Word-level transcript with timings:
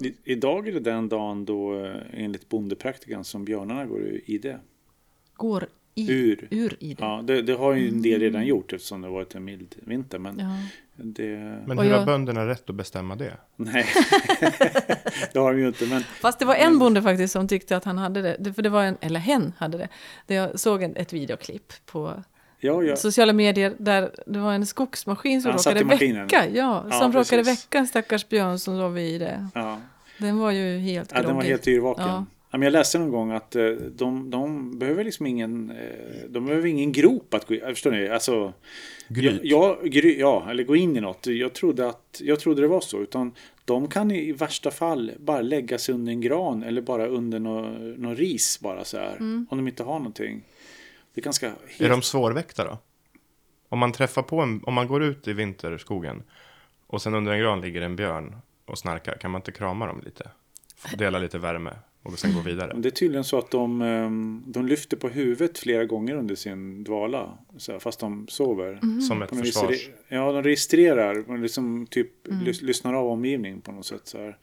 I, 0.00 0.14
idag 0.24 0.68
är 0.68 0.72
det 0.72 0.80
den 0.80 1.08
dagen 1.08 1.44
då 1.44 1.84
eh, 1.84 1.96
enligt 2.12 2.48
bondepraktikan 2.48 3.24
som 3.24 3.44
björnarna 3.44 3.86
går 3.86 4.00
i 4.26 4.38
det. 4.38 4.60
Går 5.36 5.66
i, 5.94 6.12
Ur. 6.12 6.48
ur 6.50 6.76
i 6.80 6.94
det. 6.94 7.02
Ja, 7.04 7.22
det, 7.26 7.42
det 7.42 7.52
har 7.54 7.74
ju 7.74 7.88
en 7.88 8.02
del 8.02 8.20
redan 8.20 8.46
gjort 8.46 8.72
eftersom 8.72 9.00
det 9.00 9.06
har 9.08 9.12
varit 9.14 9.34
en 9.34 9.44
mild 9.44 9.74
vinter. 9.84 10.18
Men 10.18 10.38
Ja. 10.38 10.56
det... 10.96 11.38
Men 11.66 11.78
hur 11.78 11.90
jag- 11.90 11.98
har 11.98 12.06
bönderna 12.06 12.46
rätt 12.46 12.70
att 12.70 12.76
bestämma 12.76 13.16
det? 13.16 13.36
Nej, 13.56 13.84
det 15.32 15.38
har 15.38 15.52
de 15.52 15.60
ju 15.60 15.66
inte. 15.68 15.86
Men 15.86 16.02
Fast 16.02 16.38
det 16.38 16.44
var 16.44 16.54
en 16.54 16.78
bonde 16.78 17.02
faktiskt 17.02 17.32
som 17.32 17.48
tyckte 17.48 17.76
att 17.76 17.84
han 17.84 17.98
hade 17.98 18.22
det. 18.22 18.36
det. 18.40 18.52
För 18.52 18.62
det 18.62 18.68
var 18.68 18.84
en, 18.84 18.96
eller 19.00 19.20
hen 19.20 19.52
hade 19.58 19.78
det. 19.78 19.88
det 20.26 20.34
jag 20.34 20.60
såg 20.60 20.82
en, 20.82 20.96
ett 20.96 21.12
videoklipp 21.12 21.72
på 21.86 22.22
ja, 22.60 22.82
ja. 22.82 22.96
sociala 22.96 23.32
medier 23.32 23.74
där 23.78 24.10
det 24.26 24.38
var 24.38 24.52
en 24.52 24.66
skogsmaskin 24.66 25.42
som 25.42 25.50
Han 25.50 25.58
råkade 25.58 25.84
väcka. 25.84 26.46
Ja, 26.54 26.84
Ja, 26.90 26.98
som 27.00 27.12
råkade 27.12 27.42
precis. 27.44 27.64
väcka 27.64 27.78
en 27.78 27.86
stackars 27.86 28.28
björn 28.28 28.58
som 28.58 28.78
sov 28.78 28.98
i 28.98 29.18
det. 29.18 29.48
ja. 29.54 29.80
Den 30.18 30.38
var 30.38 30.50
ju 30.50 30.78
helt 30.78 31.12
Ja, 31.14 31.22
den 31.22 31.36
var 31.36 31.42
helt 31.42 31.68
yrvaken. 31.68 32.06
Ja. 32.06 32.24
Jag 32.50 32.72
läste 32.72 32.98
någon 32.98 33.10
gång 33.10 33.32
att 33.32 33.56
eh, 33.56 33.66
de, 33.96 34.30
de 34.30 34.78
behöver 34.78 35.04
liksom 35.04 35.26
ingen, 35.26 35.70
eh, 35.70 36.28
de 36.28 36.46
behöver 36.46 36.68
ingen 36.68 36.92
grop 36.92 37.34
att 37.34 37.46
gå 37.46 37.54
i. 37.54 37.60
Förstår 37.60 37.90
ni? 37.90 38.08
Alltså, 38.08 38.52
Gryt. 39.08 39.40
Ja, 39.42 39.78
ja, 39.82 39.88
gry, 39.88 40.18
ja, 40.18 40.46
eller 40.50 40.64
gå 40.64 40.76
in 40.76 40.96
i 40.96 41.00
något. 41.00 41.26
Jag 41.26 41.52
trodde, 41.52 41.88
att, 41.88 42.20
jag 42.24 42.40
trodde 42.40 42.62
det 42.62 42.68
var 42.68 42.80
så. 42.80 43.02
Utan 43.02 43.32
de 43.64 43.88
kan 43.88 44.10
i 44.10 44.32
värsta 44.32 44.70
fall 44.70 45.12
bara 45.18 45.40
lägga 45.40 45.78
sig 45.78 45.94
under 45.94 46.12
en 46.12 46.20
gran 46.20 46.62
eller 46.62 46.82
bara 46.82 47.06
under 47.06 47.38
någon, 47.38 47.92
någon 47.92 48.16
ris 48.16 48.60
bara 48.60 48.84
så 48.84 48.96
här. 48.98 49.16
Mm. 49.16 49.46
Om 49.50 49.58
de 49.58 49.68
inte 49.68 49.82
har 49.82 49.98
någonting. 49.98 50.42
Det 51.18 51.22
är 51.22 51.24
ganska... 51.24 51.46
Helt, 51.48 51.80
Är 51.80 51.88
de 51.88 52.02
svårväckta 52.02 52.64
då? 52.64 52.78
Om 53.68 53.78
man 53.78 53.92
träffar 53.92 54.22
på 54.22 54.40
en, 54.40 54.60
om 54.64 54.74
man 54.74 54.88
går 54.88 55.02
ut 55.02 55.28
i 55.28 55.32
vinterskogen 55.32 56.22
och 56.86 57.02
sen 57.02 57.14
under 57.14 57.32
en 57.32 57.38
gran 57.40 57.60
ligger 57.60 57.80
en 57.82 57.96
björn 57.96 58.36
och 58.64 58.78
snarkar, 58.78 59.16
kan 59.16 59.30
man 59.30 59.38
inte 59.38 59.52
krama 59.52 59.86
dem 59.86 60.02
lite? 60.04 60.30
Dela 60.98 61.18
lite 61.18 61.38
värme 61.38 61.70
och 62.02 62.18
sen 62.18 62.34
gå 62.34 62.40
vidare. 62.40 62.72
Det 62.76 62.88
är 62.88 62.90
tydligen 62.90 63.24
så 63.24 63.38
att 63.38 63.50
de, 63.50 63.82
ehm, 63.82 64.42
de 64.46 64.66
lyfter 64.66 64.96
på 64.96 65.08
huvudet 65.08 65.58
flera 65.58 65.84
gånger 65.84 66.14
under 66.16 66.34
sin 66.34 66.84
dvala. 66.84 67.38
Fast 67.80 68.00
de 68.00 68.28
sover. 68.28 69.00
Som 69.08 69.22
ett 69.22 69.30
försvars... 69.30 69.88
Ja, 70.08 70.32
de 70.32 70.42
registrerar. 70.42 71.14
De 71.14 71.42
liksom 71.42 71.86
typ 71.86 72.26
lys- 72.28 72.62
lyssnar 72.64 72.94
av 72.94 73.06
omgivningen 73.06 73.60
på 73.60 73.72
något 73.72 73.86
sätt. 73.86 74.02
Så 74.04 74.18
här. 74.18 74.38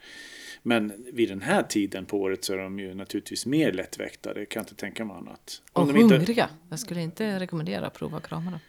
Men 0.68 1.06
vid 1.14 1.30
den 1.30 1.42
här 1.42 1.64
tiden 1.64 2.06
på 2.06 2.22
året 2.22 2.44
så 2.46 2.54
är 2.54 2.58
de 2.58 2.80
ju 2.80 2.94
naturligtvis 2.94 3.46
mer 3.46 3.72
lättväckta. 3.72 4.34
Det 4.34 4.46
kan 4.46 4.60
jag 4.60 4.64
inte 4.64 4.76
tänka 4.76 5.06
mig 5.06 5.18
annat. 5.18 5.62
Och 5.74 5.88
de 5.88 5.98
inte... 5.98 6.16
hungriga. 6.16 6.50
Jag 6.70 6.80
skulle 6.80 7.02
inte 7.02 7.40
rekommendera 7.40 7.88
att 7.88 7.94
prova 7.94 8.18
att 8.18 8.28
krama 8.28 8.52
dem. 8.52 8.60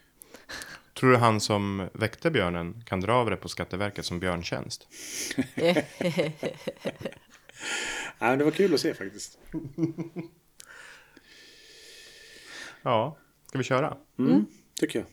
Tror 0.94 1.10
du 1.10 1.16
han 1.16 1.40
som 1.40 1.88
väckte 1.92 2.30
björnen 2.30 2.82
kan 2.86 3.00
dra 3.00 3.12
av 3.12 3.30
det 3.30 3.36
på 3.36 3.48
Skatteverket 3.48 4.04
som 4.04 4.20
björntjänst? 4.20 4.88
Nej, 5.54 5.86
men 8.18 8.38
det 8.38 8.44
var 8.44 8.50
kul 8.50 8.74
att 8.74 8.80
se 8.80 8.94
faktiskt. 8.94 9.38
Ja, 12.82 13.16
ska 13.46 13.58
vi 13.58 13.64
köra? 13.64 13.96
Mm, 14.18 14.46
Tycker 14.80 14.98
jag. 14.98 15.08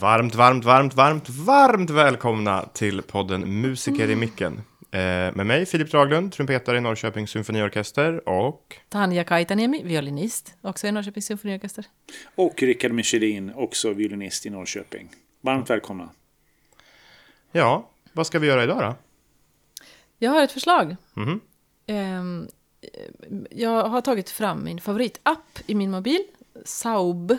Varmt, 0.00 0.34
varmt, 0.34 0.64
varmt, 0.64 0.94
varmt, 0.94 1.28
varmt 1.28 1.90
välkomna 1.90 2.68
till 2.72 3.02
podden 3.02 3.60
Musiker 3.60 4.10
i 4.10 4.16
micken. 4.16 4.62
Eh, 4.90 5.00
med 5.34 5.46
mig 5.46 5.66
Filip 5.66 5.90
Draglund, 5.90 6.32
trumpetare 6.32 6.78
i 6.78 6.80
Norrköpings 6.80 7.30
symfoniorkester 7.30 8.28
och 8.28 8.76
Tanja 8.88 9.24
Kaitaniemi, 9.24 9.82
violinist, 9.82 10.54
också 10.60 10.86
i 10.86 10.92
Norrköpings 10.92 11.26
symfoniorkester. 11.26 11.84
Och 12.34 12.62
Rickard 12.62 12.92
Michelin, 12.92 13.52
också 13.54 13.92
violinist 13.92 14.46
i 14.46 14.50
Norrköping. 14.50 15.10
Varmt 15.40 15.70
välkomna. 15.70 16.08
ja, 17.52 17.88
vad 18.12 18.26
ska 18.26 18.38
vi 18.38 18.46
göra 18.46 18.64
idag 18.64 18.78
då? 18.78 18.94
Jag 20.18 20.30
har 20.30 20.42
ett 20.42 20.52
förslag. 20.52 20.96
Mhm. 21.14 21.40
Ehm, 21.86 22.48
jag 23.50 23.88
har 23.88 24.00
tagit 24.00 24.30
fram 24.30 24.64
min 24.64 24.80
favoritapp 24.80 25.58
i 25.66 25.74
min 25.74 25.90
mobil, 25.90 26.24
Saub. 26.64 27.38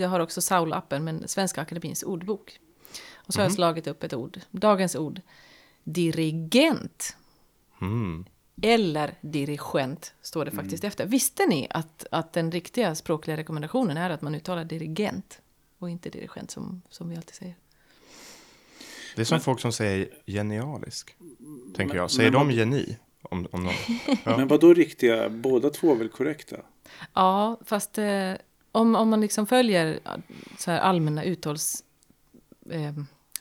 Jag 0.00 0.08
har 0.08 0.20
också 0.20 0.40
Saul-appen, 0.40 0.98
men 0.98 1.28
Svenska 1.28 1.60
Akademins 1.60 2.02
ordbok. 2.02 2.60
Och 3.14 3.34
så 3.34 3.40
har 3.40 3.44
jag 3.44 3.52
slagit 3.52 3.86
upp 3.86 4.02
ett 4.02 4.14
ord, 4.14 4.40
dagens 4.50 4.96
ord. 4.96 5.20
Dirigent. 5.84 7.16
Mm. 7.80 8.24
Eller 8.62 9.14
dirigent 9.20 10.14
står 10.22 10.44
det 10.44 10.50
faktiskt 10.50 10.84
efter. 10.84 11.06
Visste 11.06 11.46
ni 11.46 11.66
att, 11.70 12.06
att 12.10 12.32
den 12.32 12.52
riktiga 12.52 12.94
språkliga 12.94 13.36
rekommendationen 13.36 13.96
är 13.96 14.10
att 14.10 14.22
man 14.22 14.34
uttalar 14.34 14.64
dirigent 14.64 15.40
och 15.78 15.90
inte 15.90 16.10
dirigent 16.10 16.50
som, 16.50 16.82
som 16.90 17.08
vi 17.08 17.16
alltid 17.16 17.34
säger? 17.34 17.54
Det 19.16 19.20
är 19.22 19.24
som 19.24 19.40
folk 19.40 19.60
som 19.60 19.72
säger 19.72 20.08
genialisk, 20.26 21.16
tänker 21.74 21.96
jag. 21.96 22.10
Säger 22.10 22.30
men 22.30 22.48
de 22.48 22.54
geni? 22.54 22.96
Om, 23.22 23.46
om 23.52 23.64
någon? 23.64 23.72
Ja. 24.24 24.36
Men 24.36 24.48
vad 24.48 24.60
då 24.60 24.74
riktiga? 24.74 25.28
Båda 25.28 25.70
två 25.70 25.92
är 25.92 25.96
väl 25.96 26.08
korrekta? 26.08 26.56
Ja, 27.14 27.60
fast 27.64 27.98
eh, 27.98 28.32
om, 28.72 28.94
om 28.94 29.10
man 29.10 29.20
liksom 29.20 29.46
följer 29.46 30.00
så 30.58 30.70
här 30.70 30.78
allmänna 30.78 31.24
uttals... 31.24 31.84
Eh, 32.70 32.92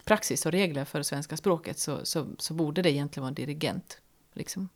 praxis 0.10 0.46
och 0.46 0.52
regler 0.52 0.86
för 0.86 1.04
svenska 1.04 1.38
språket 1.38 1.80
så, 1.80 2.06
så, 2.06 2.28
så 2.38 2.54
borde 2.54 2.82
det 2.82 2.92
egentligen 2.92 3.22
vara 3.22 3.30
en 3.30 3.34
dirigent. 3.34 3.98
Liksom. 4.34 4.70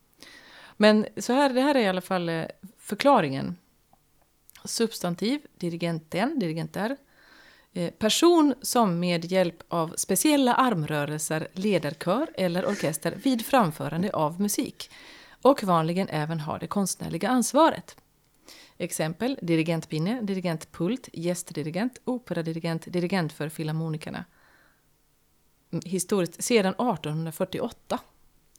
Men 0.77 1.05
så 1.17 1.33
här, 1.33 1.53
det 1.53 1.61
här 1.61 1.75
är 1.75 1.79
i 1.79 1.87
alla 1.87 2.01
fall 2.01 2.29
eh, 2.29 2.45
förklaringen. 2.77 3.57
Substantiv, 4.65 5.41
dirigenten, 5.57 6.39
dirigenter. 6.39 6.97
Eh, 7.73 7.91
person 7.91 8.53
som 8.61 8.99
med 8.99 9.25
hjälp 9.25 9.63
av 9.67 9.93
speciella 9.97 10.53
armrörelser 10.53 11.47
leder 11.53 11.91
kör 11.91 12.29
eller 12.35 12.65
orkester 12.65 13.19
vid 13.23 13.45
framförande 13.45 14.11
av 14.11 14.41
musik. 14.41 14.91
Och 15.41 15.63
vanligen 15.63 16.09
även 16.09 16.39
har 16.39 16.59
det 16.59 16.67
konstnärliga 16.67 17.29
ansvaret. 17.29 17.95
Exempel 18.77 19.39
dirigentpinne, 19.41 20.21
dirigentpult, 20.21 21.09
gästdirigent, 21.13 21.97
operadirigent, 22.05 22.85
dirigent 22.93 23.33
för 23.33 23.49
filharmonikerna. 23.49 24.25
Mm, 25.71 25.81
Historiskt, 25.85 26.43
sedan 26.43 26.73
1848 26.73 27.99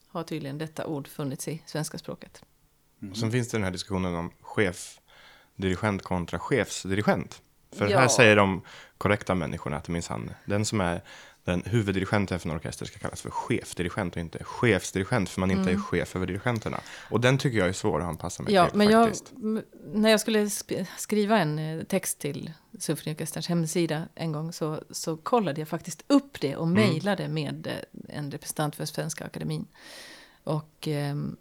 har 0.09 0.23
tydligen 0.23 0.59
detta 0.59 0.87
ord 0.87 1.09
funnits 1.09 1.49
i 1.49 1.63
svenska 1.67 1.99
språket. 1.99 2.45
Och 3.11 3.17
sen 3.17 3.31
finns 3.33 3.49
det 3.49 3.57
den 3.57 3.65
här 3.65 3.71
diskussionen 3.71 4.15
om 4.15 4.31
chefdirigent 4.41 6.03
kontra 6.03 6.39
chefsdirigent. 6.39 7.43
För 7.73 7.89
Ja. 7.89 7.99
här 7.99 8.09
säger 8.09 8.37
de 8.37 8.63
korrekta 8.99 9.35
människorna 9.35 9.77
att 9.77 9.89
minsann, 9.89 10.31
den 10.45 10.65
som 10.65 10.81
är 10.81 11.03
den 11.45 11.63
huvuddirigenten 11.67 12.39
för 12.41 12.49
en 12.49 12.57
orkester 12.57 12.87
ska 12.87 12.99
kallas 12.99 13.21
för 13.23 13.31
chefdirigent 13.31 14.15
och 14.15 14.21
inte 14.21 14.45
chefsdirigent 14.45 15.29
för 15.31 15.41
man 15.41 15.51
inte 15.51 15.71
är 15.71 15.77
chef 15.77 16.17
över 16.17 16.27
dirigenterna. 16.27 16.81
Och 17.11 17.21
den 17.21 17.39
tycker 17.39 17.59
jag 17.59 17.69
är 17.69 17.73
svår 17.73 18.01
att 18.01 18.07
anpassa 18.07 18.43
mig 18.43 18.53
Mm. 18.55 18.65
Ja, 18.65 18.69
till 18.71 18.79
men 18.79 18.91
jag, 18.91 19.05
faktiskt. 19.09 19.33
m- 19.43 19.63
när 19.95 20.11
jag 20.11 20.21
skulle 20.21 20.51
skriva 20.97 21.39
en 21.39 21.59
eh, 21.59 21.85
text 21.85 22.19
till 22.19 22.53
Symfoniorkesterns 22.79 23.49
hemsida 23.49 24.09
en 24.15 24.33
gång 24.33 24.53
så, 24.53 24.83
så 24.91 25.17
kollade 25.17 25.61
jag 25.61 25.69
faktiskt 25.69 26.05
upp 26.07 26.41
det 26.41 26.57
och 26.57 26.69
mejlade 26.69 27.29
med 27.29 27.67
eh, 27.67 28.17
en 28.17 28.31
representant 28.31 28.77
för 28.77 28.85
Svenska 28.85 29.25
Akademin. 29.25 29.67
Och 30.45 30.89
ehm, 30.89 31.37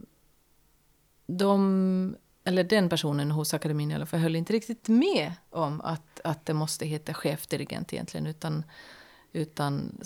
de, 1.27 2.15
eller 2.43 2.63
den 2.63 2.89
personen 2.89 3.31
hos 3.31 3.53
akademin 3.53 3.91
i 3.91 3.95
alla 3.95 4.05
fall, 4.05 4.19
höll 4.19 4.35
inte 4.35 4.53
riktigt 4.53 4.87
med 4.87 5.33
om 5.49 5.81
att, 5.81 6.19
att 6.23 6.45
det 6.45 6.53
måste 6.53 6.85
heta 6.85 7.13
chefdirigent 7.13 7.93
egentligen, 7.93 8.27
utan, 8.27 8.63
utan 9.33 9.99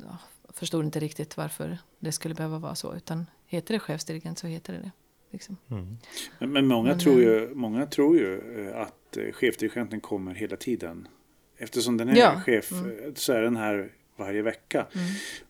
ja, 0.00 0.18
förstod 0.48 0.84
inte 0.84 1.00
riktigt 1.00 1.36
varför 1.36 1.78
det 1.98 2.12
skulle 2.12 2.34
behöva 2.34 2.58
vara 2.58 2.74
så, 2.74 2.94
utan 2.94 3.26
heter 3.46 3.74
det 3.74 3.80
chefsdirigent 3.80 4.38
så 4.38 4.46
heter 4.46 4.72
det 4.72 4.78
det. 4.78 4.90
Liksom. 5.30 5.56
Mm. 5.70 5.96
Men, 6.38 6.52
men 6.52 6.66
många, 6.66 6.88
Men, 6.88 6.98
tror 6.98 7.20
eh, 7.20 7.26
ju, 7.26 7.54
många 7.54 7.86
tror 7.86 8.18
ju 8.18 8.66
eh, 8.66 8.80
att 8.80 9.16
eh, 9.16 9.32
chefdirigenten 9.32 10.00
kommer 10.00 10.34
hela 10.34 10.56
tiden. 10.56 11.08
Eftersom 11.56 11.96
den 11.96 12.08
är 12.08 12.16
Ja, 12.16 12.40
chef 12.40 12.72
mm. 12.72 13.14
så 13.14 13.32
är 13.32 13.42
den 13.42 13.56
här 13.56 13.92
varje 14.16 14.42
vecka. 14.42 14.86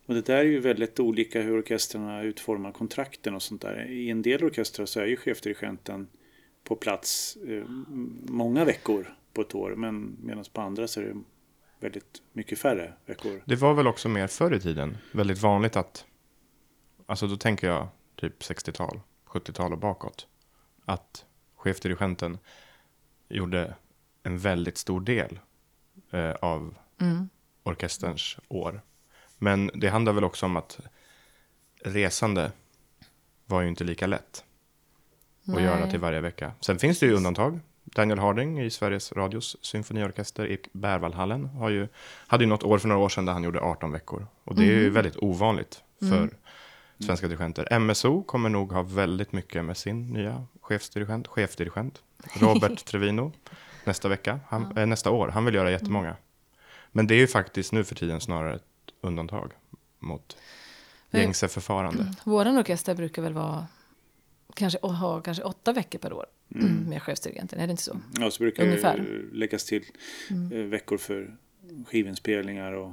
Och 0.05 0.13
det 0.13 0.25
där 0.25 0.37
är 0.37 0.43
ju 0.43 0.59
väldigt 0.59 0.99
olika 0.99 1.41
hur 1.41 1.59
orkestrarna 1.59 2.23
utformar 2.23 2.71
kontrakten 2.71 3.35
och 3.35 3.41
sånt 3.41 3.61
där. 3.61 3.85
I 3.91 4.09
en 4.09 4.21
del 4.21 4.43
orkestrar 4.43 4.85
så 4.85 4.99
är 4.99 5.05
ju 5.05 5.17
chefdirigenten 5.17 6.07
på 6.63 6.75
plats 6.75 7.37
eh, 7.47 7.63
många 8.27 8.65
veckor 8.65 9.15
på 9.33 9.41
ett 9.41 9.55
år. 9.55 9.75
Men 9.75 10.17
medan 10.23 10.45
på 10.53 10.61
andra 10.61 10.87
så 10.87 10.99
är 11.01 11.05
det 11.05 11.21
väldigt 11.83 12.21
mycket 12.31 12.59
färre 12.59 12.93
veckor. 13.05 13.41
Det 13.45 13.55
var 13.55 13.73
väl 13.73 13.87
också 13.87 14.09
mer 14.09 14.27
förr 14.27 14.53
i 14.53 14.59
tiden 14.59 14.97
väldigt 15.11 15.41
vanligt 15.41 15.75
att, 15.75 16.05
alltså 17.05 17.27
då 17.27 17.37
tänker 17.37 17.67
jag 17.67 17.87
typ 18.15 18.41
60-tal, 18.41 18.99
70-tal 19.25 19.71
och 19.73 19.77
bakåt, 19.79 20.27
att 20.85 21.25
chefdirigenten 21.55 22.37
gjorde 23.29 23.75
en 24.23 24.37
väldigt 24.37 24.77
stor 24.77 25.01
del 25.01 25.39
eh, 26.11 26.31
av 26.31 26.75
Mm. 27.01 27.29
orkesterns 27.63 28.37
år. 28.47 28.81
Men 29.37 29.71
det 29.73 29.89
handlar 29.89 30.13
väl 30.13 30.23
också 30.23 30.45
om 30.45 30.57
att 30.57 30.79
resande 31.83 32.51
var 33.45 33.61
ju 33.61 33.67
inte 33.67 33.83
lika 33.83 34.07
lätt 34.07 34.43
att 35.41 35.47
Nej. 35.47 35.63
göra 35.63 35.89
till 35.91 35.99
varje 35.99 36.21
vecka. 36.21 36.51
Sen 36.59 36.79
finns 36.79 36.99
det 36.99 37.05
ju 37.05 37.13
undantag. 37.13 37.59
Daniel 37.95 38.19
Harding 38.19 38.61
i 38.61 38.69
Sveriges 38.69 39.11
Radios 39.11 39.57
symfoniorkester 39.61 40.47
i 40.47 40.57
Bärvallhallen 40.71 41.45
har 41.45 41.69
ju, 41.69 41.87
hade 42.27 42.43
ju 42.43 42.47
något 42.49 42.63
år 42.63 42.77
för 42.77 42.87
några 42.87 43.01
år 43.01 43.09
sedan 43.09 43.25
där 43.25 43.33
han 43.33 43.43
gjorde 43.43 43.59
18 43.59 43.91
veckor. 43.91 44.27
Och 44.43 44.55
det 44.55 44.63
är 44.63 44.67
ju 44.67 44.89
väldigt 44.89 45.17
ovanligt 45.17 45.83
för 45.99 46.29
svenska 46.99 47.27
dirigenter. 47.27 47.79
MSO 47.79 48.23
kommer 48.23 48.49
nog 48.49 48.71
ha 48.71 48.83
väldigt 48.83 49.31
mycket 49.31 49.65
med 49.65 49.77
sin 49.77 50.13
nya 50.13 50.45
chefsdirigent, 50.61 51.27
chefdirigent 51.27 52.01
Robert 52.33 52.85
Trevino 52.85 53.31
nästa 53.83 54.07
vecka, 54.07 54.39
han, 54.47 54.77
eh, 54.77 54.85
nästa 54.85 55.11
år. 55.11 55.27
Han 55.27 55.45
vill 55.45 55.55
göra 55.55 55.71
jättemånga. 55.71 56.15
Men 56.91 57.07
det 57.07 57.15
är 57.15 57.19
ju 57.19 57.27
faktiskt 57.27 57.71
nu 57.71 57.83
för 57.83 57.95
tiden 57.95 58.21
snarare 58.21 58.55
ett 58.55 58.63
undantag 59.01 59.51
mot 59.99 60.37
gängse 61.11 61.47
förfarande. 61.47 62.13
Våran 62.23 62.57
orkester 62.57 62.95
brukar 62.95 63.21
väl 63.21 63.33
vara 63.33 63.67
kanske, 64.55 64.79
ha 64.81 65.21
kanske 65.21 65.43
åtta 65.43 65.73
veckor 65.73 65.99
per 65.99 66.13
år 66.13 66.25
med 66.87 67.01
chefsdirigenten, 67.01 67.59
är 67.59 67.67
det 67.67 67.71
inte 67.71 67.83
så? 67.83 67.99
Ja, 68.19 68.31
så 68.31 68.43
brukar 68.43 68.63
Ungefär. 68.63 68.97
det 68.97 69.37
läggas 69.37 69.65
till 69.65 69.83
eh, 70.51 70.57
veckor 70.57 70.97
för 70.97 71.37
skivinspelningar 71.85 72.73
och 72.73 72.91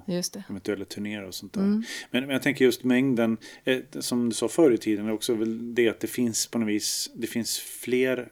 eventuella 0.49 0.85
turnéer 0.85 1.25
och 1.25 1.35
sånt 1.35 1.53
där. 1.53 1.61
Mm. 1.61 1.83
Men, 2.11 2.23
men 2.23 2.31
jag 2.31 2.43
tänker 2.43 2.65
just 2.65 2.85
mängden, 2.85 3.37
eh, 3.65 3.79
som 4.01 4.29
du 4.29 4.35
sa 4.35 4.49
förr 4.49 4.71
i 4.73 4.79
tiden, 4.79 5.07
är 5.07 5.13
också 5.13 5.35
väl 5.35 5.75
det 5.75 5.89
att 5.89 6.01
det 6.01 6.07
finns 6.07 6.47
på 6.47 6.59
något 6.59 6.69
vis, 6.69 7.11
det 7.15 7.27
finns 7.27 7.59
fler 7.59 8.29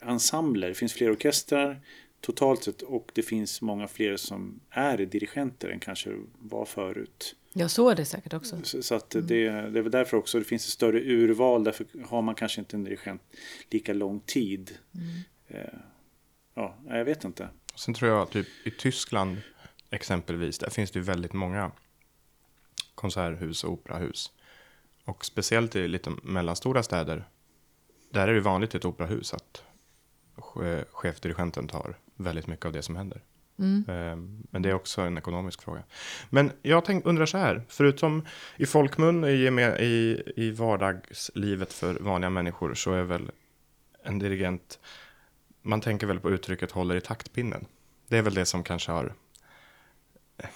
ensembler, 0.00 0.68
det 0.68 0.74
finns 0.74 0.92
fler 0.92 1.12
orkestrar 1.12 1.80
totalt 2.20 2.64
sett 2.64 2.82
och 2.82 3.10
det 3.14 3.22
finns 3.22 3.62
många 3.62 3.88
fler 3.88 4.16
som 4.16 4.60
är 4.70 4.98
dirigenter 4.98 5.68
än 5.68 5.80
kanske 5.80 6.10
var 6.38 6.64
förut. 6.64 7.36
Ja, 7.58 7.68
så 7.68 7.90
är 7.90 7.94
det 7.94 8.04
säkert 8.04 8.32
också. 8.32 8.62
Så, 8.62 8.82
så 8.82 8.94
att 8.94 9.10
det, 9.10 9.20
det 9.20 9.46
är 9.46 9.70
väl 9.82 9.90
därför 9.90 10.16
också 10.16 10.38
det 10.38 10.44
finns 10.44 10.64
ett 10.64 10.70
större 10.72 11.00
urval, 11.00 11.64
därför 11.64 11.86
har 12.08 12.22
man 12.22 12.34
kanske 12.34 12.60
inte 12.60 12.76
en 12.76 12.84
dirigent 12.84 13.22
lika 13.70 13.92
lång 13.92 14.20
tid. 14.20 14.78
Eh, 15.48 15.60
ja, 16.54 16.76
jag 16.88 17.04
vet 17.04 17.24
inte. 17.24 17.48
Sen 17.74 17.94
tror 17.94 18.10
jag 18.10 18.30
typ 18.30 18.46
i 18.64 18.70
Tyskland 18.70 19.36
exempelvis, 19.90 20.58
där 20.58 20.70
finns 20.70 20.90
det 20.90 20.98
ju 20.98 21.02
väldigt 21.04 21.32
många 21.32 21.70
konserthus 22.94 23.64
och 23.64 23.72
operahus. 23.72 24.32
Och 25.04 25.24
speciellt 25.24 25.76
i 25.76 25.88
lite 25.88 26.12
mellanstora 26.22 26.82
städer, 26.82 27.24
där 28.10 28.28
är 28.28 28.34
det 28.34 28.40
vanligt 28.40 28.74
i 28.74 28.76
ett 28.76 28.84
operahus 28.84 29.34
att 29.34 29.62
che- 30.36 30.84
chefdirigenten 30.92 31.68
tar 31.68 31.98
väldigt 32.16 32.46
mycket 32.46 32.66
av 32.66 32.72
det 32.72 32.82
som 32.82 32.96
händer. 32.96 33.22
Ehm, 33.88 34.42
Men 34.50 34.62
det 34.62 34.70
är 34.70 34.74
också 34.74 35.00
en 35.00 35.18
ekonomisk 35.18 35.62
fråga. 35.62 35.82
Men 36.30 36.52
jag 36.62 36.84
tänk, 36.84 37.06
undrar 37.06 37.26
så 37.26 37.38
här, 37.38 37.62
förutom 37.68 38.26
i 38.56 38.66
folkmun 38.66 39.24
i, 39.24 39.28
i, 39.80 40.22
i 40.36 40.50
vardagslivet 40.50 41.72
för 41.72 41.94
vanliga 41.94 42.30
människor 42.30 42.74
så 42.74 42.92
är 42.92 43.02
väl 43.02 43.30
en 44.04 44.18
dirigent, 44.18 44.78
man 45.62 45.80
tänker 45.80 46.06
väl 46.06 46.20
på 46.20 46.30
uttrycket 46.30 46.70
håller 46.70 46.96
i 46.96 47.00
taktpinnen. 47.00 47.66
Det 48.08 48.18
är 48.18 48.22
väl 48.22 48.34
det 48.34 48.44
som 48.44 48.62
kanske 48.62 48.92
har 48.92 49.14
eh, 50.38 50.48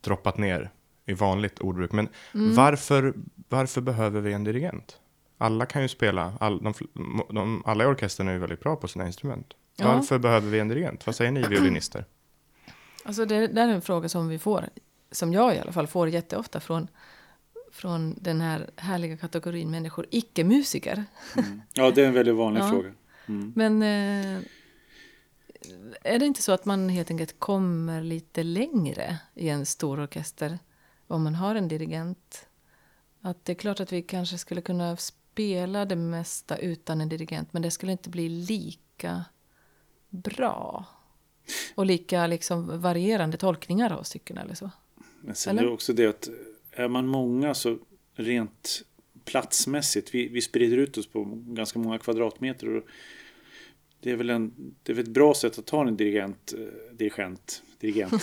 droppat 0.00 0.38
ner 0.38 0.70
i 1.06 1.14
vanligt 1.14 1.60
ordbruk. 1.60 1.92
Men 1.92 2.08
varför, 2.54 3.14
varför 3.48 3.80
behöver 3.80 4.20
vi 4.20 4.32
en 4.32 4.44
dirigent? 4.44 4.98
Alla 5.38 5.66
kan 5.66 5.82
ju 5.82 5.88
spela, 5.88 6.32
all, 6.40 6.62
de, 6.62 6.74
de, 7.30 7.62
alla 7.66 7.84
i 7.84 7.86
orkestern 7.86 8.28
är 8.28 8.32
ju 8.32 8.38
väldigt 8.38 8.60
bra 8.60 8.76
på 8.76 8.88
sina 8.88 9.06
instrument. 9.06 9.54
Ja. 9.76 9.94
Varför 9.94 10.18
behöver 10.18 10.50
vi 10.50 10.58
en 10.58 10.68
dirigent? 10.68 11.06
Vad 11.06 11.14
säger 11.14 11.30
ni 11.30 11.42
violinister? 11.42 12.04
Alltså 13.04 13.24
det 13.24 13.46
där 13.46 13.68
är 13.68 13.72
en 13.72 13.82
fråga 13.82 14.08
som 14.08 14.28
vi 14.28 14.38
får, 14.38 14.68
som 15.10 15.32
jag 15.32 15.56
i 15.56 15.58
alla 15.58 15.72
fall 15.72 15.86
får 15.86 16.08
jätteofta 16.08 16.60
från, 16.60 16.88
från 17.72 18.14
den 18.20 18.40
här 18.40 18.70
härliga 18.76 19.16
kategorin 19.16 19.70
människor, 19.70 20.06
icke-musiker. 20.10 21.04
Ja, 21.72 21.90
det 21.90 22.02
är 22.02 22.06
en 22.06 22.14
väldigt 22.14 22.34
vanlig 22.34 22.60
Ja. 22.62 22.68
fråga. 22.70 22.92
Mm. 23.26 23.52
Men 23.56 23.82
eh, 23.82 24.42
är 26.02 26.18
det 26.18 26.26
inte 26.26 26.42
så 26.42 26.52
att 26.52 26.64
man 26.64 26.88
helt 26.88 27.10
enkelt 27.10 27.38
kommer 27.40 28.02
lite 28.02 28.42
längre 28.42 29.18
i 29.34 29.48
en 29.48 29.66
stor 29.66 30.00
orkester 30.00 30.58
om 31.06 31.22
man 31.22 31.34
har 31.34 31.54
en 31.54 31.68
dirigent? 31.68 32.46
Att 33.20 33.44
det 33.44 33.52
är 33.52 33.56
klart 33.56 33.80
att 33.80 33.92
vi 33.92 34.02
kanske 34.02 34.38
skulle 34.38 34.60
kunna 34.60 34.96
spela 34.96 35.84
det 35.84 35.96
mesta 35.96 36.56
utan 36.56 37.00
en 37.00 37.08
dirigent 37.08 37.52
men 37.52 37.62
det 37.62 37.70
skulle 37.70 37.92
inte 37.92 38.10
bli 38.10 38.28
lika 38.28 39.24
bra. 40.12 40.84
Och 41.74 41.86
lika 41.86 42.26
liksom 42.26 42.80
varierande 42.80 43.36
tolkningar 43.36 43.92
av 43.92 44.02
stycken 44.02 44.38
eller 44.38 44.54
så. 44.54 44.70
Men 45.20 45.34
sen 45.34 45.50
Eller? 45.50 45.62
är 45.62 45.66
det 45.66 45.74
också 45.74 45.92
det 45.92 46.06
att 46.06 46.28
är 46.72 46.88
man 46.88 47.06
många 47.06 47.54
så 47.54 47.78
rent 48.14 48.82
platsmässigt, 49.24 50.14
vi, 50.14 50.28
vi 50.28 50.40
sprider 50.40 50.76
ut 50.76 50.98
oss 50.98 51.06
på 51.06 51.24
ganska 51.46 51.78
många 51.78 51.98
kvadratmeter. 51.98 52.76
Och 52.76 52.82
det 54.00 54.10
är 54.10 54.16
väl 54.16 54.30
en, 54.30 54.74
det 54.82 54.92
är 54.92 54.98
ett 54.98 55.08
bra 55.08 55.34
sätt 55.34 55.58
att 55.58 55.66
ta 55.66 55.86
en 55.88 55.96
dirigent, 55.96 56.52
eh, 56.58 56.94
dirigent, 56.96 57.62
dirigent 57.80 58.22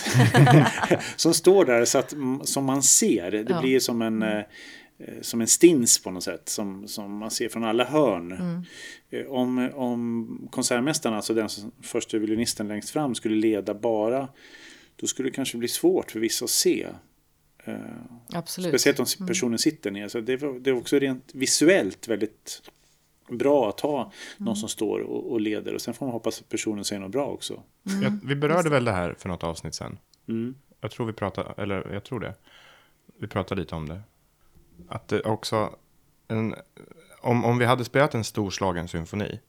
som 1.16 1.34
står 1.34 1.64
där 1.64 1.84
så 1.84 1.98
att, 1.98 2.14
som 2.44 2.64
man 2.64 2.82
ser. 2.82 3.30
Det 3.30 3.46
Ja. 3.48 3.60
blir 3.60 3.80
som 3.80 4.02
en, 4.02 4.22
eh, 4.22 4.38
eh, 4.38 4.44
som 5.20 5.40
en 5.40 5.46
stins 5.46 6.02
på 6.02 6.10
något 6.10 6.24
sätt 6.24 6.48
som, 6.48 6.88
som 6.88 7.16
man 7.16 7.30
ser 7.30 7.48
från 7.48 7.64
alla 7.64 7.84
hörn. 7.84 8.64
Eh, 9.10 9.26
Om, 9.26 9.70
om 9.74 10.48
konsertmästaren, 10.50 11.16
alltså 11.16 11.34
den 11.34 11.48
som, 11.48 11.72
första 11.82 12.18
violinisten 12.18 12.68
längst 12.68 12.90
fram, 12.90 13.14
skulle 13.14 13.36
leda 13.36 13.74
bara 13.74 14.28
då 14.96 15.06
skulle 15.06 15.28
det 15.28 15.34
kanske 15.34 15.58
bli 15.58 15.68
svårt 15.68 16.10
för 16.10 16.20
vissa 16.20 16.44
att 16.44 16.50
se. 16.50 16.86
Eh, 17.64 17.74
Absolut. 18.32 18.70
speciellt 18.70 19.00
om 19.20 19.26
personen 19.26 19.58
sitter 19.58 19.90
ner. 19.90 20.08
Så 20.08 20.20
det, 20.20 20.36
var- 20.36 20.58
det 20.60 20.70
är 20.70 20.74
också 20.74 20.98
rent 20.98 21.30
visuellt 21.34 22.08
väldigt 22.08 22.62
bra 23.30 23.68
att 23.68 23.80
ha 23.80 24.12
någon 24.38 24.56
som 24.56 24.68
står 24.68 25.00
och, 25.00 25.32
och 25.32 25.40
leder. 25.40 25.74
Och 25.74 25.80
sen 25.80 25.94
får 25.94 26.06
man 26.06 26.12
hoppas 26.12 26.40
att 26.40 26.48
personen 26.48 26.84
säger 26.84 27.00
något 27.00 27.10
bra 27.12 27.26
också. 27.26 27.62
Jag, 28.02 28.18
vi 28.24 28.34
berörde 28.36 28.70
väl 28.70 28.84
det 28.84 28.92
här 28.92 29.14
för 29.18 29.28
något 29.28 29.44
avsnitt 29.44 29.74
sen. 29.74 29.98
Mm. 30.28 30.54
Jag 30.80 30.90
tror 30.90 31.06
vi 31.06 31.12
pratade, 31.12 31.62
eller 31.62 31.92
jag 31.92 32.04
tror 32.04 32.20
det. 32.20 32.34
Vi 33.20 33.26
pratade 33.26 33.60
lite 33.60 33.74
om 33.74 33.88
det. 33.88 34.00
Att 34.88 35.08
det 35.08 35.20
också, 35.20 35.76
en, 36.28 36.54
om, 37.20 37.44
om 37.44 37.58
vi 37.58 37.64
hade 37.64 37.84
spelat 37.84 38.14
en 38.14 38.24
storslagen 38.24 38.88
symfoni 38.88 39.40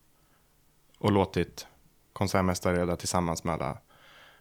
och 0.98 1.12
låtit 1.12 1.68
konsertmästare 2.14 2.76
leda 2.76 2.96
tillsammans 2.96 3.44
med 3.44 3.54
alla 3.54 3.78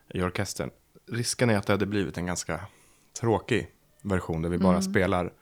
i 0.09 0.23
orkestern. 0.23 0.71
Risken 1.07 1.51
är 1.51 1.57
att 1.57 1.67
det 1.67 1.73
hade 1.73 1.87
blivit 1.87 2.19
en 2.19 2.27
ganska 2.27 2.61
tråkig 3.21 3.71
version 4.03 4.43
där 4.43 4.49
vi 4.49 4.59
bara 4.59 4.83
spelar 4.83 5.33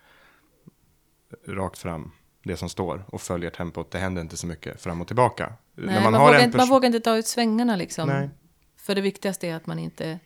rakt 1.47 1.78
fram 1.78 2.11
det 2.43 2.57
som 2.57 2.69
står 2.69 3.05
och 3.09 3.21
följer 3.21 3.50
tempot. 3.50 3.90
Det 3.90 3.99
händer 3.99 4.23
inte 4.23 4.37
så 4.37 4.47
mycket 4.47 4.81
fram 4.81 5.00
och 5.00 5.07
tillbaka. 5.07 5.52
Nej, 5.75 6.02
man, 6.02 6.12
vågar 6.12 6.45
inte, 6.45 6.57
man 6.57 6.69
vågar 6.69 6.87
inte 6.87 7.00
ta 7.00 7.17
ut 7.17 7.26
svängarna 7.26 7.76
liksom. 7.76 8.09
Nej. 8.09 8.31
För 8.76 8.95
det 8.95 9.00
viktigaste 9.00 9.49
är 9.49 9.55
att 9.55 9.67
man 9.67 9.78
inte 9.78 10.19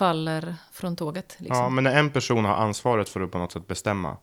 faller 0.00 0.54
från 0.72 0.96
tåget. 0.96 1.36
Liksom. 1.38 1.56
Ja, 1.56 1.68
men 1.68 1.84
när 1.84 1.98
en 1.98 2.10
person 2.10 2.44
har 2.44 2.54
ansvaret 2.54 3.08
för 3.08 3.20
att 3.20 3.30
på 3.30 3.38
något 3.38 3.52
sätt 3.52 3.66
bestämma 3.66 4.16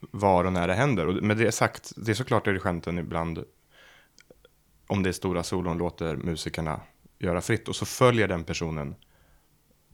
var 0.00 0.44
och 0.44 0.52
när 0.52 0.68
det 0.68 0.74
händer. 0.74 1.06
Och 1.06 1.22
med 1.22 1.36
det 1.36 1.52
sagt, 1.52 1.92
det 1.96 2.10
är 2.10 2.14
såklart 2.14 2.44
dirigenten 2.44 2.98
ibland, 2.98 3.44
om 4.86 5.02
det 5.02 5.08
är 5.10 5.12
stora 5.12 5.42
solon, 5.42 5.78
låter 5.78 6.16
musikerna 6.16 6.80
göra 7.18 7.40
fritt. 7.40 7.68
Och 7.68 7.76
så 7.76 7.86
följer 7.86 8.28
den 8.28 8.44
personen 8.44 8.94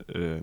eh, 0.08 0.42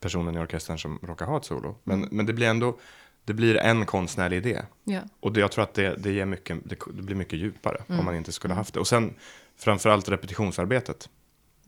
personen 0.00 0.36
i 0.36 0.38
orkestern 0.38 0.78
som 0.78 0.98
råkar 1.02 1.26
ha 1.26 1.36
ett 1.36 1.44
solo. 1.44 1.76
Men, 1.84 2.08
men 2.10 2.26
det 2.26 2.32
blir 2.32 2.46
ändå, 2.46 2.78
det 3.24 3.34
blir 3.34 3.56
en 3.56 3.86
konstnärlig 3.86 4.36
idé. 4.36 4.62
Ja. 4.84 5.00
Och 5.20 5.32
det, 5.32 5.40
jag 5.40 5.52
tror 5.52 5.64
att 5.64 5.74
det, 5.74 5.96
det, 5.96 6.12
ger 6.12 6.26
mycket, 6.26 6.58
det, 6.64 6.76
det 6.92 7.02
blir 7.02 7.16
mycket 7.16 7.38
djupare 7.38 7.82
om 7.88 8.04
man 8.04 8.14
inte 8.14 8.32
skulle 8.32 8.54
haft 8.54 8.74
det. 8.74 8.80
Och 8.80 8.88
sen 8.88 9.14
framförallt 9.56 10.08
repetitionsarbetet. 10.08 11.08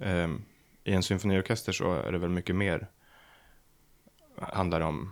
Ehm, 0.00 0.42
I 0.88 0.92
en 0.94 1.02
symfoniorkester 1.02 1.72
så 1.72 1.92
är 1.94 2.12
det 2.12 2.18
väl 2.18 2.30
mycket 2.30 2.56
mer 2.56 2.88
handlar 4.40 4.80
om 4.80 5.10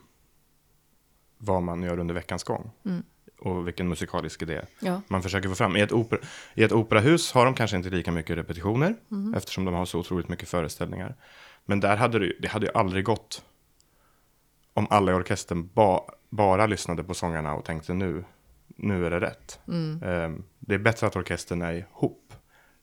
vad 1.39 1.63
man 1.63 1.83
gör 1.83 1.99
under 1.99 2.15
veckans 2.15 2.45
gång. 2.45 2.71
Och 3.39 3.67
vilken 3.67 3.89
musikalisk 3.89 4.43
idé 4.43 4.63
Ja. 4.81 5.01
man 5.09 5.23
försöker 5.23 5.49
få 5.49 5.55
fram. 5.55 5.77
I 5.77 5.81
ett, 5.81 5.93
opera, 5.93 6.21
I 6.55 6.63
ett 6.63 6.73
operahus 6.73 7.33
har 7.33 7.45
de 7.45 7.55
kanske 7.55 7.77
inte 7.77 7.91
lika 7.91 8.13
mycket 8.13 8.37
repetitioner. 8.37 8.95
Eftersom 9.37 9.65
de 9.65 9.75
har 9.75 9.85
så 9.85 9.99
otroligt 9.99 10.29
mycket 10.29 10.49
föreställningar. 10.49 11.15
Men 11.65 11.81
där 11.81 11.97
hade 11.97 12.19
det, 12.19 12.33
det 12.41 12.49
hade 12.49 12.67
ju 12.67 12.73
aldrig 12.73 13.05
gått 13.05 13.45
om 14.75 14.87
alla 14.91 15.13
i 15.13 15.15
orkestern 15.15 15.69
ba, 15.75 16.01
bara 16.31 16.67
lyssnade 16.67 17.05
på 17.05 17.15
sångarna 17.15 17.55
och 17.55 17.65
tänkte 17.65 17.95
nu, 17.95 18.25
nu 18.67 19.07
är 19.07 19.11
det 19.11 19.21
rätt. 19.21 19.61
Ehm, 20.03 20.45
det 20.59 20.75
är 20.75 20.79
bättre 20.79 21.07
att 21.07 21.17
orkestern 21.17 21.63
är 21.63 21.73
ihop 21.73 22.33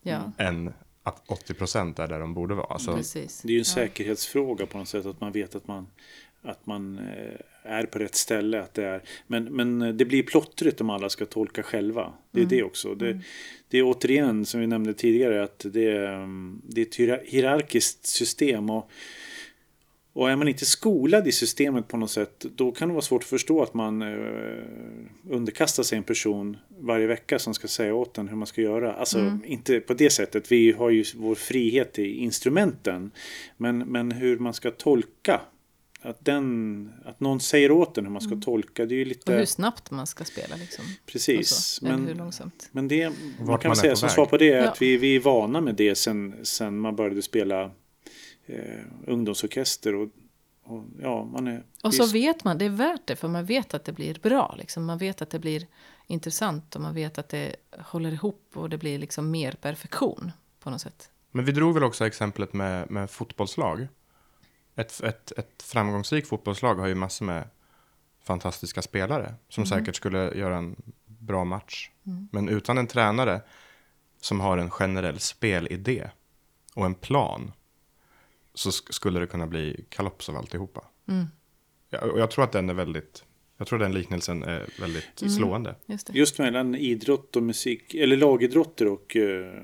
ja. 0.01 0.31
än 0.38 0.73
att 1.03 1.27
80% 1.27 2.01
är 2.01 2.07
där 2.07 2.19
de 2.19 2.33
borde 2.33 2.55
vara. 2.55 2.67
Alltså, 2.67 2.95
Precis. 2.95 3.41
Det 3.41 3.48
är 3.48 3.53
ju 3.53 3.60
en 3.60 3.65
säkerhetsfråga 3.65 4.65
på 4.65 4.77
något 4.77 4.88
sätt 4.88 5.05
att 5.05 5.22
man 5.22 5.31
vet 5.31 5.55
att 5.55 5.67
man, 5.67 5.88
att 6.41 6.65
man 6.65 6.98
eh, 6.98 7.39
är 7.63 7.86
på 7.86 8.00
rätt 8.00 8.15
ställe. 8.15 8.62
Att 8.62 8.74
det 8.74 8.86
är, 8.86 9.01
men, 9.27 9.43
men 9.43 9.98
det 9.98 10.05
blir 10.05 10.24
plottrigt 10.24 10.81
om 10.81 10.89
alla 10.89 11.10
ska 11.10 11.25
tolka 11.25 11.63
själva. 11.63 12.13
Det 12.31 12.41
är 12.41 12.45
det 12.45 12.63
också. 12.63 12.95
Det, 12.95 13.19
det 13.69 13.77
är 13.77 13.83
återigen, 13.83 14.45
som 14.45 14.60
vi 14.60 14.67
nämnde 14.67 14.93
tidigare, 14.93 15.43
att 15.43 15.65
det, 15.69 15.91
är, 15.91 16.27
det 16.63 16.81
är 16.81 16.86
ett 16.86 16.95
hierar- 16.95 17.24
hierarkiskt 17.25 18.05
system. 18.05 18.69
Och, 18.69 18.89
och 20.13 20.32
är 20.32 20.36
man 20.36 20.48
inte 20.48 20.65
skolad 20.65 21.27
i 21.27 21.32
systemet 21.32 21.88
på 21.88 21.98
något 21.98 22.12
sätt, 22.12 22.46
då 22.55 22.72
kan 22.72 22.88
det 22.88 22.93
vara 22.93 23.01
svårt 23.01 23.24
att 23.24 23.29
förstå 23.29 23.63
att 23.63 23.74
man 23.74 24.01
eh, 24.01 24.63
underkastar 25.29 25.84
sig 25.84 25.98
en 25.98 26.03
person 26.03 26.58
varje 26.79 27.08
vecka 27.08 27.39
som 27.39 27.53
ska 27.53 27.67
säga 27.67 27.96
åt 27.96 28.17
en 28.17 28.27
hur 28.27 28.36
man 28.36 28.48
ska 28.48 28.62
göra. 28.62 28.93
Alltså 28.93 29.38
inte 29.46 29.79
på 29.79 29.93
det 29.93 30.10
sättet, 30.10 30.51
vi 30.51 30.72
har 30.72 30.89
ju 30.89 31.03
vår 31.15 31.36
frihet 31.36 32.00
i 32.00 32.08
instrumenten. 32.15 33.12
Men, 33.58 33.77
men 33.77 34.12
hur 34.12 34.38
man 34.39 34.53
ska 34.53 34.72
tolka, 34.72 35.41
att, 36.01 36.25
den, 36.25 36.89
att 37.05 37.20
någon 37.20 37.39
säger 37.39 37.72
åt 37.72 37.98
en 37.98 38.05
hur 38.05 38.12
man 38.12 38.22
ska 38.22 38.36
tolka, 38.36 38.86
det 38.86 38.93
är 38.96 38.98
ju 38.98 39.01
Och 39.01 39.08
lite... 39.08 39.34
hur 39.34 39.46
snabbt 39.46 39.91
man 39.91 40.08
ska 40.08 40.24
spela 40.24 40.55
liksom. 40.55 40.86
och 41.05 41.12
Precis. 41.12 41.50
så. 41.50 41.86
Eller 41.86 41.98
hur 41.98 42.05
Men, 42.05 42.17
långsamt. 42.17 42.70
men 42.72 42.88
det, 42.88 43.10
man 43.10 43.48
Vart 43.48 43.62
kan 43.62 43.70
man 43.70 43.75
säga 43.75 43.96
som 43.96 44.08
väg. 44.08 44.13
svar 44.15 44.25
på 44.25 44.38
det 44.38 44.51
är 44.53 44.58
Ja. 44.63 44.70
att 44.70 44.82
vi, 44.82 44.98
vi 44.98 45.15
är 45.15 45.20
vana 45.20 45.62
med 45.62 45.75
det 45.75 45.96
sen, 45.96 46.36
sen 46.43 46.77
man 46.79 46.96
började 46.96 47.22
spela 47.22 47.72
eh, 48.53 48.86
ungdomsorkester. 49.07 49.95
Och, 49.95 50.10
och, 50.63 50.83
ja, 51.01 51.25
man 51.25 51.48
är, 51.48 51.63
Och 51.83 51.93
så 51.93 52.05
vet 52.05 52.43
man, 52.43 52.57
det 52.57 52.65
är 52.65 52.69
värt 52.69 53.01
det 53.05 53.15
för 53.15 53.27
man 53.27 53.45
vet 53.45 53.74
att 53.74 53.86
det 53.86 53.91
blir 53.91 54.19
bra. 54.22 54.55
Liksom. 54.57 54.86
Man 54.86 54.98
vet 54.98 55.22
att 55.22 55.29
det 55.29 55.39
blir 55.39 55.67
intressant 56.07 56.75
och 56.75 56.81
man 56.81 56.93
vet 56.93 57.17
att 57.17 57.29
det 57.29 57.55
håller 57.79 58.12
ihop 58.12 58.51
och 58.53 58.69
det 58.69 58.77
blir 58.77 59.00
liksom 59.00 59.31
mer 59.31 59.51
perfektion 59.51 60.31
på 60.60 60.69
något 60.69 60.81
sätt. 60.81 61.10
Men 61.31 61.45
vi 61.45 61.51
drog 61.51 61.74
väl 61.74 61.83
också 61.83 62.07
exemplet 62.07 62.53
med, 62.53 62.91
med 62.91 63.10
fotbollslag. 63.10 63.88
Ett, 64.75 65.03
ett, 65.03 65.31
ett 65.31 65.63
framgångsrikt 65.63 66.27
fotbollslag 66.27 66.75
har 66.75 66.88
ju 66.88 66.95
massor 66.95 67.25
med 67.25 67.43
fantastiska 68.24 68.81
spelare 68.81 69.36
som 69.50 69.65
säkert 69.65 69.95
skulle 69.95 70.33
göra 70.33 70.57
en 70.57 70.75
bra 71.05 71.43
match. 71.43 71.89
Men 72.31 72.50
utan 72.50 72.77
en 72.77 72.88
tränare 72.88 73.41
som 74.22 74.39
har 74.39 74.57
en 74.57 74.69
generell 74.69 75.19
spelidé 75.19 76.10
och 76.74 76.86
en 76.86 76.95
plan 76.95 77.51
så 78.53 78.69
sk- 78.69 78.91
skulle 78.91 79.19
det 79.19 79.27
kunna 79.27 79.48
bli 79.48 79.86
kalops 79.89 80.29
av 80.29 80.38
alltihopa. 80.38 80.83
Ja, 81.89 82.00
och 82.00 82.19
jag 82.19 82.31
tror 82.31 82.43
att 82.43 82.51
den 82.51 82.69
är 82.69 82.74
väldigt, 82.74 83.24
jag 83.57 83.67
tror 83.67 83.79
den 83.79 83.93
liknelsen 83.93 84.43
är 84.43 84.69
väldigt 84.79 85.31
slående. 85.36 85.75
Just 85.86 86.07
det. 86.07 86.13
Just 86.13 86.39
mellan 86.39 86.75
idrott 86.75 87.36
och 87.36 87.43
musik, 87.43 87.93
eller 87.93 88.17
lagidrotter 88.17 88.88
och 88.88 89.15
uh, 89.15 89.62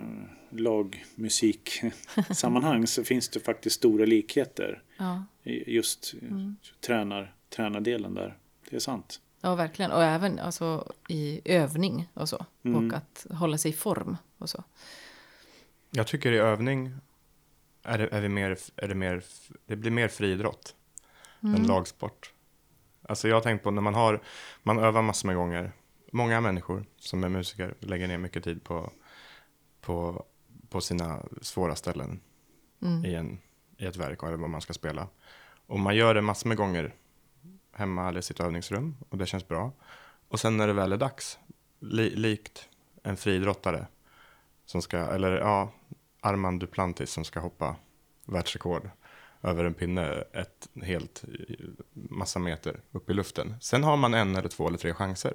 lagmusiksammanhang 0.51 2.87
så 2.93 3.03
finns 3.03 3.29
det 3.29 3.39
faktiskt 3.39 3.75
stora 3.75 4.05
likheter. 4.05 4.83
Ja. 4.97 5.23
i 5.43 5.75
Just 5.75 6.13
mm. 6.21 6.55
tränar, 6.85 7.35
tränardelen 7.49 8.13
där. 8.13 8.37
Det 8.69 8.75
är 8.75 8.79
sant. 8.79 9.21
ja, 9.41 9.55
verkligen. 9.55 9.91
Och 9.91 10.03
även 10.03 10.39
alltså, 10.39 10.91
i 11.07 11.41
övning 11.45 12.09
och 12.13 12.29
så. 12.29 12.45
Och 12.63 12.93
att 12.93 13.25
hålla 13.29 13.57
sig 13.57 13.71
i 13.71 13.73
form 13.73 14.17
och 14.37 14.49
så. 14.49 14.63
Jag 15.91 16.07
tycker 16.07 16.31
i 16.31 16.37
övning 16.37 16.91
är 17.89 17.97
det, 17.97 18.07
är 18.11 18.21
det, 18.21 18.29
mer, 18.29 18.57
är 18.75 18.87
det, 18.87 18.95
mer, 18.95 19.23
det 19.65 19.75
blir 19.75 19.91
mer 19.91 20.07
friidrott 20.07 20.75
än 21.41 21.67
lagsport. 21.67 22.33
Alltså 23.01 23.27
jag 23.27 23.35
har 23.35 23.41
tänkt 23.41 23.63
på 23.63 23.71
när 23.71 23.81
man 23.81 23.95
har, 23.95 24.21
man 24.63 24.79
övar 24.79 25.01
massor 25.01 25.27
med 25.27 25.35
gånger. 25.35 25.71
Många 26.11 26.41
människor 26.41 26.85
som 26.97 27.23
är 27.23 27.29
musiker 27.29 27.73
lägger 27.79 28.07
ner 28.07 28.17
mycket 28.17 28.43
tid 28.43 28.63
på, 28.63 28.91
på, 29.81 30.25
på 30.69 30.81
sina 30.81 31.25
svåra 31.41 31.75
ställen 31.75 32.19
i, 33.05 33.15
en, 33.15 33.39
i 33.77 33.85
ett 33.85 33.97
verk 33.97 34.23
eller 34.23 34.37
vad 34.37 34.49
man 34.49 34.61
ska 34.61 34.73
spela. 34.73 35.07
Och 35.67 35.79
man 35.79 35.95
gör 35.95 36.15
det 36.15 36.21
massor 36.21 36.47
med 36.47 36.57
gånger 36.57 36.95
hemma 37.71 38.07
eller 38.07 38.19
i 38.19 38.23
sitt 38.23 38.39
övningsrum 38.39 38.95
och 39.09 39.17
det 39.17 39.25
känns 39.25 39.47
bra. 39.47 39.71
Och 40.27 40.39
sen 40.39 40.57
när 40.57 40.67
det 40.67 40.73
väl 40.73 40.93
är 40.93 40.97
dags, 40.97 41.39
li, 41.79 42.15
likt 42.15 42.69
en 43.03 43.17
friidrottare 43.17 43.87
som 44.65 44.81
ska, 44.81 44.97
eller 44.97 45.37
ja, 45.37 45.71
Armand 46.21 46.59
Duplantis 46.59 47.11
som 47.11 47.23
ska 47.25 47.39
hoppa 47.39 47.75
världsrekord 48.25 48.89
över 49.43 49.63
en 49.63 49.73
pinne 49.73 50.23
ett 50.33 50.69
helt 50.83 51.23
massa 51.93 52.39
meter 52.39 52.79
upp 52.91 53.09
i 53.09 53.13
luften. 53.13 53.55
Sen 53.61 53.83
har 53.83 53.97
man 53.97 54.13
en 54.13 54.35
eller 54.35 54.49
två 54.49 54.67
eller 54.67 54.77
tre 54.77 54.93
chanser. 54.93 55.33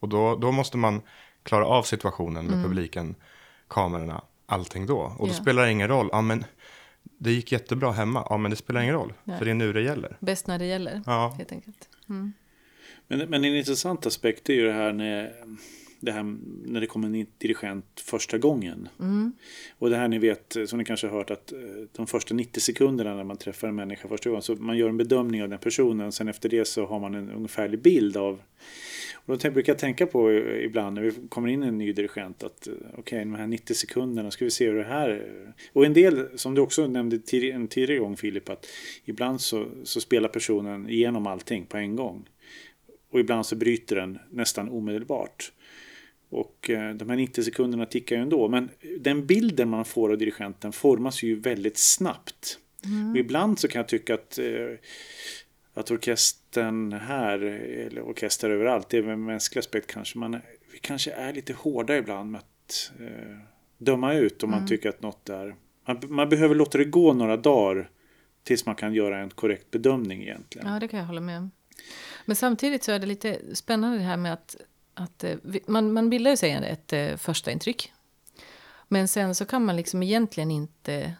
Och 0.00 0.08
då, 0.08 0.36
då 0.36 0.52
måste 0.52 0.76
man 0.76 1.02
klara 1.42 1.66
av 1.66 1.82
situationen 1.82 2.46
med 2.46 2.64
publiken, 2.64 3.14
kamerorna, 3.68 4.24
allting 4.46 4.86
då. 4.86 4.98
Och 5.18 5.26
då 5.28 5.32
Ja. 5.32 5.36
spelar 5.42 5.64
det 5.66 5.72
ingen 5.72 5.88
roll. 5.88 6.08
Ja, 6.12 6.20
men 6.20 6.44
det 7.02 7.32
gick 7.32 7.52
jättebra 7.52 7.92
hemma. 7.92 8.26
Ja, 8.30 8.36
men 8.36 8.50
det 8.50 8.56
spelar 8.56 8.80
ingen 8.80 8.94
roll. 8.94 9.12
Nej. 9.24 9.38
För 9.38 9.44
det 9.44 9.50
är 9.50 9.54
nu 9.54 9.72
det 9.72 9.82
gäller. 9.82 10.16
Bäst 10.20 10.46
när 10.46 10.58
det 10.58 10.64
gäller, 10.66 11.02
Ja. 11.06 11.34
helt 11.38 11.52
enkelt. 11.52 11.88
Mm. 12.08 12.32
Men, 13.08 13.18
men 13.18 13.44
en 13.44 13.56
intressant 13.56 14.06
aspekt 14.06 14.48
är 14.48 14.54
ju 14.54 14.66
det 14.66 14.72
här 14.72 14.92
när 14.92 15.34
det, 16.00 16.12
här, 16.12 16.36
när 16.64 16.80
det 16.80 16.86
kommer 16.86 17.08
en 17.08 17.26
dirigent 17.38 18.00
första 18.00 18.38
gången. 18.38 18.88
Och 19.78 19.90
det 19.90 19.96
här 19.96 20.08
ni 20.08 20.18
vet, 20.18 20.56
eh, 20.56 20.64
som 20.64 20.78
ni 20.78 20.84
kanske 20.84 21.06
har 21.06 21.16
hört, 21.16 21.30
att 21.30 21.52
eh, 21.52 21.58
de 21.92 22.06
första 22.06 22.34
90 22.34 22.60
sekunderna 22.60 23.14
när 23.14 23.24
man 23.24 23.36
träffar 23.36 23.68
en 23.68 23.74
människa 23.74 24.08
första 24.08 24.30
gången, 24.30 24.42
så 24.42 24.54
man 24.54 24.76
gör 24.76 24.88
en 24.88 24.96
bedömning 24.96 25.42
av 25.42 25.48
den 25.48 25.58
personen, 25.58 26.12
sen 26.12 26.28
efter 26.28 26.48
det 26.48 26.64
så 26.64 26.86
har 26.86 27.00
man 27.00 27.14
en 27.14 27.30
ungefärlig 27.30 27.82
bild 27.82 28.16
av 28.16 28.40
och 29.28 29.38
då 29.38 29.50
brukar 29.50 29.72
jag 29.72 29.78
tänka 29.78 30.06
på 30.06 30.30
eh, 30.30 30.64
ibland 30.64 30.94
när 30.94 31.02
vi 31.02 31.12
kommer 31.28 31.48
in 31.48 31.62
en 31.62 31.78
ny 31.78 31.92
dirigent 31.92 32.42
att 32.42 32.68
okej, 32.68 32.92
okej, 32.98 33.18
de 33.18 33.34
här 33.34 33.46
90 33.46 33.74
sekunderna, 33.74 34.30
ska 34.30 34.44
vi 34.44 34.50
se 34.50 34.66
hur 34.66 34.74
det 34.74 34.84
här... 34.84 35.08
är. 35.08 35.54
Och 35.72 35.84
en 35.84 35.92
del, 35.92 36.38
som 36.38 36.54
du 36.54 36.60
också 36.60 36.86
nämnde 36.86 37.18
tid- 37.18 37.54
en 37.54 37.68
tidigare 37.68 38.00
gång 38.00 38.16
Filip, 38.16 38.48
att 38.48 38.66
ibland 39.04 39.40
så, 39.40 39.66
så 39.84 40.00
spelar 40.00 40.28
personen 40.28 40.88
igenom 40.88 41.26
allting 41.26 41.66
på 41.66 41.76
en 41.76 41.96
gång. 41.96 42.28
Och 43.10 43.20
ibland 43.20 43.46
så 43.46 43.56
bryter 43.56 43.96
den 43.96 44.18
nästan 44.30 44.68
omedelbart. 44.68 45.52
Och 46.30 46.70
eh, 46.70 46.94
de 46.94 47.10
här 47.10 47.16
90 47.16 47.42
sekunderna 47.42 47.86
tickar 47.86 48.16
ju 48.16 48.22
ändå. 48.22 48.48
Men 48.48 48.70
den 49.00 49.26
bilden 49.26 49.68
man 49.68 49.84
får 49.84 50.12
av 50.12 50.18
dirigenten 50.18 50.72
formas 50.72 51.22
ju 51.22 51.40
väldigt 51.40 51.78
snabbt. 51.78 52.58
Och 53.12 53.18
ibland 53.18 53.58
så 53.58 53.68
kan 53.68 53.78
jag 53.78 53.88
tycka 53.88 54.14
att, 54.14 54.38
eh, 54.38 54.78
att 55.74 55.90
orkestern 55.90 56.92
här, 56.92 57.38
eller 57.38 58.02
orkester 58.02 58.50
överallt, 58.50 58.88
det 58.88 58.98
är 58.98 59.02
en 59.02 59.24
mänsklig 59.24 59.60
aspekt 59.60 59.92
kanske. 59.92 60.18
Man, 60.18 60.40
vi 60.72 60.78
kanske 60.78 61.10
är 61.10 61.32
lite 61.32 61.52
hårda 61.52 61.96
ibland 61.96 62.30
med 62.30 62.38
att 62.38 62.92
eh, 63.00 63.36
döma 63.78 64.14
ut 64.14 64.42
om 64.42 64.50
man 64.50 64.66
tycker 64.66 64.88
att 64.88 65.02
något 65.02 65.28
är... 65.28 65.54
Man, 65.86 66.00
man 66.08 66.28
behöver 66.28 66.54
låta 66.54 66.78
det 66.78 66.84
gå 66.84 67.12
några 67.12 67.36
dagar 67.36 67.90
tills 68.42 68.66
man 68.66 68.74
kan 68.74 68.94
göra 68.94 69.18
en 69.18 69.30
korrekt 69.30 69.70
bedömning 69.70 70.22
egentligen. 70.22 70.72
Ja, 70.72 70.80
det 70.80 70.88
kan 70.88 70.98
jag 70.98 71.06
hålla 71.06 71.20
med 71.20 71.38
om. 71.38 71.50
Men 72.26 72.36
samtidigt 72.36 72.84
så 72.84 72.92
är 72.92 72.98
det 72.98 73.06
lite 73.06 73.56
spännande 73.56 73.98
det 73.98 74.04
här 74.04 74.16
med 74.16 74.32
att, 74.32 74.56
att 74.98 75.24
eh, 75.24 75.36
man, 75.66 75.92
man 75.92 76.10
bildar 76.10 76.30
ju 76.30 76.36
sig 76.36 76.52
ett 76.52 76.92
eh, 76.92 77.16
första 77.16 77.50
intryck. 77.50 77.92
Men 78.88 79.08
sen 79.08 79.34
så 79.34 79.44
kan 79.44 79.64
man 79.64 79.76
liksom 79.76 80.02
egentligen 80.02 80.50
inte 80.50 81.14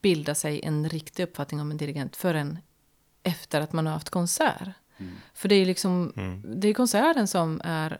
bilda 0.00 0.34
sig 0.34 0.60
en 0.64 0.88
riktig 0.88 1.22
uppfattning 1.22 1.60
om 1.60 1.70
en 1.70 1.76
dirigent 1.76 2.16
förrän 2.16 2.58
efter 3.22 3.60
att 3.60 3.72
man 3.72 3.86
har 3.86 3.92
haft 3.92 4.10
konsert. 4.10 4.68
För 5.34 5.48
det 5.48 5.54
är 5.54 5.58
ju 5.58 5.64
liksom, 5.64 6.12
det 6.44 6.68
är 6.68 6.74
konserten 6.74 7.28
som 7.28 7.60
är 7.64 7.98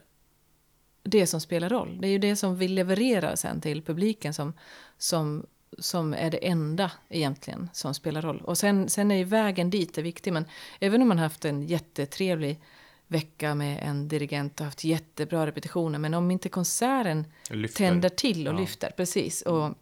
det 1.03 1.27
som 1.27 1.41
spelar 1.41 1.69
roll. 1.69 2.01
Det 2.01 2.07
är 2.07 2.11
ju 2.11 2.17
det 2.17 2.35
som 2.35 2.57
vi 2.57 2.67
levererar 2.67 3.35
sen 3.35 3.61
till 3.61 3.81
publiken 3.81 4.33
som, 4.33 4.53
som, 4.97 5.45
som 5.79 6.13
är 6.13 6.31
det 6.31 6.47
enda 6.47 6.91
egentligen 7.09 7.69
som 7.73 7.93
spelar 7.93 8.21
roll. 8.21 8.41
Och 8.41 8.57
sen, 8.57 8.89
sen 8.89 9.11
är 9.11 9.15
ju 9.15 9.23
vägen 9.23 9.69
dit 9.69 9.97
är 9.97 10.01
viktig. 10.01 10.33
Men 10.33 10.45
även 10.79 11.01
om 11.01 11.07
man 11.07 11.17
har 11.17 11.25
haft 11.25 11.45
en 11.45 11.63
jättetrevlig 11.63 12.61
vecka 13.07 13.55
med 13.55 13.79
en 13.83 14.07
dirigent 14.07 14.59
och 14.59 14.65
haft 14.65 14.83
jättebra 14.83 15.45
repetitioner. 15.47 15.99
Men 15.99 16.13
om 16.13 16.31
inte 16.31 16.49
konserten 16.49 17.25
Lyfter. 17.49 17.77
tänder 17.77 18.09
till 18.09 18.47
och 18.47 18.53
Ja. 18.53 18.59
lyfter, 18.59 18.91
precis. 18.97 19.41
Och, 19.41 19.73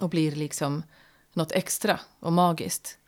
och 0.00 0.08
blir 0.08 0.32
liksom 0.32 0.82
något 1.32 1.52
extra 1.52 2.00
och 2.20 2.32
magiskt. 2.32 2.98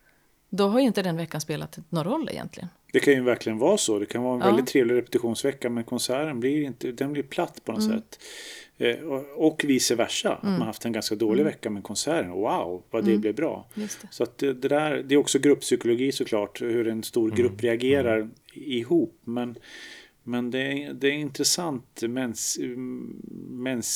Då 0.51 0.69
har 0.69 0.81
ju 0.81 0.87
inte 0.87 1.03
den 1.03 1.17
veckan 1.17 1.41
spelat 1.41 1.79
någon 1.89 2.05
roll 2.05 2.29
egentligen. 2.33 2.69
Det 2.93 3.01
kan 3.01 3.15
ju 3.15 3.21
verkligen 3.23 3.59
vara 3.59 3.77
så. 3.77 3.99
Det 3.99 4.07
kan 4.07 4.23
vara 4.23 4.35
en 4.35 4.41
Ja. 4.41 4.47
väldigt 4.47 4.67
trevlig 4.67 4.95
repetitionsvecka 4.95 5.71
men 5.71 5.85
konserten 5.85 6.41
blir, 6.41 6.63
inte, 6.63 6.93
den 6.93 7.13
blir 7.13 7.23
platt 7.23 7.65
på 7.65 7.73
något 7.73 7.83
Mm. 7.85 7.99
sätt. 7.99 8.21
Eh, 8.79 8.97
och, 9.05 9.47
och 9.49 9.65
vice 9.65 9.95
versa. 9.95 10.33
Att 10.35 10.43
man 10.43 10.63
haft 10.63 10.85
en 10.85 10.93
ganska 10.93 11.15
dålig 11.15 11.45
vecka 11.45 11.71
men 11.71 11.83
konserten, 11.83 12.31
wow 12.31 12.83
vad 12.91 13.05
det 13.05 13.17
blev 13.19 13.35
bra. 13.35 13.69
Mm. 13.77 13.89
Det. 14.03 14.09
Så 14.11 14.23
att 14.23 14.39
det, 14.39 14.53
det, 14.53 14.69
där, 14.69 15.03
det 15.03 15.15
är 15.15 15.19
också 15.19 15.39
grupppsykologi 15.39 16.13
såklart. 16.13 16.63
Hur 16.63 16.89
en 16.89 17.03
stor 17.03 17.31
grupp 17.31 17.63
reagerar 17.63 18.29
ihop. 18.55 19.21
Men, 19.25 19.55
men 20.23 20.51
det, 20.51 20.59
är, 20.59 20.93
det 20.93 21.09
är 21.09 21.13
intressant 21.13 22.03
mäns, 22.03 22.59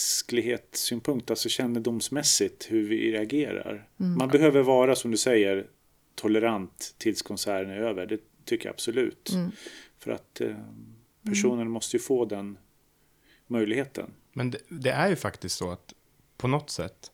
mänsklighetssynpunkt, 0.03 1.31
alltså 1.31 1.49
kännedomsmässigt 1.49 2.67
hur 2.71 2.89
vi 2.89 3.13
reagerar. 3.13 3.89
Man 4.19 4.29
behöver 4.29 4.63
vara 4.63 4.95
som 4.95 5.11
du 5.11 5.17
säger 5.17 5.67
tolerant 6.15 6.95
tills 6.99 7.23
konserten 7.23 7.71
är 7.71 7.77
över. 7.77 8.07
Det 8.07 8.19
tycker 8.45 8.67
jag 8.67 8.73
absolut. 8.75 9.31
För 9.99 10.11
att 10.11 10.41
eh, 10.41 10.57
personen 11.25 11.71
måste 11.71 11.97
ju 11.97 12.01
få 12.01 12.25
den 12.25 12.59
möjligheten. 13.47 14.13
Men 14.33 14.51
det, 14.51 14.59
det 14.69 14.91
är 14.91 15.09
ju 15.09 15.17
faktiskt 15.17 15.57
så 15.57 15.71
att 15.71 15.93
på 16.37 16.49
något 16.49 16.71
sätt, 16.71 17.11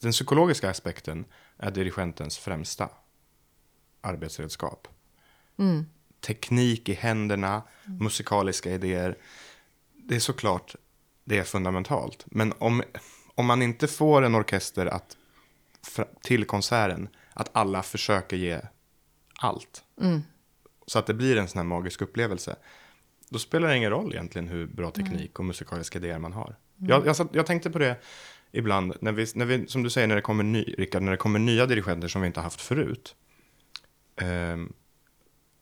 den 0.00 0.12
psykologiska 0.12 0.70
aspekten 0.70 1.24
är 1.56 1.70
dirigentens 1.70 2.38
främsta 2.38 2.88
arbetsredskap. 4.00 4.88
teknik 6.20 6.88
i 6.88 6.92
händerna, 6.92 7.62
musikaliska 7.84 8.70
idéer. 8.70 9.18
Det 9.92 10.16
är 10.16 10.20
såklart, 10.20 10.74
det 11.24 11.38
är 11.38 11.44
fundamentalt. 11.44 12.24
Men 12.26 12.52
om, 12.58 12.82
om 13.34 13.46
man 13.46 13.62
inte 13.62 13.88
får 13.88 14.22
en 14.22 14.34
orkester 14.34 14.86
att, 14.86 15.16
till 16.22 16.44
konserten, 16.44 17.08
att 17.32 17.50
alla 17.52 17.82
försöker 17.82 18.36
ge 18.36 18.60
allt. 19.38 19.84
Så 20.90 20.98
att 20.98 21.06
det 21.06 21.14
blir 21.14 21.36
en 21.36 21.48
sån 21.48 21.58
här 21.58 21.64
magisk 21.64 22.02
upplevelse. 22.02 22.56
Då 23.28 23.38
spelar 23.38 23.68
det 23.68 23.76
ingen 23.76 23.90
roll 23.90 24.12
egentligen 24.12 24.48
hur 24.48 24.66
bra 24.66 24.90
teknik 24.90 25.38
och 25.38 25.44
musikaliska 25.44 25.98
idéer 25.98 26.18
man 26.18 26.32
har. 26.32 26.56
Jag, 26.76 27.06
jag, 27.06 27.16
satt- 27.16 27.34
jag 27.34 27.46
tänkte 27.46 27.70
på 27.70 27.78
det 27.78 27.96
ibland, 28.52 28.94
när 29.00 29.12
vi, 29.12 29.26
när 29.34 29.44
vi, 29.44 29.66
som 29.66 29.82
du 29.82 29.90
säger, 29.90 30.06
när 30.06 30.14
det 30.16 30.22
kommer, 30.22 30.44
ny, 30.44 30.74
Rickard, 30.78 31.02
när 31.02 31.10
det 31.10 31.16
kommer 31.16 31.38
nya 31.38 31.66
dirigenter 31.66 32.08
som 32.08 32.20
vi 32.20 32.26
inte 32.26 32.40
har 32.40 32.44
haft 32.44 32.60
förut. 32.60 33.16
Ehm, 34.16 34.72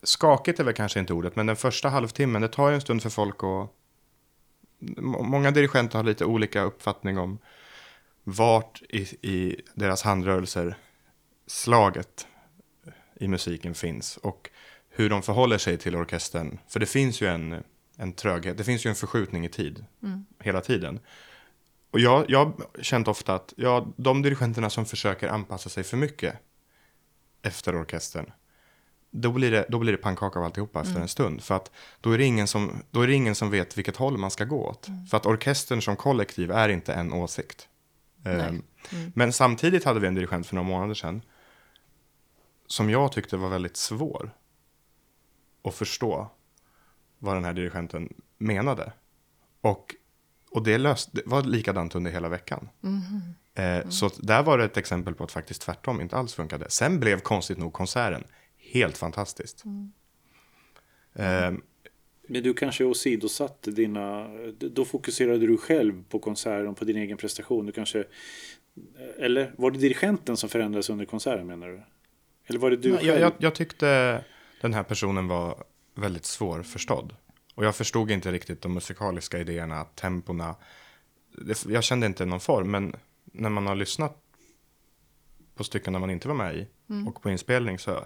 skakigt 0.03 0.59
är 0.59 0.63
väl 0.63 0.73
kanske 0.73 0.99
inte 0.99 1.13
ordet, 1.13 1.35
men 1.35 1.45
den 1.45 1.55
första 1.55 1.89
halvtimmen, 1.89 2.41
det 2.41 2.47
tar 2.47 2.69
ju 2.69 2.75
en 2.75 2.81
stund 2.81 3.01
för 3.03 3.09
folk 3.09 3.35
att... 3.35 3.69
må- 4.79 5.23
Många 5.23 5.51
dirigenter 5.51 5.97
har 5.97 6.03
lite 6.03 6.25
olika 6.25 6.61
uppfattning 6.61 7.17
om 7.17 7.37
vart 8.23 8.81
i, 8.89 9.01
i 9.21 9.61
deras 9.73 10.01
handrörelser 10.03 10.77
slaget 11.47 12.27
i 13.19 13.27
musiken 13.27 13.73
finns 13.75 14.17
och 14.17 14.49
hur 14.99 15.09
de 15.09 15.21
förhåller 15.21 15.57
sig 15.57 15.77
till 15.77 15.95
orkestern. 15.95 16.59
För 16.67 16.79
det 16.79 16.85
finns 16.85 17.21
ju 17.21 17.27
en, 17.27 17.63
en 17.97 18.13
tröghet, 18.13 18.57
det 18.57 18.63
finns 18.63 18.85
ju 18.85 18.89
en 18.89 18.95
förskjutning 18.95 19.45
i 19.45 19.49
tid 19.49 19.85
hela 20.39 20.61
tiden. 20.61 20.99
Och 21.91 21.99
jag, 21.99 22.25
jag 22.27 22.45
har 22.45 22.53
känt 22.81 23.07
ofta 23.07 23.35
att 23.35 23.53
ja, 23.57 23.87
de 23.97 24.21
dirigenterna 24.21 24.69
som 24.69 24.85
försöker 24.85 25.27
anpassa 25.29 25.69
sig 25.69 25.83
för 25.83 25.97
mycket 25.97 26.35
efter 27.41 27.81
orkestern, 27.81 28.31
då 29.11 29.31
blir 29.31 29.51
det, 29.51 29.65
då 29.69 29.79
blir 29.79 29.91
det 29.91 29.97
pannkaka 29.97 30.39
av 30.39 30.45
alltihopa 30.45 30.81
efter 30.81 31.01
en 31.01 31.07
stund. 31.07 31.43
För 31.43 31.55
att 31.55 31.71
då 32.01 32.11
är, 32.11 32.17
det 32.17 32.25
ingen 32.25 32.47
som, 32.47 32.83
då 32.91 33.01
är 33.01 33.07
det 33.07 33.13
ingen 33.13 33.35
som 33.35 33.49
vet 33.49 33.77
vilket 33.77 33.97
håll 33.97 34.17
man 34.17 34.31
ska 34.31 34.45
gå 34.45 34.65
åt. 34.65 34.87
För 35.09 35.17
att 35.17 35.25
orkestern 35.25 35.81
som 35.81 35.95
kollektiv 35.95 36.51
är 36.51 36.69
inte 36.69 36.93
en 36.93 37.13
åsikt. 37.13 37.67
Ehm, 38.25 38.63
Men 39.15 39.33
samtidigt 39.33 39.83
hade 39.83 39.99
vi 39.99 40.07
en 40.07 40.15
dirigent 40.15 40.47
för 40.47 40.55
några 40.55 40.67
månader 40.67 40.93
sedan 40.93 41.21
som 42.67 42.89
jag 42.89 43.11
tyckte 43.11 43.37
var 43.37 43.49
väldigt 43.49 43.77
svår 43.77 44.31
att 45.63 45.75
förstå 45.75 46.29
vad 47.19 47.35
den 47.35 47.43
här 47.45 47.53
dirigenten 47.53 48.13
menade. 48.37 48.93
Och, 49.61 49.95
och 50.51 50.63
det, 50.63 50.77
löst, 50.77 51.09
det 51.13 51.21
var 51.25 51.43
likadant 51.43 51.95
under 51.95 52.11
hela 52.11 52.29
veckan. 52.29 52.69
Eh, 53.53 53.89
Så 53.89 54.05
att 54.05 54.27
där 54.27 54.43
var 54.43 54.57
det 54.57 54.63
ett 54.63 54.77
exempel 54.77 55.13
på 55.13 55.23
att 55.23 55.31
faktiskt 55.31 55.61
tvärtom 55.61 56.01
inte 56.01 56.15
alls 56.15 56.33
funkade. 56.33 56.69
Sen 56.69 56.99
blev 56.99 57.19
konstigt 57.19 57.57
nog 57.57 57.73
konserten 57.73 58.23
helt 58.57 58.97
fantastiskt. 58.97 59.63
Eh, 61.15 61.51
Men 62.27 62.43
du 62.43 62.53
kanske 62.53 62.85
åsidosatte 62.85 63.71
dina... 63.71 64.27
Då 64.59 64.85
fokuserade 64.85 65.47
du 65.47 65.57
själv 65.57 66.03
på 66.09 66.19
konserten 66.19 66.67
och 66.67 66.77
på 66.77 66.85
din 66.85 66.97
egen 66.97 67.17
prestation. 67.17 67.65
Du 67.65 67.71
kanske... 67.71 68.03
Eller 69.17 69.53
var 69.57 69.71
det 69.71 69.79
dirigenten 69.79 70.37
som 70.37 70.49
förändrades 70.49 70.89
under 70.89 71.05
konserten 71.05 71.47
menar 71.47 71.67
du? 71.67 71.81
Eller 72.45 72.59
var 72.59 72.69
det 72.69 72.77
du 72.77 72.89
jag, 72.89 72.99
själv? 72.99 73.21
jag, 73.21 73.33
jag 73.37 73.55
tyckte 73.55 74.23
den 74.61 74.73
här 74.73 74.83
personen 74.83 75.27
var 75.27 75.63
väldigt 75.95 76.25
svårförstådd. 76.25 77.15
Och 77.55 77.65
jag 77.65 77.75
förstod 77.75 78.11
inte 78.11 78.31
riktigt 78.31 78.61
de 78.61 78.73
musikaliska 78.73 79.39
idéerna, 79.39 79.83
tempona. 79.83 80.55
Jag 81.67 81.83
kände 81.83 82.05
inte 82.07 82.25
någon 82.25 82.39
form, 82.39 82.71
men 82.71 82.95
när 83.23 83.49
man 83.49 83.67
har 83.67 83.75
lyssnat 83.75 84.17
på 85.55 85.63
stycken 85.63 85.93
när 85.93 85.99
man 85.99 86.09
inte 86.09 86.27
var 86.27 86.35
med 86.35 86.55
i 86.55 86.67
och 87.07 87.21
på 87.21 87.29
inspelning 87.29 87.79
så 87.79 88.05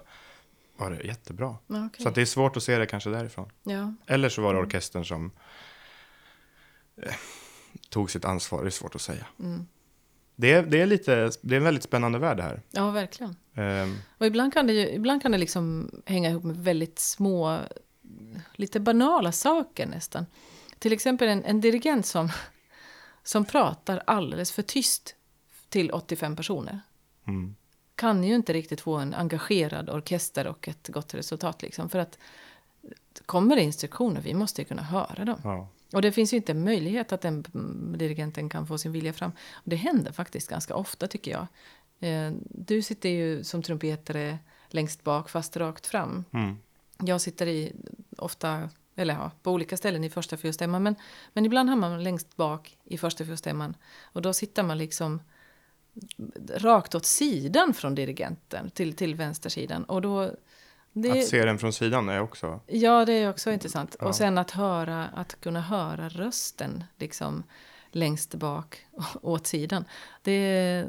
var 0.76 0.90
det 0.90 1.06
jättebra. 1.06 1.56
Okej. 1.66 2.02
Så 2.04 2.10
det 2.10 2.20
är 2.20 2.26
svårt 2.26 2.56
att 2.56 2.62
se 2.62 2.78
det 2.78 2.86
kanske 2.86 3.10
därifrån. 3.10 3.50
Ja. 3.62 3.94
Eller 4.06 4.28
så 4.28 4.42
var 4.42 4.54
det 4.54 4.60
orkestern 4.60 5.04
som 5.04 5.30
eh, 6.96 7.14
tog 7.88 8.10
sitt 8.10 8.24
ansvar, 8.24 8.62
det 8.62 8.68
är 8.68 8.70
svårt 8.70 8.94
att 8.94 9.00
säga. 9.00 9.26
Det, 10.36 10.52
är, 10.52 10.62
det, 10.62 10.80
är 10.80 10.86
lite, 10.86 11.30
det 11.42 11.54
är 11.54 11.58
en 11.58 11.64
väldigt 11.64 11.84
spännande 11.84 12.18
värld 12.18 12.36
det 12.36 12.42
här. 12.42 12.62
ja, 12.70 12.90
verkligen. 12.90 13.36
Ehm, 13.54 13.96
Och 14.18 14.26
ibland 14.26 14.52
kan 14.52 14.66
det, 14.66 14.72
ju, 14.72 14.88
ibland 14.88 15.22
kan 15.22 15.32
det 15.32 15.38
liksom 15.38 15.90
hänga 16.06 16.30
ihop 16.30 16.44
med 16.44 16.56
väldigt 16.56 16.98
små, 16.98 17.60
lite 18.52 18.80
banala 18.80 19.32
saker 19.32 19.86
nästan. 19.86 20.26
Till 20.78 20.92
exempel 20.92 21.28
en, 21.28 21.44
en 21.44 21.60
dirigent 21.60 22.06
som, 22.06 22.28
som 23.22 23.44
pratar 23.44 24.02
alldeles 24.06 24.52
för 24.52 24.62
tyst 24.62 25.14
till 25.68 25.90
85 25.90 26.36
personer. 26.36 26.80
mm, 27.26 27.54
Kan 27.94 28.24
ju 28.24 28.34
inte 28.34 28.52
riktigt 28.52 28.80
få 28.80 28.96
en 28.96 29.14
engagerad 29.14 29.90
orkester 29.90 30.46
och 30.46 30.68
ett 30.68 30.88
gott 30.88 31.14
resultat. 31.14 31.62
Liksom, 31.62 31.88
för 31.88 31.98
att 31.98 32.18
kommer 33.26 33.56
det 33.56 33.62
instruktioner, 33.62 34.20
vi 34.20 34.34
måste 34.34 34.60
ju 34.62 34.64
kunna 34.64 34.82
höra 34.82 35.24
dem. 35.24 35.40
ja. 35.44 35.68
Och 35.92 36.02
det 36.02 36.12
finns 36.12 36.32
ju 36.32 36.36
inte 36.36 36.54
möjlighet 36.54 37.12
att 37.12 37.20
den 37.20 37.44
dirigenten 37.98 38.48
kan 38.48 38.66
få 38.66 38.78
sin 38.78 38.92
vilja 38.92 39.12
fram. 39.12 39.30
Och 39.52 39.70
det 39.70 39.76
händer 39.76 40.12
faktiskt 40.12 40.50
ganska 40.50 40.74
ofta 40.74 41.06
tycker 41.06 41.30
jag. 41.30 41.46
Eh, 42.04 42.32
Du 42.48 42.82
sitter 42.82 43.08
ju 43.08 43.44
som 43.44 43.62
trumpetare 43.62 44.38
längst 44.68 45.04
bak 45.04 45.30
fast 45.30 45.56
rakt 45.56 45.86
fram. 45.86 46.24
Mm. 46.32 46.58
Jag 46.98 47.20
sitter 47.20 47.46
i 47.46 47.72
ofta, 48.18 48.68
eller 48.96 49.14
ja, 49.14 49.30
på 49.42 49.52
olika 49.52 49.76
ställen 49.76 50.04
i 50.04 50.10
första 50.10 50.36
fyrstämman. 50.36 50.82
Men, 50.82 50.96
men 51.32 51.46
ibland 51.46 51.68
hamnar 51.68 51.90
man 51.90 52.04
längst 52.04 52.36
bak 52.36 52.76
i 52.84 52.98
första 52.98 53.24
fyrstämman. 53.24 53.76
Och 54.02 54.22
då 54.22 54.32
sitter 54.32 54.62
man 54.62 54.78
liksom 54.78 55.20
rakt 56.56 56.94
åt 56.94 57.06
sidan 57.06 57.74
från 57.74 57.94
dirigenten 57.94 58.70
till, 58.70 58.96
till 58.96 59.14
vänstersidan. 59.14 59.84
Och 59.84 60.02
då... 60.02 60.30
Det, 60.92 61.10
Att 61.10 61.26
se 61.26 61.44
den 61.44 61.58
från 61.58 61.72
sidan 61.72 62.08
är 62.08 62.20
också... 62.20 62.60
Ja, 62.66 63.04
det 63.04 63.12
är 63.12 63.30
också 63.30 63.52
intressant. 63.52 63.96
Ja. 64.00 64.06
Och 64.06 64.16
sen 64.16 64.38
att 64.38 64.50
höra, 64.50 65.06
att 65.06 65.40
kunna 65.40 65.60
höra 65.60 66.08
rösten 66.08 66.84
liksom 66.98 67.42
längst 67.94 68.34
bak 68.34 68.76
åt 69.22 69.46
sidan. 69.46 69.84
Det, 70.22 70.84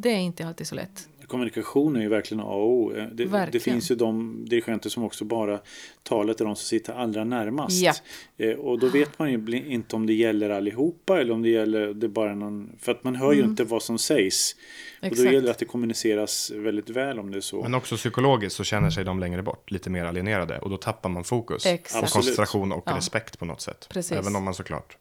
det 0.00 0.08
är 0.10 0.16
inte 0.18 0.46
alltid 0.46 0.66
så 0.66 0.74
lätt. 0.74 1.08
Kommunikation 1.26 1.96
är 1.96 2.00
ju 2.00 2.08
verkligen 2.08 2.40
A 2.40 2.44
och 2.46 2.68
O. 2.72 2.92
Eh, 2.92 3.04
Det, 3.04 3.10
det 3.14 3.24
Verkligen. 3.26 3.62
finns 3.64 3.90
ju 3.90 3.94
de 3.94 4.44
dirigenter 4.48 4.90
som 4.90 5.04
också 5.04 5.24
bara 5.24 5.60
talar 6.02 6.34
till 6.34 6.46
de 6.46 6.56
som 6.56 6.64
sitter 6.64 6.92
allra 6.92 7.24
närmast. 7.24 7.82
Ja. 7.82 7.92
Eh, 8.36 8.54
Och 8.54 8.78
då 8.78 8.88
vet 8.88 9.18
man 9.18 9.30
ju 9.30 9.62
inte 9.66 9.96
om 9.96 10.06
det 10.06 10.12
gäller 10.12 10.50
allihopa 10.50 11.20
eller 11.20 11.32
om 11.34 11.42
det 11.42 11.48
gäller 11.48 11.94
det 11.94 12.08
bara 12.08 12.34
någon... 12.34 12.70
För 12.78 12.92
att 12.92 13.04
man 13.04 13.16
hör 13.16 13.32
ju 13.32 13.42
inte 13.44 13.64
vad 13.64 13.82
som 13.82 13.98
sägs. 13.98 14.54
Och 14.54 14.60
då 15.00 15.06
Mm. 15.06 15.12
Exakt. 15.12 15.32
gäller 15.32 15.44
det 15.46 15.50
att 15.50 15.58
det 15.58 15.64
kommuniceras 15.64 16.50
väldigt 16.50 16.90
väl 16.90 17.18
om 17.18 17.30
det 17.30 17.36
är 17.36 17.40
så. 17.40 17.62
Men 17.62 17.74
också 17.74 17.96
psykologiskt 17.96 18.56
så 18.56 18.64
känner 18.64 18.90
sig 18.90 19.04
de 19.04 19.18
längre 19.20 19.42
bort, 19.42 19.70
lite 19.70 19.90
mer 19.90 20.04
alienerade. 20.04 20.58
Och 20.58 20.70
då 20.70 20.76
tappar 20.76 21.08
man 21.08 21.24
fokus. 21.24 21.66
Exakt. 21.66 22.04
Och 22.04 22.10
koncentration 22.12 22.72
och 22.72 22.82
Ja. 22.86 22.96
respekt 22.96 23.38
på 23.38 23.44
något 23.44 23.60
sätt. 23.60 23.86
Precis. 23.90 24.12
Mm. 24.12 24.22
Även 24.24 24.36
om 24.36 24.44
man 24.44 24.54
såklart 24.54 24.96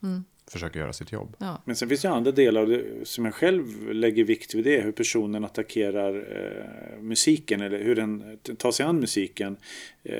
försöker 0.48 0.80
göra 0.80 0.94
sitt 0.94 1.12
jobb. 1.12 1.36
Ja. 1.40 1.62
Men 1.66 1.76
sen 1.76 1.90
finns 1.90 2.02
det 2.02 2.10
andra 2.10 2.32
delar 2.32 2.62
av 2.62 2.68
det, 2.68 2.84
som 3.04 3.26
jag 3.26 3.34
själv 3.34 3.94
lägger 3.94 4.24
vikt 4.24 4.56
vid 4.56 4.64
det. 4.64 4.82
Hur 4.82 4.92
personen 4.92 5.46
attackerar 5.46 6.16
eh, 6.16 7.02
musiken 7.02 7.62
eller 7.62 7.84
hur 7.84 7.96
den 7.96 8.38
tar 8.58 8.72
sig 8.72 8.86
an 8.86 9.00
musiken. 9.00 9.58
Eh, 10.04 10.16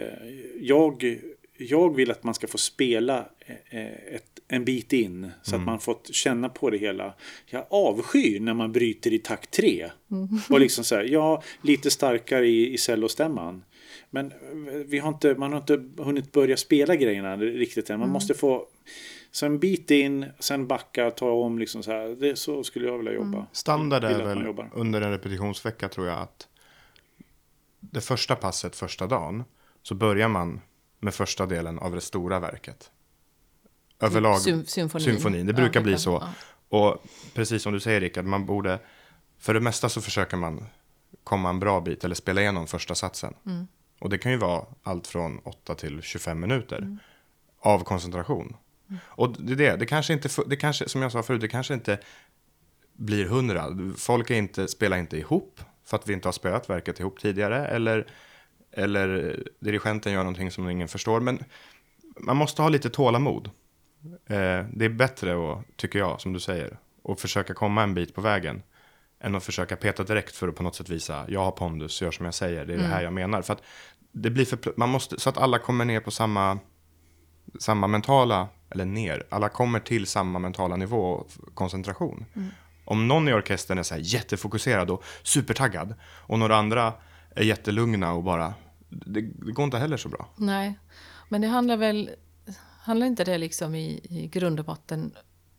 jag, 0.62 1.20
jag 1.58 1.96
vill 1.96 2.12
att 2.12 2.24
man 2.24 2.34
ska 2.34 2.48
få 2.48 2.58
spela 2.58 3.30
eh, 3.70 3.86
ett, 4.16 4.40
en 4.48 4.66
bit 4.66 4.94
in 4.94 5.32
så 5.42 5.56
att 5.56 5.62
man 5.62 5.80
fått 5.80 6.14
känna 6.14 6.50
på 6.50 6.70
det 6.70 6.78
hela. 6.78 7.14
Jag 7.46 7.66
avskyr 7.70 8.40
när 8.40 8.54
man 8.54 8.72
bryter 8.72 9.14
i 9.14 9.20
takt 9.20 9.52
tre. 9.52 9.92
Och 10.50 10.60
liksom 10.60 10.84
så 10.84 10.96
här, 10.96 11.04
ja, 11.04 11.44
lite 11.62 11.92
starkare 11.92 12.48
i, 12.48 12.74
i 12.74 12.78
cellostämman. 12.78 13.64
Men 14.10 14.32
eh, 14.32 14.74
vi 14.86 15.00
har 15.00 15.10
inte, 15.10 15.36
man 15.36 15.52
har 15.52 15.60
inte 15.60 16.04
hunnit 16.04 16.32
börja 16.32 16.58
spela 16.58 16.96
grejerna 16.96 17.38
riktigt 17.38 17.90
än. 17.90 18.00
Man 18.00 18.10
måste 18.10 18.34
få 18.34 18.68
så 19.32 19.46
en 19.46 19.60
bit 19.60 19.92
in, 19.92 20.26
sen 20.40 20.68
backa, 20.68 21.12
ta 21.12 21.32
om 21.32 21.60
liksom 21.60 21.84
så 21.84 21.92
här. 21.92 22.08
Det, 22.08 22.36
så 22.36 22.64
skulle 22.64 22.88
jag 22.88 22.98
vilja 22.98 23.14
jobba. 23.14 23.46
Standard 23.52 24.04
Vill 24.04 24.22
är 24.22 24.26
väl 24.26 24.66
under 24.74 25.02
en 25.02 25.12
repetitionsvecka 25.12 25.90
tror 25.90 26.08
jag 26.08 26.20
att 26.20 26.48
det 27.80 28.02
första 28.02 28.36
passet 28.36 28.76
första 28.76 29.08
dagen 29.08 29.44
så 29.82 29.96
börjar 29.96 30.28
man 30.28 30.62
med 31.00 31.14
första 31.14 31.46
delen 31.46 31.80
av 31.80 31.96
det 31.96 32.02
stora 32.02 32.40
verket. 32.40 32.92
Överlag 34.00 34.38
Sym- 34.42 34.66
symfonin. 34.66 35.06
symfonin. 35.06 35.46
Det 35.46 35.52
Ja, 35.52 35.56
brukar 35.56 35.80
det 35.80 35.84
bli 35.84 35.98
så. 35.98 36.12
ja. 36.22 36.30
Och 36.70 37.04
precis 37.34 37.64
som 37.64 37.74
du 37.74 37.80
säger 37.80 38.02
Rickard, 38.02 38.26
man 38.26 38.46
borde, 38.46 38.80
för 39.38 39.54
det 39.54 39.60
mesta 39.60 39.90
så 39.90 40.02
försöker 40.02 40.38
man 40.38 40.66
komma 41.24 41.50
en 41.50 41.60
bra 41.60 41.82
bit 41.82 42.04
eller 42.04 42.16
spela 42.16 42.42
igenom 42.42 42.68
första 42.68 42.96
satsen. 42.96 43.34
Mm. 43.46 43.68
Och 44.00 44.10
det 44.10 44.18
kan 44.18 44.32
ju 44.32 44.38
vara 44.38 44.66
allt 44.84 45.08
från 45.08 45.40
8 45.40 45.76
till 45.76 46.02
25 46.02 46.40
minuter 46.40 46.78
Mm. 46.78 46.98
av 47.60 47.84
koncentration. 47.84 48.56
Och 49.04 49.36
det 49.42 49.54
är 49.54 49.56
det, 49.56 49.76
det 49.76 49.86
kanske 49.86 50.14
inte, 50.14 50.30
det 50.48 50.56
kanske, 50.56 50.90
som 50.90 51.02
jag 51.02 51.12
sa 51.12 51.24
förut, 51.24 51.42
det 51.42 51.48
kanske 51.48 51.74
inte 51.74 52.00
blir 52.94 53.26
hundra. 53.26 53.66
Folk 53.98 54.30
är 54.30 54.36
inte, 54.36 54.68
spelar 54.68 54.98
inte 54.98 55.18
ihop 55.18 55.60
för 55.86 55.98
att 55.98 56.10
vi 56.10 56.14
inte 56.14 56.28
har 56.28 56.34
spelat 56.34 56.70
verket 56.70 57.00
ihop 57.00 57.20
tidigare. 57.20 57.68
Eller, 57.68 58.08
eller 58.72 59.40
dirigenten 59.60 60.14
gör 60.14 60.20
någonting 60.20 60.52
som 60.52 60.70
ingen 60.70 60.88
förstår. 60.88 61.20
Men 61.20 61.44
man 62.20 62.38
måste 62.38 62.62
ha 62.62 62.70
lite 62.70 62.90
tålamod. 62.90 63.50
Eh, 64.26 64.66
det 64.74 64.86
är 64.86 64.90
bättre, 64.90 65.52
att, 65.52 65.78
tycker 65.78 66.00
jag, 66.00 66.22
som 66.22 66.34
du 66.34 66.40
säger, 66.40 66.78
att 67.04 67.22
försöka 67.22 67.54
komma 67.54 67.84
en 67.84 67.94
bit 67.94 68.16
på 68.16 68.22
vägen. 68.22 68.64
än 69.20 69.36
att 69.36 69.44
försöka 69.44 69.76
peta 69.76 70.04
direkt 70.04 70.36
för 70.36 70.48
att 70.48 70.56
på 70.56 70.64
något 70.64 70.76
sätt 70.76 70.90
visa, 70.90 71.26
jag 71.28 71.44
har 71.44 71.52
pondus, 71.52 72.02
gör 72.02 72.12
som 72.12 72.26
jag 72.26 72.34
säger, 72.34 72.66
det 72.66 72.74
är 72.74 72.78
det 72.78 72.84
här 72.84 73.02
jag 73.02 73.14
menar. 73.14 73.42
För 73.42 73.54
att 73.54 73.64
det 74.12 74.30
blir 74.30 74.46
för, 74.46 74.74
man 74.78 74.90
måste, 74.90 75.20
så 75.20 75.30
att 75.30 75.38
alla 75.38 75.60
kommer 75.60 75.86
ner 75.86 76.00
på 76.00 76.12
samma, 76.12 76.60
samma 77.60 77.88
mentala, 77.88 78.48
eller 78.70 78.86
ner, 78.86 79.24
alla 79.30 79.50
kommer 79.50 79.80
till 79.80 80.08
samma 80.08 80.40
mentala 80.40 80.76
nivå 80.76 81.12
och 81.12 81.32
koncentration. 81.54 82.26
Om 82.86 83.08
någon 83.08 83.28
i 83.28 83.34
orkestern 83.34 83.78
är 83.78 83.84
så 83.84 83.96
jättefokuserad 83.98 84.90
och 84.90 85.04
supertaggad 85.24 85.94
och 86.04 86.40
några 86.40 86.56
andra 86.56 86.94
är 87.36 87.44
jättelugna 87.44 88.14
och 88.14 88.24
bara, 88.24 88.54
det, 88.90 89.22
det 89.22 89.52
går 89.52 89.66
inte 89.66 89.78
heller 89.78 89.98
så 89.98 90.10
bra. 90.10 90.30
Nej, 90.36 90.80
men 91.30 91.42
det 91.42 91.48
handlar 91.48 91.78
väl... 91.78 92.10
Handlar 92.82 93.08
inte 93.08 93.24
det 93.24 93.38
liksom 93.38 93.76
i, 93.76 94.00
i 94.10 94.28
grund 94.28 94.60
och 94.60 94.66
botten 94.66 95.12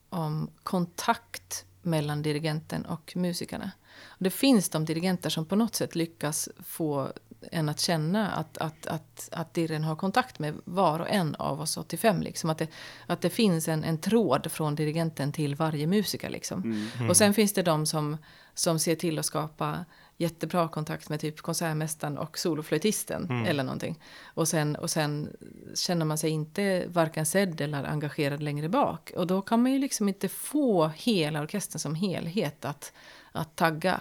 om 0.08 0.50
kontakt 0.62 1.64
mellan 1.82 2.22
dirigenten 2.22 2.84
och 2.84 3.12
musikerna? 3.16 3.70
Det 4.18 4.30
finns 4.30 4.68
de 4.68 4.84
dirigenter 4.84 5.30
som 5.30 5.44
på 5.44 5.56
något 5.56 5.74
sätt 5.74 5.94
lyckas 5.94 6.48
få 6.64 7.12
en 7.50 7.68
att 7.68 7.80
känna 7.80 8.30
att, 8.30 8.58
att, 8.58 8.86
att, 8.86 9.28
att 9.32 9.54
dirren 9.54 9.84
har 9.84 9.96
kontakt 9.96 10.38
med 10.38 10.54
var 10.64 11.00
och 11.00 11.10
en 11.10 11.34
av 11.34 11.60
oss 11.60 11.76
85. 11.76 12.22
Liksom. 12.22 12.50
Att, 12.50 12.58
det, 12.58 12.68
att 13.06 13.20
det 13.20 13.30
finns 13.30 13.68
en, 13.68 13.84
en 13.84 13.98
tråd 13.98 14.52
från 14.52 14.74
dirigenten 14.74 15.32
till 15.32 15.54
varje 15.54 15.86
musiker. 15.86 16.30
Liksom. 16.30 16.88
Och 17.08 17.16
sen 17.16 17.34
finns 17.34 17.52
det 17.52 17.62
de 17.62 17.86
som, 17.86 18.16
som 18.54 18.78
ser 18.78 18.94
till 18.94 19.18
att 19.18 19.26
skapa 19.26 19.84
jättebra 20.16 20.68
kontakt 20.68 21.08
med 21.08 21.20
typ 21.20 21.40
konsertmästaren 21.40 22.18
och 22.18 22.38
soloflöjtisten 22.38 23.46
eller 23.46 23.64
någonting. 23.64 23.98
Och 24.24 24.48
sen, 24.48 24.76
och 24.76 24.90
sen 24.90 25.36
känner 25.74 26.04
man 26.04 26.18
sig 26.18 26.30
inte 26.30 26.84
varken 26.88 27.26
sedd 27.26 27.60
eller 27.60 27.84
engagerad 27.84 28.42
längre 28.42 28.68
bak. 28.68 29.12
Och 29.16 29.26
då 29.26 29.42
kan 29.42 29.62
man 29.62 29.72
ju 29.72 29.78
liksom 29.78 30.08
inte 30.08 30.28
få 30.28 30.88
hela 30.88 31.40
orkestern 31.40 31.78
som 31.78 31.94
helhet 31.94 32.64
att, 32.64 32.92
att 33.32 33.56
tagga 33.56 34.00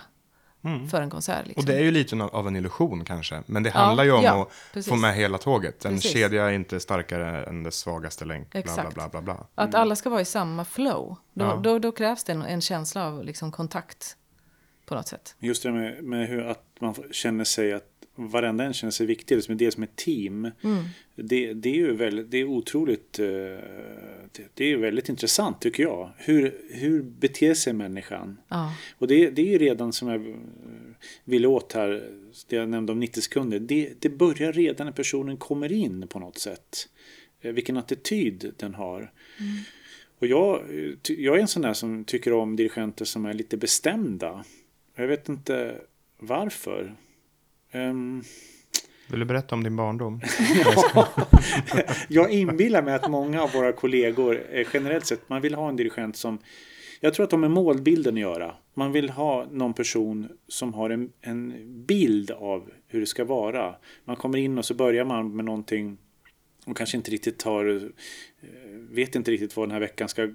för 0.92 1.02
en 1.02 1.10
konsert. 1.10 1.48
Liksom. 1.48 1.62
Och 1.62 1.66
det 1.68 1.76
är 1.76 1.84
ju 1.84 1.92
lite 1.92 2.16
av- 2.24 2.48
en 2.48 2.56
illusion 2.56 3.06
kanske. 3.06 3.44
Men 3.46 3.63
det 3.63 3.70
Ja, 3.74 3.80
handlar 3.80 4.04
ju 4.04 4.12
om 4.12 4.24
ja, 4.24 4.42
att 4.42 4.74
precis. 4.74 4.90
få 4.90 4.96
med 4.96 5.16
hela 5.16 5.38
tåget. 5.38 5.86
En 5.86 5.94
Precis. 5.94 6.12
kedja 6.12 6.46
är 6.46 6.52
inte 6.52 6.80
starkare 6.80 7.44
än 7.46 7.63
dess 7.63 7.76
svagaste 7.76 8.26
länk. 8.26 8.52
Bla, 8.52 8.62
bla, 8.62 8.72
Exakt. 8.72 8.94
bla, 8.94 9.10
bla, 9.10 9.22
bla. 9.22 9.48
Att 9.56 9.76
alla 9.76 9.96
ska 9.96 10.10
vara 10.10 10.22
i 10.22 10.26
samma 10.26 10.66
flow. 10.66 11.16
Då, 11.34 11.46
Ja. 11.46 11.56
då, 11.63 11.80
då 11.80 11.92
krävs 11.92 12.24
det 12.24 12.32
en, 12.34 12.42
en 12.42 12.62
känsla 12.62 13.06
av 13.08 13.24
liksom 13.24 13.52
kontakt 13.52 14.18
på 14.86 14.96
något 14.96 15.08
sätt. 15.08 15.36
Just 15.40 15.63
det 15.63 15.72
med, 15.72 16.04
med 16.04 16.28
hur 16.28 16.48
att 16.48 16.63
man 16.80 16.96
känner 17.12 17.44
sig 17.44 17.74
att 17.74 17.84
varenda 18.18 18.64
en 18.64 18.74
känner 18.74 18.92
sig 18.92 19.06
viktig, 19.06 19.38
det 19.38 19.42
som 19.42 19.54
är 19.54 19.58
det 19.58 19.72
som 19.72 19.84
ett 19.84 19.96
team. 19.96 20.52
Det, 21.16 21.54
det 21.54 21.70
är 21.70 21.76
ju 21.76 21.96
väldigt, 21.96 22.32
det 22.32 22.38
är 22.38 22.46
otroligt, 22.46 23.20
eh, 23.20 23.26
det, 24.54 24.72
är 24.72 24.78
väldigt 24.78 25.10
intressant 25.10 25.62
tycker 25.62 25.84
jag. 25.84 26.10
Hur, 26.18 26.62
hur 26.70 27.02
beter 27.02 27.54
sig 27.54 27.74
människan? 27.74 28.38
Ja. 28.48 28.74
Och 28.98 29.08
det, 29.08 29.30
det 29.30 29.42
är 29.42 29.46
ju 29.46 29.58
redan 29.58 29.94
som 29.94 30.08
jag 30.08 30.30
eh, 30.30 30.36
ville 31.24 31.48
åt 31.48 31.74
här, 31.74 32.10
det 32.48 32.56
jag 32.56 32.70
nämnde 32.70 32.92
om 32.92 33.00
90 33.00 33.22
sekunder. 33.22 33.60
Det, 33.60 33.94
det 34.00 34.10
börjar 34.10 34.54
redan 34.54 34.86
när 34.88 34.94
personen 34.94 35.38
kommer 35.38 35.72
in 35.72 36.08
på 36.08 36.20
något 36.20 36.38
sätt. 36.38 36.90
Eh, 37.42 37.52
Vilken 37.52 37.78
attityd 37.78 38.54
den 38.58 38.74
har. 38.74 39.12
Och 40.20 40.28
jag, 40.28 40.64
jag 41.04 41.36
är 41.38 41.42
en 41.42 41.48
sån 41.48 41.62
där 41.62 41.74
som 41.74 42.06
tycker 42.06 42.34
om 42.34 42.56
dirigenter 42.56 43.06
som 43.06 43.26
är 43.26 43.34
lite 43.34 43.58
bestämda. 43.58 44.46
Jag 44.96 45.08
vet 45.08 45.30
inte 45.30 45.76
varför. 46.20 46.96
Ehm, 47.78 48.24
Vill 49.10 49.20
du 49.20 49.26
berätta 49.26 49.56
om 49.56 49.63
din 49.63 49.76
barndom? 49.76 50.22
jag 52.08 52.32
inbillar 52.32 52.82
mig 52.82 52.94
att 52.94 53.12
många 53.12 53.44
av 53.44 53.52
våra 53.52 53.72
kollegor 53.72 54.42
eh, 54.52 54.68
generellt 54.74 55.06
sett, 55.06 55.30
man 55.30 55.42
vill 55.42 55.56
ha 55.56 55.70
en 55.70 55.76
dirigent 55.76 56.16
som 56.16 56.40
jag 57.00 57.13
tror 57.13 57.24
att 57.24 57.30
de 57.30 57.44
har 57.44 57.50
med 57.50 57.63
målbilden 57.63 58.13
att 58.13 58.20
göra. 58.20 58.56
Man 58.74 58.92
vill 58.92 59.10
ha 59.10 59.46
någon 59.52 59.74
person 59.74 60.28
som 60.48 60.74
har 60.74 60.90
en, 60.90 61.12
en 61.22 61.54
bild 61.86 62.32
av 62.32 62.70
hur 62.88 63.00
det 63.00 63.06
ska 63.06 63.26
vara. 63.26 63.76
Man 64.06 64.16
kommer 64.16 64.38
in 64.38 64.58
och 64.58 64.66
så 64.66 64.74
börjar 64.74 65.06
man 65.06 65.36
med 65.36 65.46
någonting 65.46 65.98
och 66.66 66.78
kanske 66.78 66.98
inte 66.98 67.12
riktigt 67.12 67.44
har 67.44 67.76
eh, 67.76 68.48
vet 68.90 69.16
inte 69.16 69.32
riktigt 69.32 69.58
vad 69.58 69.68
den 69.68 69.74
här 69.74 69.80
veckan 69.80 70.10
ska 70.10 70.30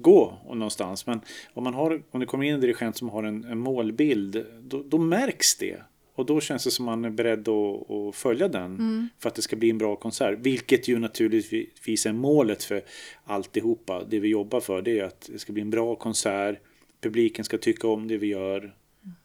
gå 0.00 0.38
någonstans. 0.46 1.06
Men 1.06 1.20
om, 1.54 1.64
man 1.64 1.74
har, 1.74 2.02
om 2.10 2.20
det 2.20 2.26
kommer 2.26 2.44
in 2.44 2.54
en 2.54 2.60
dirigent 2.60 2.96
som 2.96 3.08
har 3.08 3.22
en, 3.22 3.44
en 3.44 3.58
målbild, 3.58 4.46
då, 4.62 4.82
då 4.82 4.98
märks 4.98 5.56
det. 5.56 5.82
Och 6.14 6.26
då 6.26 6.40
känns 6.40 6.64
det 6.64 6.70
som 6.70 6.84
man 6.84 7.04
är 7.04 7.10
beredd 7.10 7.48
att, 7.48 7.90
att 7.90 8.14
följa 8.14 8.48
den 8.48 9.08
för 9.18 9.28
att 9.28 9.34
det 9.34 9.42
ska 9.42 9.56
bli 9.56 9.70
en 9.70 9.78
bra 9.78 9.96
konsert. 9.96 10.38
Vilket 10.38 10.88
ju 10.88 10.98
naturligtvis 10.98 12.06
är 12.06 12.12
målet 12.12 12.64
för 12.64 12.82
alltihopa. 13.24 14.04
Det 14.04 14.20
vi 14.20 14.28
jobbar 14.28 14.60
för 14.60 14.82
det 14.82 14.98
är 14.98 15.04
att 15.04 15.28
det 15.32 15.38
ska 15.38 15.52
bli 15.52 15.62
en 15.62 15.70
bra 15.70 15.96
konsert. 15.96 16.58
Publiken 17.00 17.44
ska 17.44 17.58
tycka 17.58 17.88
om 17.88 18.08
det 18.08 18.16
vi 18.16 18.26
gör. 18.26 18.74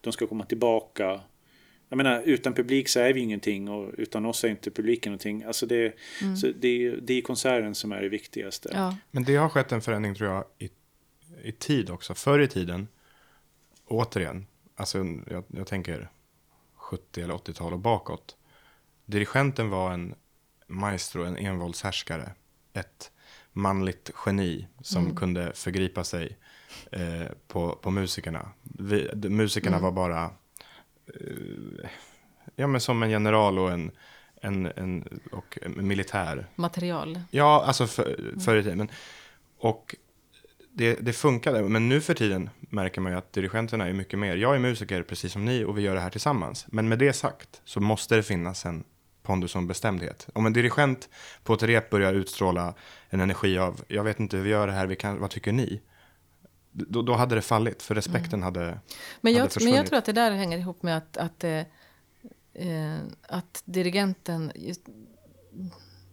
De 0.00 0.12
ska 0.12 0.26
komma 0.26 0.44
tillbaka. 0.44 1.20
Jag 1.88 1.96
menar, 1.96 2.22
utan 2.22 2.54
publik 2.54 2.88
så 2.88 3.00
är 3.00 3.12
vi 3.12 3.20
ingenting 3.20 3.68
och 3.68 3.90
utan 3.98 4.26
oss 4.26 4.44
är 4.44 4.48
inte 4.48 4.70
publiken 4.70 5.10
någonting. 5.10 5.42
Alltså 5.42 5.66
det, 5.66 5.94
så 6.40 6.46
det, 6.60 6.68
är, 6.68 6.98
det 7.02 7.14
är 7.14 7.22
konserten 7.22 7.74
som 7.74 7.92
är 7.92 8.02
det 8.02 8.08
viktigaste. 8.08 8.70
Ja. 8.72 8.96
Men 9.10 9.24
det 9.24 9.36
har 9.36 9.48
skett 9.48 9.72
en 9.72 9.82
förändring 9.82 10.14
tror 10.14 10.30
jag 10.30 10.44
i, 10.58 10.70
i 11.42 11.52
tid 11.52 11.90
också. 11.90 12.14
Förr 12.14 12.38
i 12.40 12.48
tiden, 12.48 12.88
återigen, 13.86 14.46
alltså 14.74 14.98
jag, 15.30 15.44
jag 15.48 15.66
tänker 15.66 16.10
70 16.90 17.22
eller 17.22 17.34
80-tal 17.34 17.72
och 17.72 17.78
bakåt. 17.78 18.36
Dirigenten 19.06 19.70
var 19.70 19.92
en 19.92 20.14
maestro, 20.66 21.24
en 21.24 21.36
envåldshärskare. 21.36 22.32
Ett 22.72 23.12
manligt 23.52 24.10
geni 24.26 24.66
som 24.80 25.16
kunde 25.16 25.52
förgripa 25.54 26.04
sig 26.04 26.38
eh, 26.92 27.26
på, 27.48 27.78
på 27.82 27.90
musikerna. 27.90 28.48
Vi, 28.62 29.10
de, 29.14 29.28
musikerna 29.28 29.78
var 29.78 29.92
bara 29.92 30.24
eh, 31.06 31.90
ja, 32.56 32.66
men 32.66 32.80
som 32.80 33.02
en 33.02 33.10
general 33.10 33.58
och 33.58 33.70
en, 33.72 33.90
en, 34.42 34.66
en, 34.66 35.20
och 35.32 35.58
en 35.62 35.86
militär. 35.86 36.46
Material. 36.54 37.20
Ja, 37.30 37.64
alltså 37.66 37.86
för, 37.86 38.34
förr 38.40 38.56
i 38.56 38.62
tiden. 38.62 38.90
Och 39.58 39.94
det, 40.80 40.94
det 41.00 41.12
funkade, 41.12 41.62
men 41.62 41.88
nu 41.88 42.00
för 42.00 42.14
tiden 42.14 42.50
märker 42.60 43.00
man 43.00 43.12
ju 43.12 43.18
att 43.18 43.32
dirigenterna 43.32 43.88
är 43.88 43.92
mycket 43.92 44.18
mer. 44.18 44.36
Jag 44.36 44.54
är 44.54 44.58
musiker 44.58 45.02
precis 45.02 45.32
som 45.32 45.44
ni 45.44 45.64
och 45.64 45.78
vi 45.78 45.82
gör 45.82 45.94
det 45.94 46.00
här 46.00 46.10
tillsammans. 46.10 46.66
Men 46.68 46.88
med 46.88 46.98
det 46.98 47.12
sagt 47.12 47.60
så 47.64 47.80
måste 47.80 48.16
det 48.16 48.22
finnas 48.22 48.66
en 48.66 48.84
pondus 49.22 49.54
och 49.54 49.60
en 49.60 49.66
bestämdhet. 49.66 50.28
Om 50.32 50.46
en 50.46 50.52
dirigent 50.52 51.08
på 51.44 51.54
ett 51.54 51.62
rep 51.62 51.90
börjar 51.90 52.14
utstråla 52.14 52.74
en 53.10 53.20
energi 53.20 53.58
av, 53.58 53.84
jag 53.88 54.04
vet 54.04 54.20
inte 54.20 54.36
hur 54.36 54.44
vi 54.44 54.50
gör 54.50 54.66
det 54.66 54.72
här, 54.72 54.86
vi 54.86 54.96
kan, 54.96 55.20
vad 55.20 55.30
tycker 55.30 55.52
ni? 55.52 55.80
Då, 56.72 57.02
då 57.02 57.14
hade 57.14 57.34
det 57.34 57.42
fallit, 57.42 57.82
för 57.82 57.94
respekten 57.94 58.42
hade, 58.42 58.60
Men 58.60 58.68
hade 58.68 58.78
jag, 58.80 58.82
men 59.20 59.32
jag 59.32 59.52
försvunnit. 59.52 59.86
tror 59.86 59.98
att 59.98 60.04
det 60.04 60.12
där 60.12 60.30
hänger 60.30 60.58
ihop 60.58 60.82
med 60.82 60.96
att, 60.96 61.16
att, 61.16 61.44
eh, 61.44 61.60
eh, 62.54 62.98
att 63.22 63.62
dirigenten... 63.64 64.52
Just, 64.54 64.82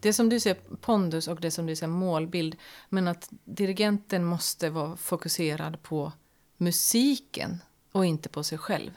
det 0.07 0.13
som 0.13 0.29
du 0.29 0.39
säger 0.39 0.57
pondus 0.81 1.27
och 1.27 1.41
det 1.41 1.51
som 1.51 1.65
du 1.65 1.75
säger 1.75 1.91
målbild. 1.91 2.55
Men 2.89 3.07
att 3.07 3.29
dirigenten 3.43 4.25
måste 4.25 4.69
vara 4.69 4.97
fokuserad 4.97 5.83
på 5.83 6.11
musiken 6.57 7.57
och 7.91 8.05
inte 8.05 8.29
på 8.29 8.43
sig 8.43 8.57
själv. 8.57 8.91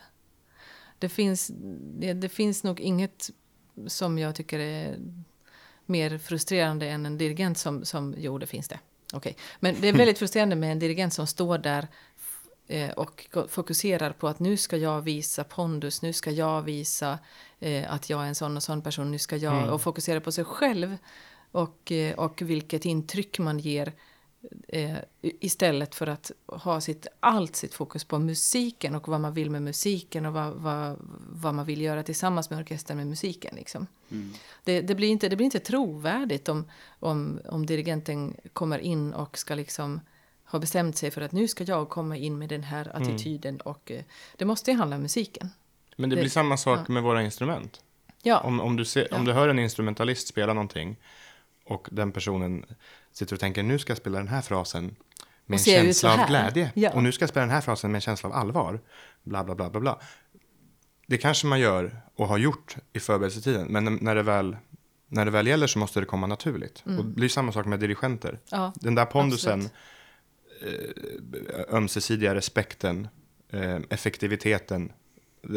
Det 0.98 1.08
finns, 1.08 1.50
det, 1.98 2.12
det 2.12 2.28
finns 2.28 2.64
nog 2.64 2.80
inget 2.80 3.30
som 3.86 4.18
jag 4.18 4.34
tycker 4.34 4.58
är 4.58 4.98
mer 5.86 6.18
frustrerande 6.18 6.88
än 6.88 7.06
en 7.06 7.18
dirigent 7.18 7.58
som, 7.58 7.84
som 7.84 8.14
jo 8.18 8.38
det 8.38 8.46
finns 8.46 8.68
det. 8.68 8.78
Okej. 9.12 9.36
Men 9.60 9.76
det 9.80 9.88
är 9.88 9.92
väldigt 9.92 10.18
frustrerande 10.24 10.56
med 10.56 10.72
en 10.72 10.78
dirigent 10.78 11.14
som 11.14 11.26
står 11.26 11.58
där 11.58 11.88
och 12.96 13.26
go- 13.32 13.48
fokuserar 13.48 14.12
på 14.12 14.28
att 14.28 14.40
nu 14.40 14.56
ska 14.56 14.76
jag 14.76 15.02
visa 15.02 15.44
pondus, 15.44 16.02
nu 16.02 16.12
ska 16.12 16.30
jag 16.30 16.62
visa 16.62 17.18
eh, 17.60 17.92
att 17.92 18.10
jag 18.10 18.22
är 18.22 18.26
en 18.26 18.34
sån 18.34 18.56
och 18.56 18.62
sån 18.62 18.82
person, 18.82 19.10
nu 19.10 19.18
ska 19.18 19.36
jag... 19.36 19.52
Och 19.74 19.82
fokuserar 19.82 20.20
på 20.20 20.32
sig 20.32 20.44
själv 20.44 20.96
och, 21.52 21.92
eh, 21.92 22.14
och 22.18 22.42
vilket 22.42 22.84
intryck 22.84 23.38
man 23.38 23.58
ger 23.58 23.92
eh, 24.68 24.96
istället 25.20 25.94
för 25.94 26.06
att 26.06 26.30
ha 26.46 26.80
sitt, 26.80 27.06
allt 27.20 27.56
sitt 27.56 27.74
fokus 27.74 28.04
på 28.04 28.18
musiken 28.18 28.94
och 28.94 29.08
vad 29.08 29.20
man 29.20 29.34
vill 29.34 29.50
med 29.50 29.62
musiken 29.62 30.26
och 30.26 30.32
vad, 30.32 30.52
vad, 30.52 30.96
vad 31.30 31.54
man 31.54 31.66
vill 31.66 31.80
göra 31.80 32.02
tillsammans 32.02 32.50
med 32.50 32.58
orkestern 32.58 32.96
med 32.96 33.06
musiken. 33.06 33.54
Liksom. 33.56 33.86
Det, 34.64 34.80
det, 34.80 34.94
blir 34.94 35.08
inte, 35.08 35.28
det 35.28 35.36
blir 35.36 35.44
inte 35.44 35.58
trovärdigt 35.60 36.48
om, 36.48 36.64
om, 37.00 37.40
om 37.48 37.66
dirigenten 37.66 38.36
kommer 38.52 38.78
in 38.78 39.12
och 39.12 39.38
ska 39.38 39.54
liksom 39.54 40.00
ha 40.50 40.58
bestämt 40.58 40.96
sig 40.96 41.10
för 41.10 41.20
att 41.20 41.32
nu 41.32 41.48
ska 41.48 41.64
jag 41.64 41.88
komma 41.88 42.16
in 42.16 42.38
med 42.38 42.48
den 42.48 42.62
här 42.62 42.96
attityden. 42.96 43.60
Och, 43.60 43.90
eh, 43.90 44.02
det 44.36 44.44
måste 44.44 44.70
ju 44.70 44.76
handla 44.76 44.96
om 44.96 45.02
musiken. 45.02 45.50
Men 45.96 46.10
det 46.10 46.16
Det- 46.16 46.22
blir 46.22 46.30
samma 46.30 46.56
sak 46.56 46.88
med 46.88 47.02
våra 47.02 47.22
instrument. 47.22 47.80
Ja, 48.22 48.38
Om, 48.40 48.60
om, 48.60 48.76
du 48.76 48.84
ser, 48.84 49.14
om 49.14 49.20
Ja. 49.20 49.26
du 49.26 49.32
hör 49.32 49.48
en 49.48 49.58
instrumentalist 49.58 50.28
spela 50.28 50.52
någonting 50.52 50.96
och 51.66 51.88
den 51.92 52.12
personen 52.12 52.64
sitter 53.12 53.34
och 53.34 53.40
tänker 53.40 53.62
nu 53.62 53.78
ska 53.78 53.90
jag 53.90 53.98
spela 53.98 54.18
den 54.18 54.28
här 54.28 54.42
frasen 54.42 54.96
med 55.46 55.54
en 55.58 55.64
känsla 55.64 56.12
av 56.22 56.26
glädje. 56.28 56.72
Ja. 56.74 56.90
Och 56.92 57.02
nu 57.02 57.12
ska 57.12 57.22
jag 57.22 57.30
spela 57.30 57.46
den 57.46 57.54
här 57.54 57.60
frasen 57.60 57.90
med 57.92 57.96
en 57.96 58.00
känsla 58.02 58.28
av 58.28 58.34
allvar. 58.34 58.80
Bla, 59.22 59.44
bla, 59.44 59.54
bla, 59.54 59.70
bla, 59.70 59.80
bla. 59.80 59.98
Det 61.06 61.18
kanske 61.18 61.46
man 61.46 61.60
gör 61.60 62.00
och 62.16 62.28
har 62.28 62.38
gjort 62.38 62.76
i 62.92 63.00
förberedelsetiden. 63.00 63.66
Men 63.66 63.98
när- 64.00 64.14
det 64.14 64.22
väl, 64.22 64.56
när 65.08 65.24
det 65.24 65.30
väl 65.30 65.46
gäller 65.46 65.66
så 65.66 65.78
måste 65.78 66.00
det 66.00 66.06
komma 66.06 66.26
naturligt. 66.26 66.82
Och 66.84 66.90
det 66.92 67.02
blir 67.02 67.28
samma 67.28 67.52
sak 67.52 67.66
med 67.66 67.80
dirigenter. 67.80 68.38
ja, 68.50 68.72
Den 68.76 68.94
där 68.94 69.04
pondusen, 69.06 69.52
absolut. 69.52 69.72
Eh, 70.62 71.74
ömsesidiga 71.74 72.34
respekten 72.34 73.08
eh, 73.50 73.78
effektiviteten, 73.90 74.92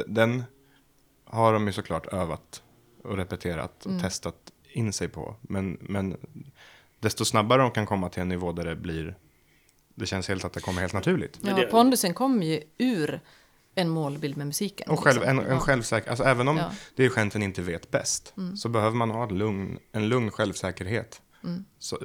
den 0.07 0.43
har 1.25 1.53
de 1.53 1.67
ju 1.67 1.73
såklart 1.73 2.07
övat 2.13 2.63
och 3.03 3.17
repeterat 3.17 3.85
och 3.85 3.91
Mm. 3.91 4.01
testat 4.03 4.35
in 4.71 4.93
sig 4.93 5.07
på. 5.07 5.35
Men, 5.41 5.77
men 5.81 6.17
desto 6.99 7.25
snabbare 7.25 7.61
de 7.61 7.71
kan 7.71 7.85
komma 7.85 8.09
till 8.09 8.21
en 8.21 8.29
nivå 8.29 8.51
där 8.51 8.65
det 8.65 8.75
blir, 8.75 9.15
det 9.95 10.05
känns 10.05 10.27
helt 10.27 10.45
att 10.45 10.53
det 10.53 10.59
kommer 10.61 10.81
helt 10.81 10.93
naturligt. 10.93 11.39
Ja, 11.41 11.63
pondusen 11.71 12.13
kommer 12.13 12.45
ju 12.45 12.61
ur 12.77 13.19
en 13.75 13.89
målbild 13.89 14.37
med 14.37 14.47
musiken. 14.47 14.89
Och 14.89 14.99
själv, 14.99 15.19
liksom. 15.21 15.39
en, 15.39 15.45
en 15.45 15.51
Ja. 15.53 15.59
självsäker, 15.59 16.09
alltså 16.09 16.23
även 16.25 16.47
om 16.47 16.57
Ja. 16.57 16.71
dirigenten 16.95 17.43
inte 17.43 17.61
vet 17.61 17.91
bäst, 17.91 18.33
Mm. 18.37 18.57
så 18.57 18.69
behöver 18.69 18.95
man 18.95 19.11
ha 19.11 19.29
lugn, 19.29 19.79
en 19.91 20.09
lugn 20.09 20.31
självsäkerhet. 20.31 21.21
Mm. 21.43 21.65
Så, 21.79 21.97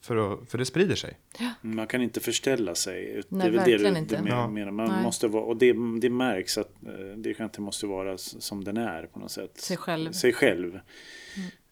för, 0.00 0.16
att, 0.32 0.50
för 0.50 0.58
det 0.58 0.64
sprider 0.64 0.94
sig. 0.96 1.18
Man 1.60 1.86
kan 1.86 2.02
inte 2.02 2.20
förställa 2.20 2.74
sig. 2.74 3.22
Nej, 3.28 3.40
det 3.40 3.46
är 3.46 3.50
väl 3.50 3.52
det 3.52 3.70
verkligen 3.70 3.94
du, 3.94 4.00
inte. 4.00 4.22
menar. 4.22 4.58
Ja. 4.60 4.70
Man 4.70 4.88
Nej. 4.88 5.02
måste 5.02 5.28
vara, 5.28 5.44
och 5.44 5.56
det, 5.56 5.72
det 6.00 6.10
märks 6.10 6.58
att 6.58 6.72
eh, 6.86 7.16
dirigenten 7.16 7.64
måste 7.64 7.86
vara 7.86 8.18
som 8.18 8.64
den 8.64 8.76
är 8.76 9.02
på 9.06 9.18
något 9.18 9.30
sätt. 9.30 9.60
Sig 9.60 9.76
själv. 9.76 10.12
Sig 10.12 10.32
själv. 10.32 10.80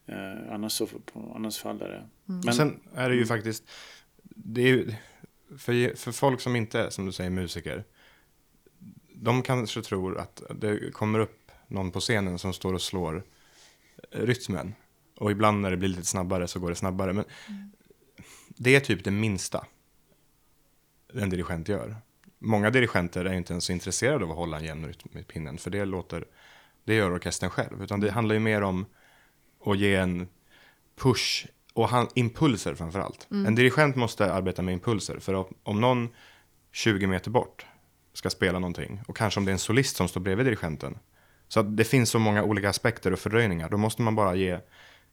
Eh, 0.07 0.52
annars, 0.55 0.72
så, 0.72 0.87
på, 0.87 1.33
annars 1.37 1.59
faller 1.59 1.88
det. 1.88 1.96
Mm. 2.33 2.40
Men, 2.44 2.55
Sen 2.55 2.81
är 2.94 2.98
Mm. 3.00 3.11
det 3.11 3.16
ju 3.16 3.26
faktiskt, 3.26 3.70
det 4.22 4.62
är 4.62 4.66
ju, 4.66 4.94
för, 5.59 5.96
för 5.96 6.12
folk 6.12 6.40
som 6.40 6.57
inte 6.57 6.81
är, 6.81 6.90
som 6.90 7.07
du 7.07 7.12
säger, 7.12 7.31
musiker, 7.31 7.85
de 9.14 9.42
kanske 9.42 9.83
tror 9.83 10.18
att 10.18 10.42
det 10.55 10.92
kommer 10.92 11.18
upp 11.18 11.50
någon 11.68 11.90
på 11.90 12.00
scenen 12.00 12.38
som 12.38 12.52
står 12.52 12.74
och 12.74 12.83
slår 12.83 13.22
rytmen. 14.11 14.74
Och 15.22 15.30
ibland 15.30 15.61
när 15.61 15.70
det 15.70 15.76
blir 15.76 15.88
lite 15.88 16.04
snabbare 16.04 16.48
så 16.48 16.61
går 16.61 16.68
det 16.68 16.74
snabbare. 16.76 17.12
Men 17.12 17.24
det 18.48 18.76
är 18.76 18.80
typ 18.80 19.04
det 19.04 19.11
minsta 19.11 19.66
en 21.14 21.30
dirigent 21.30 21.68
gör. 21.68 21.96
Många 22.38 22.70
dirigenter 22.70 23.24
är 23.24 23.32
inte 23.32 23.52
ens 23.52 23.64
så 23.64 23.72
intresserade 23.72 24.24
av 24.24 24.30
att 24.30 24.37
hålla 24.37 24.58
en 24.58 24.64
jämn 24.64 24.87
rytm 24.87 25.18
i 25.18 25.22
pinnen, 25.22 25.58
för 25.58 25.70
det 25.70 25.85
låter, 25.85 26.24
det 26.85 26.94
gör 26.94 27.12
orkestern 27.12 27.50
själv. 27.50 27.82
Utan 27.82 28.00
det 28.00 28.11
handlar 28.11 28.35
ju 28.35 28.40
mer 28.40 28.62
om 28.62 28.87
att 29.64 29.78
ge 29.78 29.94
en 29.96 30.28
push 30.96 31.46
och 31.74 31.88
han, 31.88 32.08
impulser 32.14 32.74
framför 32.74 33.00
allt. 33.00 33.26
En 33.30 33.54
dirigent 33.54 33.96
måste 33.96 34.32
arbeta 34.32 34.62
med 34.62 34.72
impulser, 34.72 35.18
för 35.18 35.46
om- 35.62 35.80
någon 35.80 36.08
20 36.72 37.06
meter 37.06 37.30
bort 37.30 37.66
ska 38.12 38.30
spela 38.30 38.58
någonting, 38.58 39.00
och 39.06 39.16
kanske 39.16 39.40
om 39.40 39.44
det 39.44 39.50
är 39.50 39.52
en 39.52 39.58
solist 39.58 39.96
som 39.96 40.08
står 40.08 40.20
bredvid 40.20 40.46
dirigenten, 40.46 40.98
så 41.48 41.62
det 41.62 41.85
finns 41.85 42.11
så 42.11 42.18
många 42.18 42.42
olika 42.44 42.68
aspekter 42.68 43.12
och 43.12 43.18
fördröjningar, 43.18 43.68
då 43.70 43.76
måste 43.76 44.02
man 44.02 44.14
bara 44.14 44.35
ge 44.35 44.58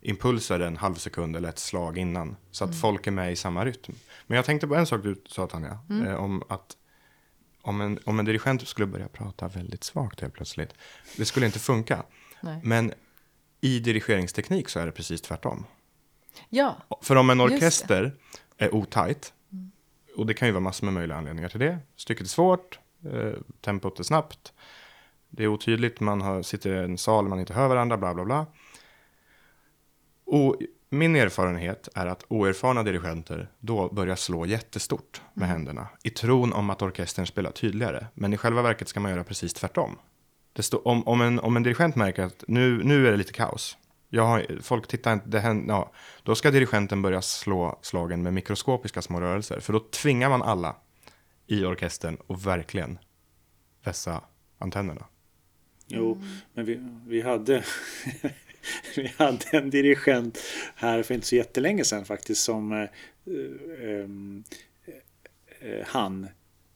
impulser 0.02 0.60
en 0.60 0.78
halv 0.78 0.96
sekund 0.96 1.36
eller 1.36 1.50
ett 1.50 1.60
slag 1.60 1.98
innan, 1.98 2.36
så 2.52 2.64
att 2.64 2.82
folk 2.82 3.08
är 3.08 3.12
med 3.12 3.32
i 3.32 3.36
samma 3.36 3.66
rytm. 3.66 3.96
Men 4.28 4.36
jag 4.36 4.46
tänkte 4.46 4.68
på 4.68 4.76
en 4.76 4.86
sak 4.86 5.04
du 5.04 5.22
sa 5.26 5.48
Tanja, 5.48 5.80
eh, 5.90 6.14
om 6.14 6.44
att 6.50 6.78
om 7.62 7.82
en, 7.82 8.00
om 8.06 8.20
en 8.20 8.26
dirigent 8.26 8.68
skulle 8.68 8.88
börja 8.88 9.08
prata 9.08 9.48
väldigt 9.48 9.84
svagt 9.84 10.22
helt 10.22 10.34
plötsligt, 10.34 10.74
det 11.18 11.26
skulle 11.26 11.46
inte 11.46 11.60
funka. 11.60 12.04
Nej. 12.42 12.62
Men 12.64 12.94
i 13.62 13.80
dirigeringsteknik 13.80 14.70
så 14.70 14.80
är 14.80 14.86
det 14.86 14.92
precis 14.92 15.22
tvärtom. 15.22 15.66
Ja, 16.50 16.78
För 17.02 17.16
om 17.16 17.30
en 17.30 17.42
orkester 17.42 18.14
är 18.58 18.76
otajt, 18.76 19.34
och 20.16 20.26
det 20.26 20.34
kan 20.34 20.48
ju 20.48 20.52
vara 20.52 20.62
massor 20.62 20.86
med 20.86 20.94
möjliga 20.94 21.18
anledningar 21.18 21.50
till 21.50 21.60
det. 21.60 21.78
Stycket 21.96 22.24
är 22.26 22.30
svårt, 22.30 22.80
eh, 23.06 23.34
tempot 23.62 24.00
är 24.00 24.04
snabbt, 24.04 24.54
det 25.30 25.44
är 25.44 25.48
otydligt, 25.48 26.00
man 26.00 26.22
har, 26.22 26.42
sitter 26.42 26.82
i 26.82 26.84
en 26.84 26.98
sal, 26.98 27.28
man 27.28 27.40
inte 27.40 27.54
hör 27.54 27.68
varandra, 27.68 27.98
bla 27.98 28.14
bla 28.14 28.26
bla. 28.26 28.46
Och 30.32 30.56
min 30.90 31.16
erfarenhet 31.16 31.90
är 31.96 32.06
att 32.06 32.26
oerfarna 32.28 32.84
dirigenter 32.84 33.52
då 33.60 33.90
börjar 33.90 34.16
slå 34.16 34.46
jättestort 34.46 35.22
med 35.34 35.48
händerna 35.48 35.88
i 36.04 36.10
tron 36.10 36.54
om 36.54 36.70
att 36.70 36.82
orkestern 36.82 37.26
spelar 37.26 37.52
tydligare. 37.52 38.08
Men 38.14 38.34
i 38.34 38.38
själva 38.38 38.62
verket 38.62 38.88
ska 38.88 39.00
man 39.00 39.12
göra 39.12 39.24
precis 39.24 39.54
tvärtom. 39.54 39.98
Det 40.54 40.64
står, 40.64 40.88
om, 40.88 41.08
om, 41.08 41.22
en, 41.22 41.40
om 41.40 41.58
en 41.58 41.64
dirigent 41.64 41.96
märker 41.96 42.24
att 42.24 42.44
nu, 42.48 42.84
nu 42.84 43.08
är 43.08 43.12
det 43.12 43.18
lite 43.18 43.34
kaos, 43.34 43.78
jag 44.10 44.24
har, 44.24 44.62
folk 44.62 44.88
tittar 44.88 45.14
inte, 45.14 45.30
det 45.30 45.40
händer, 45.40 45.74
ja, 45.74 45.92
då 46.24 46.36
ska 46.36 46.52
dirigenten 46.52 47.02
börja 47.02 47.22
slå 47.22 47.80
slagen 47.82 48.24
med 48.24 48.34
mikroskopiska 48.34 49.02
små 49.02 49.22
rörelser. 49.22 49.60
För 49.60 49.74
då 49.74 49.80
tvingar 49.80 50.30
man 50.30 50.42
alla 50.42 50.76
i 51.48 51.66
orkestern 51.66 52.18
att 52.28 52.46
verkligen 52.46 53.00
vässa 53.84 54.22
antennerna. 54.58 55.06
Jo, 55.88 56.22
men 56.54 56.66
vi, 56.66 56.80
vi 57.08 57.22
hade 57.22 57.64
vi 58.96 59.12
hade 59.18 59.46
en 59.52 59.70
dirigent 59.70 60.40
här 60.76 61.04
för 61.04 61.14
inte 61.14 61.28
så 61.28 61.36
jättelänge 61.36 61.84
sedan 61.84 62.06
faktiskt 62.06 62.44
som 62.44 62.72
eh, 62.72 62.80
eh, 62.80 64.06
eh, 65.60 65.86
han 65.86 66.28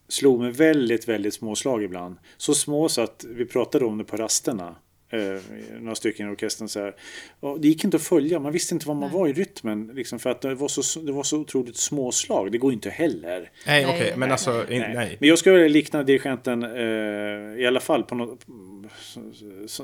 slog 0.08 0.40
med 0.40 0.56
väldigt, 0.56 1.08
väldigt 1.08 1.34
små 1.34 1.56
slag 1.56 1.84
ibland. 1.84 2.16
Så 2.38 2.54
små 2.54 2.90
så 2.90 3.02
att 3.02 3.26
vi 3.30 3.46
pratade 3.46 3.86
om 3.86 3.98
det 3.98 4.04
på 4.04 4.18
rasterna. 4.18 4.76
Eh, 5.14 5.42
några 5.80 5.96
stycken 5.96 6.28
i 6.28 6.32
orkestern 6.32 6.68
så 6.68 6.80
här. 6.80 6.96
Och 7.40 7.62
det 7.62 7.68
gick 7.68 7.84
inte 7.84 7.98
att 7.98 8.04
följa, 8.04 8.40
man 8.40 8.52
visste 8.52 8.74
inte 8.76 8.88
var 8.88 8.96
man 8.96 9.10
Nej. 9.10 9.20
var 9.20 9.28
i 9.28 9.34
rytmen. 9.34 9.92
Liksom, 9.94 10.20
för 10.20 10.30
att 10.30 10.42
det 10.42 10.56
var, 10.56 10.68
så, 10.68 11.00
det 11.00 11.12
var 11.12 11.24
så 11.24 11.38
otroligt 11.38 11.78
små 11.78 12.12
slag. 12.12 12.52
Det 12.52 12.58
går 12.58 12.74
inte 12.74 12.90
heller. 12.90 13.52
Nej, 13.68 13.86
okej, 13.86 13.98
okej, 13.98 14.14
men 14.18 14.32
alltså, 14.32 14.66
Nej. 14.70 14.94
nej. 14.96 15.18
Men 15.20 15.30
jag 15.30 15.40
skulle 15.40 15.56
vilja 15.56 15.74
likna 15.74 16.04
dirigenten 16.04 16.64
eh, 16.64 17.62
i 17.62 17.66
alla 17.68 17.80
fall 17.80 18.04
på 18.04 18.16
något, 18.16 18.46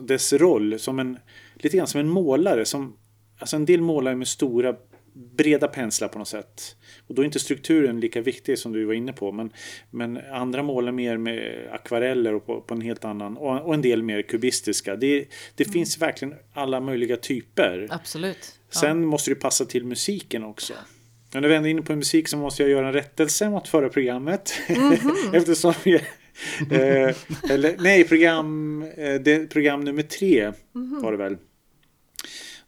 dess 0.02 0.34
roll 0.34 0.80
som 0.80 1.00
en 1.00 1.18
lite 1.60 1.78
grann 1.78 1.88
som 1.88 2.00
en 2.00 2.10
målare. 2.10 2.66
Som, 2.66 2.98
alltså 3.40 3.56
en 3.56 3.66
del 3.66 3.82
målar 3.82 4.16
med 4.16 4.28
stora 4.28 4.76
breda 5.14 5.68
penslar 5.68 6.08
på 6.08 6.20
något 6.20 6.28
sätt. 6.28 6.76
Och 7.08 7.16
då 7.16 7.22
är 7.22 7.26
inte 7.26 7.40
strukturen 7.40 8.00
lika 8.00 8.22
viktig 8.22 8.60
som 8.60 8.72
du 8.72 8.86
var 8.86 8.94
inne 8.94 9.14
på. 9.14 9.32
Men, 9.32 9.52
men 9.90 10.20
andra 10.32 10.64
målar 10.64 10.92
mer 10.92 11.18
med 11.18 11.68
akvareller 11.72 12.34
och 12.34 12.46
på, 12.46 12.62
på 12.62 12.74
en 12.74 12.82
helt 12.82 13.06
annan. 13.06 13.38
Och, 13.38 13.62
och 13.62 13.74
en 13.74 13.82
del 13.82 14.04
mer 14.04 14.22
kubistiska. 14.22 14.96
Det, 14.96 15.26
det 15.56 15.66
finns 15.66 16.02
verkligen 16.02 16.36
alla 16.54 16.80
möjliga 16.80 17.18
typer. 17.18 17.88
absolut. 17.90 18.60
Ja. 18.74 18.80
Sen 18.80 19.06
måste 19.06 19.32
det 19.32 19.36
passa 19.36 19.66
till 19.66 19.86
musiken 19.86 20.44
också. 20.44 20.74
Och 21.36 21.42
när 21.42 21.50
vi 21.50 21.56
ändå 21.56 21.68
är 21.68 21.72
inne 21.72 21.82
på 21.82 21.96
musik 21.96 22.28
så 22.28 22.38
måste 22.38 22.64
jag 22.64 22.70
göra 22.70 22.88
en 22.88 22.94
rättelse 22.94 23.50
mot 23.50 23.68
förra 23.68 23.90
programmet. 23.90 24.54
Eftersom 25.34 25.74
vi, 25.84 25.94
eh, 25.96 27.16
eller, 27.52 27.76
nej, 27.80 28.04
program, 28.04 28.82
eh, 28.98 29.14
det, 29.14 29.50
program 29.50 29.84
nummer 29.84 30.04
tre 30.04 30.52
var 31.02 31.12
det 31.12 31.18
väl. 31.18 31.38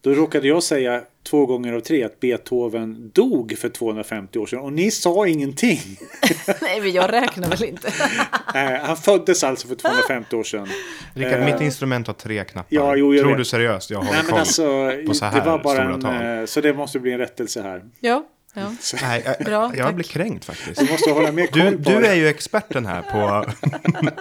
Då 0.03 0.09
råkade 0.13 0.47
jag 0.47 0.63
säga 0.63 1.01
två 1.29 1.45
gånger 1.45 1.73
av 1.73 1.79
tre 1.79 2.03
att 2.03 2.19
Beethoven 2.19 3.11
dog 3.13 3.55
för 3.57 3.69
250 3.69 4.39
år 4.39 4.45
sedan 4.45 4.59
och 4.59 4.73
ni 4.73 4.91
sa 4.91 5.27
ingenting. 5.27 5.79
Nej, 6.61 6.81
men 6.81 6.91
jag 6.91 7.13
räknar 7.13 7.49
väl 7.49 7.63
inte. 7.63 7.93
Nej, 8.53 8.79
han 8.83 8.97
föddes 8.97 9.43
alltså 9.43 9.67
för 9.67 9.75
250 9.75 10.35
år 10.35 10.43
sedan. 10.43 10.67
Rickard, 11.13 11.33
Eh, 11.39 11.45
mitt 11.53 11.61
instrument 11.61 12.07
har 12.07 12.13
tre 12.13 12.43
knappar. 12.43 12.67
ja, 12.75 12.95
jo, 12.95 13.13
jag 13.15 13.21
Tror 13.21 13.29
vet. 13.31 13.37
du 13.37 13.45
seriöst 13.45 13.89
jag 13.89 14.03
Nej 14.03 14.13
men 14.15 14.25
koll? 14.25 14.39
alltså, 14.39 14.91
på 15.07 15.13
så 15.13 15.25
det 15.25 15.31
här 15.31 15.45
var 15.45 15.59
bara 15.63 15.75
stora 15.75 15.93
en, 15.93 16.01
tal. 16.01 16.39
eh, 16.39 16.45
så 16.45 16.61
det 16.61 16.73
måste 16.73 16.99
bli 16.99 17.11
en 17.11 17.17
rättelse 17.19 17.61
här. 17.61 17.81
Ja, 17.99 18.25
ja. 18.53 18.75
Nej, 19.01 19.23
jag, 19.25 19.45
Bra, 19.45 19.71
jag 19.75 19.95
blir 19.95 20.05
kränkt 20.05 20.45
faktiskt. 20.45 20.79
du 20.85 20.91
måste 20.91 21.11
hålla 21.11 21.31
mer 21.31 21.47
koll 21.47 21.61
Du, 21.61 21.69
du 21.77 21.99
det. 22.01 22.07
är 22.07 22.13
ju 22.15 22.27
experten 22.27 22.85
här 22.85 23.01
på, 23.01 23.51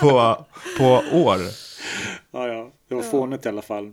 på, 0.01 0.45
på 0.79 1.03
år. 1.19 1.39
Ja, 2.33 2.49
ja, 2.49 2.71
det 2.89 2.95
var 2.95 3.03
fånigt 3.03 3.47
i 3.47 3.49
alla 3.49 3.63
fall. 3.63 3.93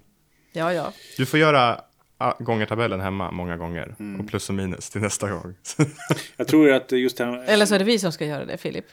Ja, 0.57 0.73
ja. 0.73 0.93
Du 1.17 1.25
får 1.25 1.39
göra 1.39 1.81
ah, 2.17 2.33
gångertabellen 2.39 2.99
hemma 2.99 3.31
många 3.31 3.57
gånger. 3.57 3.95
Mm. 3.99 4.21
Och 4.21 4.27
plus 4.29 4.49
och 4.49 4.55
minus 4.55 4.89
till 4.89 5.01
nästa 5.01 5.29
gång. 5.31 5.55
Jag 6.37 6.47
tror 6.47 6.71
att 6.71 6.91
just 6.91 7.19
här, 7.19 7.43
Eller 7.47 7.65
så 7.65 7.75
är 7.75 7.79
det 7.79 7.85
vi 7.85 7.99
som 7.99 8.11
ska 8.11 8.25
göra 8.25 8.45
det, 8.45 8.57
Filip. 8.57 8.85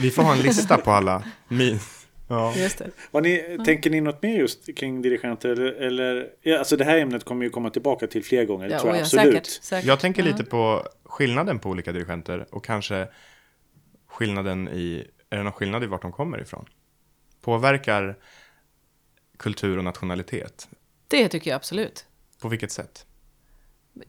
Vi 0.00 0.10
får 0.10 0.22
ha 0.22 0.32
en 0.32 0.40
lista 0.40 0.76
på 0.78 0.90
alla 0.90 1.22
min. 1.48 1.78
Ja. 2.28 2.54
Just 2.56 2.78
det. 2.78 2.90
Vad 3.10 3.22
ni, 3.22 3.58
Tänker 3.64 3.90
ni 3.90 4.00
något 4.00 4.22
mer 4.22 4.38
just 4.38 4.76
kring 4.76 5.02
dirigenter? 5.02 5.48
Eller, 5.50 5.72
eller, 5.72 6.26
ja, 6.42 6.58
alltså 6.58 6.76
det 6.76 6.84
här 6.84 6.98
ämnet 6.98 7.24
kommer 7.24 7.44
ju 7.44 7.50
komma 7.50 7.70
tillbaka 7.70 8.06
till 8.06 8.24
fler 8.24 8.44
gånger, 8.44 8.68
Ja, 8.68 8.78
tror 8.78 8.90
jag 8.90 8.98
ja, 8.98 9.02
absolut. 9.02 9.46
säkert, 9.46 9.46
säkert. 9.64 9.86
Jag 9.86 10.00
tänker 10.00 10.22
Ja. 10.22 10.28
lite 10.30 10.44
på 10.44 10.82
skillnaden 11.04 11.58
på 11.58 11.68
olika 11.70 11.92
dirigenter 11.92 12.46
och 12.50 12.64
kanske 12.64 13.08
skillnaden 14.08 14.68
i, 14.68 15.04
är 15.30 15.36
det 15.36 15.42
någon 15.42 15.52
skillnad 15.52 15.84
i 15.84 15.86
vart 15.86 16.02
de 16.02 16.12
kommer 16.12 16.40
ifrån? 16.42 16.64
Påverkar 17.42 18.16
kultur 19.38 19.78
och 19.78 19.84
nationalitet? 19.84 20.68
Det 21.10 21.28
tycker 21.28 21.50
jag 21.50 21.56
absolut. 21.56 22.06
På 22.40 22.48
vilket 22.48 22.72
sätt? 22.72 23.06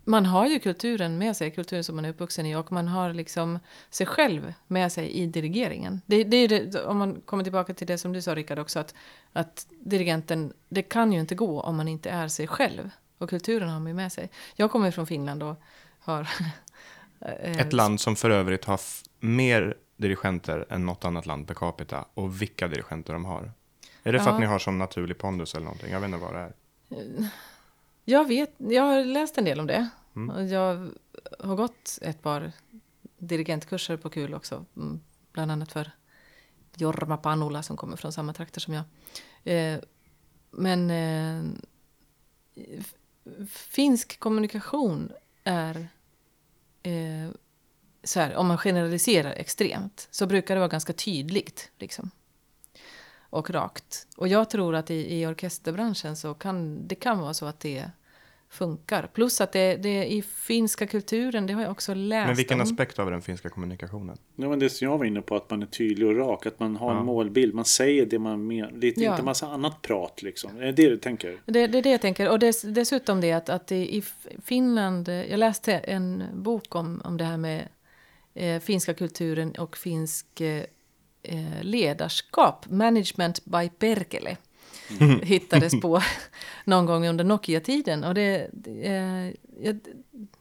Man 0.04 0.26
har 0.26 0.48
ju 0.48 0.60
kulturen 0.60 1.18
med 1.18 1.38
sig, 1.38 1.52
kulturen 1.52 1.84
som 1.84 1.96
man 1.96 2.06
är 2.06 2.10
uppvuxen 2.10 2.46
i 2.46 2.56
och 2.56 2.72
man 2.72 2.88
har 2.88 3.14
liksom 3.14 3.60
sig 3.90 4.06
själv 4.08 4.54
med 4.68 4.92
sig 4.92 5.12
i 5.12 5.26
dirigeringen. 5.26 6.02
Det, 6.06 6.24
det 6.24 6.38
är 6.38 6.48
det, 6.48 6.84
om 6.86 6.98
man 6.98 7.22
kommer 7.22 7.44
tillbaka 7.44 7.74
till 7.74 7.88
det 7.88 7.98
som 7.98 8.14
du 8.14 8.22
sa 8.22 8.36
Rickard 8.36 8.60
också, 8.60 8.80
att, 8.80 8.94
att 9.34 9.68
dirigenten, 9.70 10.54
det 10.70 10.82
kan 10.82 11.14
ju 11.14 11.20
inte 11.20 11.36
gå 11.36 11.62
om 11.62 11.76
man 11.78 11.88
inte 11.88 12.10
är 12.10 12.28
sig 12.28 12.48
själv. 12.48 12.90
Och 13.18 13.30
kulturen 13.30 13.70
har 13.70 13.80
man 13.80 13.88
ju 13.88 13.94
med 13.94 14.12
sig. 14.12 14.30
Jag 14.56 14.72
kommer 14.72 14.92
från 14.92 15.08
Finland 15.08 15.44
och 15.44 15.62
har... 16.00 16.22
eh, 17.22 17.58
Ett 17.58 17.74
land 17.74 18.00
som 18.02 18.16
för 18.16 18.30
övrigt 18.30 18.66
har 18.66 18.80
mer 19.20 19.78
dirigenter 19.98 20.66
än 20.70 20.86
något 20.86 21.06
annat 21.06 21.26
land 21.26 21.48
per 21.48 21.54
capita 21.54 22.06
och 22.14 22.42
vilka 22.42 22.68
dirigenter 22.68 23.14
de 23.14 23.26
har. 23.26 23.52
Är 24.04 24.14
det 24.14 24.20
för 24.20 24.26
Ja. 24.28 24.34
att 24.34 24.40
ni 24.40 24.46
har 24.46 24.60
sån 24.60 24.78
naturlig 24.78 25.18
pondus 25.18 25.56
eller 25.56 25.64
någonting? 25.64 25.92
Jag 25.92 26.00
vet 26.00 26.08
inte 26.08 26.18
vad 26.20 26.34
det 26.34 26.40
är. 26.40 26.54
Jag 28.06 28.28
vet, 28.28 28.54
jag 28.58 28.84
har 28.84 29.04
läst 29.06 29.38
en 29.38 29.46
del 29.46 29.60
om 29.60 29.68
det. 29.68 29.90
Mm. 30.16 30.48
Jag 30.48 30.92
har 31.40 31.56
gått 31.56 32.00
ett 32.02 32.22
par 32.22 32.52
dirigentkurser 33.18 33.98
på 33.98 34.10
KUL 34.10 34.34
också. 34.34 34.66
mm, 34.76 35.00
Bland 35.32 35.52
annat 35.52 35.72
för 35.72 35.92
Jorma 36.76 37.18
Panula 37.18 37.64
som 37.64 37.78
kommer 37.78 37.98
från 37.98 38.14
samma 38.14 38.34
trakter 38.34 38.62
som 38.62 38.74
jag. 38.74 38.84
Eh, 39.44 39.80
men 40.52 40.90
eh, 40.90 41.44
finsk 43.50 44.20
kommunikation 44.20 45.12
är 45.44 45.88
eh, 46.84 47.30
så 48.04 48.20
här, 48.20 48.36
om 48.36 48.48
man 48.48 48.58
generaliserar 48.58 49.32
extremt 49.32 50.08
så 50.12 50.26
brukar 50.26 50.56
det 50.56 50.60
vara 50.60 50.70
ganska 50.70 50.94
tydligt 50.94 51.72
liksom. 51.78 52.12
Och 53.32 53.50
rakt. 53.50 54.08
Och 54.18 54.28
jag 54.28 54.50
tror 54.50 54.76
att 54.76 54.92
i, 54.92 55.20
i 55.22 55.26
orkesterbranschen 55.28 56.16
så 56.16 56.34
kan 56.34 56.88
det 56.88 56.96
kan 56.96 57.20
vara 57.20 57.34
så 57.34 57.46
att 57.46 57.60
det 57.60 57.86
funkar. 58.50 59.10
Plus 59.14 59.42
att 59.42 59.52
det, 59.52 59.76
det 59.76 60.06
i 60.14 60.22
finska 60.22 60.88
kulturen, 60.88 61.48
det 61.48 61.54
har 61.54 61.62
jag 61.62 61.72
också 61.72 61.94
läst 61.94 62.28
Men 62.28 62.36
vilken 62.36 62.58
om. 62.58 62.64
aspekt 62.64 63.00
av 63.00 63.12
den 63.12 63.22
finska 63.22 63.50
kommunikationen? 63.50 64.18
Det 64.36 64.48
var 64.48 64.58
det 64.58 64.70
som 64.70 64.88
jag 64.88 64.98
var 64.98 65.06
inne 65.06 65.22
på, 65.22 65.36
att 65.36 65.50
man 65.50 65.62
är 65.62 65.66
tydlig 65.66 66.08
och 66.08 66.16
rak. 66.16 66.46
Att 66.46 66.60
man 66.60 66.76
har 66.76 66.94
Ja. 66.94 67.00
en 67.00 67.06
målbild. 67.06 67.54
Man 67.54 67.66
säger 67.66 68.06
det 68.06 68.20
man 68.20 68.48
menar. 68.48 68.72
Lite, 68.72 69.02
Ja. 69.04 69.12
Inte 69.12 69.24
massa 69.24 69.48
annat 69.48 69.82
prat 69.82 70.22
liksom. 70.22 70.58
Är 70.58 70.66
det 70.66 70.72
det 70.72 70.90
du 70.90 70.98
tänker? 70.98 71.42
Det, 71.46 71.68
det 71.68 71.78
är 71.78 71.82
det 71.84 71.92
jag 71.92 72.02
tänker. 72.02 72.30
Och 72.30 72.40
dess, 72.40 72.62
dessutom 72.62 73.22
det 73.22 73.32
att, 73.32 73.50
att 73.50 73.72
i, 73.72 74.04
Finland, 74.44 75.08
jag 75.08 75.38
läste 75.38 75.74
en 75.74 76.24
bok 76.34 76.76
om, 76.76 77.02
om 77.06 77.18
det 77.18 77.24
här 77.26 77.38
med 77.38 77.68
eh, 78.34 78.60
finska 78.60 78.94
kulturen 78.94 79.52
och 79.52 79.78
finsk 79.78 80.42
eh, 80.42 80.64
eh, 81.24 81.64
ledarskap, 81.64 82.70
Management 82.70 83.46
by 83.46 83.70
Perkele, 83.70 84.38
hittades 85.24 85.82
på 85.82 86.02
någon 86.66 86.86
gång 86.86 87.08
under 87.08 87.24
Nokia-tiden. 87.24 88.04
Och 88.04 88.14
det, 88.14 88.50
det, 88.54 88.88
eh, 89.62 89.76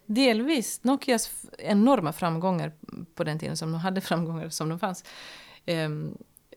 delvis 0.07 0.85
Nokias 0.85 1.31
enorma 1.59 2.13
framgångar 2.13 2.73
på 3.15 3.25
den 3.25 3.39
tiden 3.39 3.57
som 3.57 3.73
de 3.73 3.81
hade 3.81 4.01
framgångar 4.11 4.49
som 4.49 4.69
de 4.69 4.79
fanns. 4.79 5.05
Eh, 5.67 5.89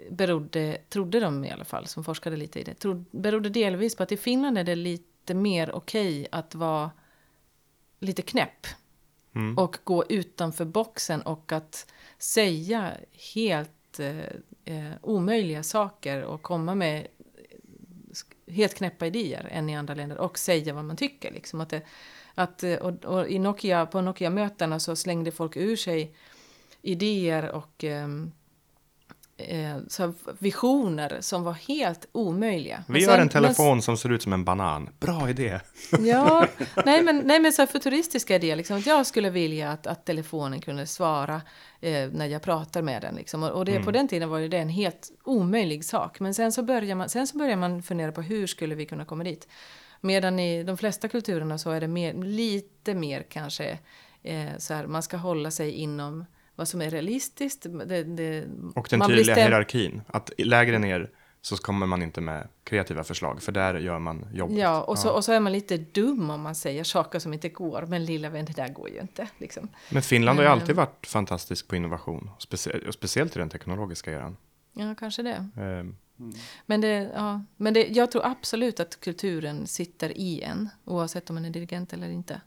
berodde, 0.09 0.77
trodde 0.89 1.19
de 1.19 1.45
i 1.45 1.51
alla 1.51 1.65
fall, 1.65 1.87
som 1.87 2.03
forskade 2.03 2.37
lite 2.37 2.59
i 2.59 2.63
det, 2.63 2.73
trodde, 2.73 3.05
berodde 3.11 3.49
delvis 3.49 3.95
på 3.95 4.03
att 4.03 4.11
i 4.11 4.17
Finland 4.17 4.57
är 4.57 4.63
det 4.63 4.75
lite 4.75 5.33
mer 5.33 5.71
okej 5.71 6.27
att 6.31 6.55
vara 6.55 6.91
lite 7.99 8.21
knäpp. 8.21 8.67
Mm. 9.35 9.57
Och 9.57 9.77
gå 9.83 10.05
utanför 10.09 10.65
boxen 10.65 11.21
och 11.21 11.51
att 11.51 11.91
säga 12.17 12.91
helt 13.33 13.71
eh, 13.99 14.19
eh, 14.65 14.91
omöjliga 15.01 15.63
saker 15.63 16.23
och 16.23 16.41
komma 16.41 16.75
med 16.75 17.07
helt 18.47 18.73
knäppa 18.73 19.07
idéer 19.07 19.47
än 19.51 19.69
i 19.69 19.75
andra 19.75 19.93
länder 19.93 20.17
och 20.17 20.39
säga 20.39 20.73
vad 20.73 20.85
man 20.85 20.97
tycker. 20.97 21.31
Liksom. 21.31 21.61
Att 21.61 21.69
det, 21.69 21.81
att, 22.35 22.63
eh, 22.63 22.75
och, 22.75 23.05
och 23.05 23.27
i 23.27 23.39
Nokia, 23.39 23.85
på 23.85 24.01
Nokia-mötena 24.01 24.79
så 24.79 24.95
slängde 24.95 25.31
folk 25.31 25.57
ur 25.57 25.75
sig 25.75 26.15
idéer 26.81 27.51
och 27.51 27.83
ehm, 27.83 28.31
eh, 29.37 29.77
så 29.87 30.13
visioner 30.39 31.17
som 31.21 31.43
var 31.43 31.53
helt 31.53 32.07
omöjliga. 32.11 32.83
Men 32.87 32.93
Vi 32.93 33.01
sen- 33.01 33.09
har 33.09 33.17
en 33.17 33.21
men- 33.21 33.29
telefon 33.29 33.81
som 33.81 33.97
ser 33.97 34.09
ut 34.11 34.21
som 34.23 34.33
en 34.33 34.43
banan. 34.45 34.89
Bra 34.99 35.29
idé! 35.29 35.59
Ja, 35.99 36.47
nej 36.85 37.03
men, 37.03 37.17
nej, 37.25 37.39
men 37.39 37.53
så 37.53 37.67
futuristiska 37.67 38.35
idéer. 38.35 38.55
Liksom, 38.55 38.77
att 38.77 38.85
jag 38.85 39.05
skulle 39.05 39.29
vilja 39.29 39.71
att, 39.71 39.87
att 39.87 40.05
telefonen 40.05 40.61
kunde 40.61 40.87
svara 40.87 41.41
eh, 41.81 42.09
när 42.11 42.25
jag 42.25 42.41
pratar 42.41 42.81
med 42.81 43.01
den. 43.01 43.15
Liksom. 43.15 43.43
Och, 43.43 43.49
och 43.49 43.65
det, 43.65 43.79
på 43.83 43.91
den 43.91 44.07
tiden 44.07 44.29
var 44.29 44.39
det 44.39 44.57
en 44.57 44.69
helt 44.69 45.11
omöjlig 45.23 45.85
sak. 45.85 46.19
Men 46.19 46.33
sen 46.33 46.51
så, 46.51 46.63
börjar 46.63 46.95
man, 46.95 47.09
sen 47.09 47.27
så 47.27 47.37
börjar 47.37 47.55
man 47.55 47.83
fundera 47.83 48.11
på 48.11 48.21
hur 48.21 48.47
skulle 48.47 48.75
vi 48.75 48.85
kunna 48.85 49.05
komma 49.05 49.23
dit. 49.23 49.47
Medan 50.01 50.39
i 50.39 50.63
de 50.63 50.77
flesta 50.77 51.07
kulturerna 51.07 51.57
så 51.57 51.71
är 51.71 51.81
det 51.81 51.87
mer, 51.87 52.13
lite 52.13 52.93
mer 52.93 53.25
kanske 53.29 53.77
eh, 54.23 54.45
så 54.57 54.73
här, 54.73 54.87
man 54.87 55.03
ska 55.03 55.17
hålla 55.17 55.51
sig 55.51 55.71
inom 55.71 56.25
vad 56.55 56.67
som 56.67 56.81
är 56.81 56.89
realistiskt. 56.89 57.65
Det, 57.85 58.03
det, 58.03 58.47
Och 58.75 58.87
den 58.89 59.01
tydliga 59.01 59.35
hierarkin. 59.35 60.01
Att 60.07 60.31
lägre 60.37 60.79
ner 60.79 61.09
så 61.41 61.57
kommer 61.57 61.85
man 61.85 62.01
inte 62.01 62.21
med 62.21 62.47
kreativa 62.63 63.03
förslag. 63.03 63.41
För 63.41 63.51
där 63.51 63.75
gör 63.75 63.99
man 63.99 64.25
jobbet. 64.33 64.57
Ja, 64.57 64.81
och 64.81 64.99
så, 64.99 65.09
och 65.09 65.25
så 65.25 65.31
är 65.31 65.39
man 65.39 65.51
lite 65.51 65.77
dum 65.77 66.29
om 66.29 66.41
man 66.41 66.55
säger 66.55 66.83
saker 66.83 67.19
som 67.19 67.33
inte 67.33 67.49
går. 67.49 67.85
Men 67.87 68.05
lilla 68.05 68.29
vän, 68.29 68.45
det 68.45 68.53
där 68.55 68.69
går 68.69 68.89
ju 68.89 68.99
inte. 68.99 69.27
Liksom. 69.37 69.67
Men 69.89 70.01
Finland 70.01 70.39
har 70.39 70.43
ju 70.43 70.51
alltid 70.51 70.75
varit 70.75 71.07
fantastisk 71.07 71.67
på 71.67 71.75
innovation. 71.75 72.29
Specie- 72.39 72.87
och 72.87 72.93
speciellt 72.93 73.35
i 73.35 73.39
den 73.39 73.49
teknologiska 73.49 74.11
eran. 74.11 74.37
Ja, 74.73 74.95
kanske 74.95 75.21
det. 75.21 75.49
Ehm, 75.57 75.95
Men, 76.65 76.81
det, 76.81 77.11
ja, 77.15 77.43
men 77.57 77.73
det, 77.73 77.87
jag 77.87 78.11
tror 78.11 78.25
absolut 78.25 78.79
att 78.79 78.99
kulturen 78.99 79.67
sitter 79.67 80.17
i 80.17 80.41
en, 80.41 80.69
oavsett 80.85 81.29
om 81.29 81.33
man 81.33 81.45
är 81.45 81.49
dirigent 81.49 81.93
eller 81.93 82.09
inte. 82.09 82.41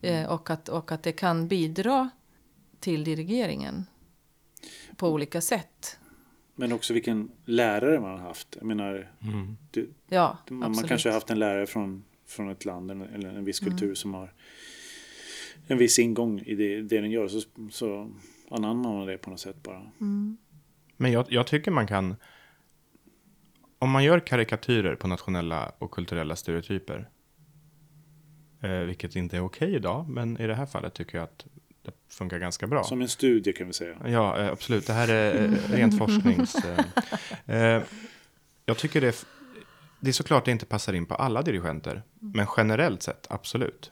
Eh, 0.00 0.24
och, 0.24 0.50
att, 0.50 0.68
och 0.68 0.92
att 0.92 1.02
det 1.02 1.12
kan 1.12 1.48
bidra 1.48 2.10
till 2.80 3.04
dirigeringen 3.04 3.84
på 4.96 5.08
olika 5.08 5.40
sätt. 5.40 5.98
Men 6.54 6.72
också 6.72 6.94
vilken 6.94 7.30
lärare 7.44 8.00
man 8.00 8.10
har 8.10 8.18
haft. 8.18 8.56
Jag 8.56 8.66
menar, 8.66 9.12
det, 9.70 9.86
Ja, 10.08 10.38
man 10.48 10.62
absolut. 10.70 10.88
kanske 10.88 11.08
har 11.08 11.14
haft 11.14 11.30
en 11.30 11.38
lärare 11.38 11.66
från, 11.66 12.04
från 12.26 12.50
ett 12.50 12.64
land 12.64 12.90
eller, 12.90 13.28
en 13.28 13.44
viss 13.44 13.60
kultur 13.60 13.94
som 13.94 14.14
har 14.14 14.32
en 15.66 15.78
viss 15.78 15.98
ingång 15.98 16.40
i 16.40 16.54
det, 16.54 16.82
det 16.82 17.00
den 17.00 17.10
gör. 17.10 17.28
Så, 17.28 17.40
så 17.70 18.10
anammar 18.50 18.92
man 18.92 19.06
det 19.06 19.18
på 19.18 19.30
något 19.30 19.40
sätt 19.40 19.62
bara. 19.62 19.90
Men 20.96 21.12
jag, 21.12 21.26
jag 21.28 21.46
tycker 21.46 21.70
man 21.70 21.86
kan... 21.86 22.16
Om 23.78 23.90
man 23.90 24.04
gör 24.04 24.20
karikatyrer 24.20 24.94
på 24.94 25.08
nationella 25.08 25.72
och 25.78 25.90
kulturella 25.90 26.36
stereotyper. 26.36 27.10
Eh, 28.60 28.70
vilket 28.70 29.16
inte 29.16 29.36
är 29.36 29.40
okej 29.40 29.74
idag, 29.74 30.08
men 30.08 30.40
i 30.40 30.46
det 30.46 30.54
här 30.54 30.66
fallet 30.66 30.94
tycker 30.94 31.18
jag 31.18 31.24
att 31.24 31.46
det 31.88 32.14
funkar 32.14 32.38
ganska 32.38 32.66
bra. 32.66 32.84
Som 32.84 33.00
en 33.00 33.08
studie 33.08 33.52
kan 33.52 33.66
vi 33.66 33.72
säga. 33.72 33.96
Ja, 34.06 34.38
eh, 34.38 34.52
absolut. 34.52 34.86
Det 34.86 34.92
här 34.92 35.08
är 35.08 35.44
eh, 35.44 35.74
rent 35.76 35.98
forsknings... 35.98 36.54
eh, 37.46 37.82
jag 38.64 38.78
tycker 38.78 39.00
det 39.00 39.08
är, 39.08 39.14
det 40.00 40.08
är 40.08 40.12
såklart 40.12 40.44
det 40.44 40.50
inte 40.50 40.66
passar 40.66 40.92
in 40.92 41.06
på 41.06 41.14
alla 41.14 41.42
dirigenter. 41.42 42.02
Men 42.20 42.46
generellt 42.56 43.02
sett, 43.02 43.26
absolut. 43.30 43.90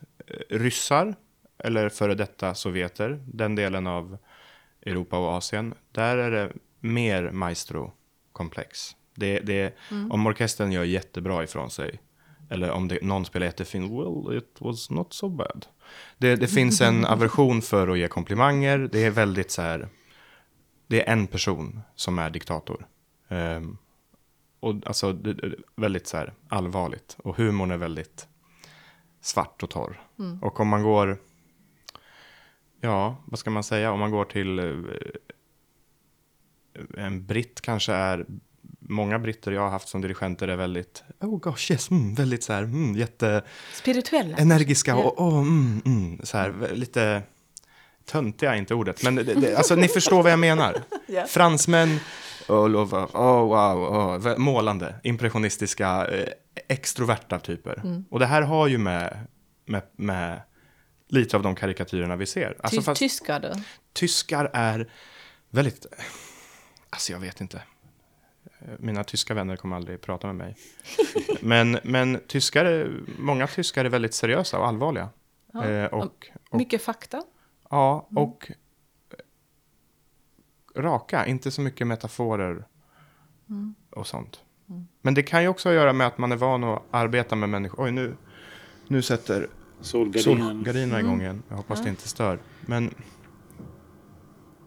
Ryssar, 0.51 1.15
eller 1.59 1.89
före 1.89 2.15
detta 2.15 2.55
sovjeter, 2.55 3.21
den 3.27 3.55
delen 3.55 3.87
av 3.87 4.19
Europa 4.83 5.19
och 5.19 5.33
Asien, 5.33 5.75
där 5.93 6.17
är 6.17 6.31
det 6.31 6.53
mer 6.81 7.31
maestro-komplex. 7.31 8.97
Det, 9.15 9.39
det, 9.41 9.75
Om 10.11 10.27
orkestern 10.27 10.73
gör 10.73 10.85
jättebra 10.85 11.45
ifrån 11.45 11.71
sig, 11.71 12.01
eller 12.51 12.71
om 12.71 12.89
det, 12.89 13.03
någon 13.03 13.25
spelar 13.25 13.47
jättefint, 13.47 13.93
well, 13.93 14.39
it 14.39 14.57
was 14.59 14.91
not 14.91 15.15
so 15.15 15.29
bad. 15.29 15.67
Det, 16.19 16.37
det 16.37 16.47
finns 16.47 16.81
en 16.81 17.05
aversion 17.05 17.63
för 17.63 17.89
att 17.89 17.99
ge 17.99 18.09
komplimanger, 18.09 18.79
det 18.93 19.05
är 19.05 19.11
väldigt 19.11 19.51
så 19.51 19.63
här, 19.63 19.89
det 20.87 21.09
är 21.09 21.13
en 21.13 21.27
person 21.27 21.81
som 21.95 22.19
är 22.19 22.31
diktator. 22.31 22.87
Ehm, 23.29 23.79
och 24.61 24.75
alltså, 24.87 25.13
det, 25.13 25.55
väldigt 25.77 26.07
så 26.07 26.17
här 26.17 26.33
allvarligt. 26.49 27.17
Och 27.19 27.37
humorn 27.37 27.71
är 27.71 27.77
väldigt 27.77 28.29
svart 29.21 29.63
och 29.63 29.71
torr. 29.71 30.01
Och 30.43 30.61
om 30.61 30.69
man 30.69 30.83
går, 30.83 31.19
ja, 32.81 33.17
vad 33.25 33.39
ska 33.39 33.51
man 33.51 33.65
säga, 33.65 33.93
om 33.93 34.01
man 34.01 34.11
går 34.11 34.25
till 34.25 34.59
eh, 34.59 34.65
en 36.97 37.27
britt 37.27 37.61
kanske 37.61 37.93
är, 37.93 38.27
många 38.89 39.19
britter 39.19 39.53
jag 39.53 39.61
har 39.61 39.71
haft 39.71 39.89
som 39.89 40.01
dirigenter 40.01 40.49
är 40.49 40.57
väldigt, 40.57 41.05
oh 41.21 41.39
gosh 41.39 41.73
yes, 41.73 41.91
mm, 41.91 42.15
väldigt 42.15 42.45
så 42.45 42.53
här, 42.53 42.63
mm, 42.63 42.97
jätte 42.97 43.43
Spirituella. 43.75 44.37
energiska 44.37 44.91
Ja. 44.91 44.97
och 44.97 45.21
oh, 45.21 45.39
mm, 45.39 45.83
mm, 45.87 46.21
så 46.25 46.39
här, 46.39 46.71
lite 46.73 47.23
töntiga 48.05 48.55
är 48.55 48.59
inte 48.59 48.75
ordet, 48.75 49.03
men 49.03 49.15
det, 49.15 49.23
det, 49.23 49.57
alltså 49.57 49.75
ni 49.75 49.89
förstår 49.89 50.23
vad 50.23 50.33
jag 50.33 50.39
menar. 50.39 50.83
Ja. 51.09 51.27
Fransmän, 51.27 52.01
oh, 52.49 52.71
lova, 52.71 53.05
oh, 53.05 53.41
wow, 53.41 53.79
oh, 54.27 54.39
målande, 54.39 54.95
impressionistiska, 55.03 56.07
eh, 56.07 56.29
extroverta 56.69 57.39
typer. 57.39 57.81
Mm. 57.85 58.05
Och 58.11 58.19
det 58.19 58.27
här 58.27 58.43
har 58.43 58.67
ju 58.67 58.79
med, 58.79 59.27
med, 59.65 59.83
med 59.97 60.41
lite 61.09 61.37
av 61.37 61.43
de 61.43 61.55
karikatyrerna 61.55 62.17
vi 62.17 62.27
ser. 62.27 62.57
Alltså, 62.61 62.81
Ty- 62.81 62.85
fast 62.85 62.99
Tyskar 62.99 63.41
då? 63.41 63.53
tyskar 63.93 64.51
är 64.53 64.91
väldigt, 65.51 65.87
alltså 66.91 67.13
jag 67.13 67.19
vet 67.19 67.41
inte. 67.41 67.63
Mina 68.79 69.05
tyska 69.05 69.35
vänner 69.35 69.57
kommer 69.57 69.77
aldrig 69.77 70.01
prata 70.01 70.27
med 70.27 70.37
mig. 70.37 70.57
Men, 71.41 71.79
men 71.83 72.21
tyskar, 72.27 72.91
många 73.19 73.47
tyskar 73.47 73.85
är 73.85 73.89
väldigt 73.89 74.15
seriösa 74.15 74.59
och 74.59 74.67
allvarliga. 74.67 75.09
Ja. 75.53 75.65
Eh, 75.65 75.87
och, 75.87 76.05
och, 76.51 76.59
Mycket 76.59 76.83
fakta. 76.83 77.23
ja, 77.71 78.09
och 78.11 78.51
raka, 80.77 81.27
inte 81.27 81.51
så 81.51 81.61
mycket 81.61 81.87
metaforer 81.87 82.65
och 83.91 84.07
sånt. 84.07 84.41
Men 85.03 85.15
det 85.15 85.23
kan 85.23 85.43
ju 85.43 85.49
också 85.49 85.69
ha 85.69 85.75
att 85.75 85.81
göra 85.81 85.93
med 85.93 86.07
att 86.07 86.19
man 86.19 86.33
är 86.33 86.37
van 86.37 86.65
att 86.65 86.83
arbeta 86.91 87.37
med 87.37 87.49
människor. 87.49 87.85
Oj, 87.85 87.91
nu, 87.91 88.17
nu 88.89 89.03
sätter 89.03 89.49
solgardinerna 89.81 91.01
igång 91.01 91.21
igen. 91.21 91.43
Jag 91.49 91.57
hoppas 91.57 91.83
det 91.83 91.89
inte 91.89 92.09
stör. 92.09 92.39
Men 92.61 92.95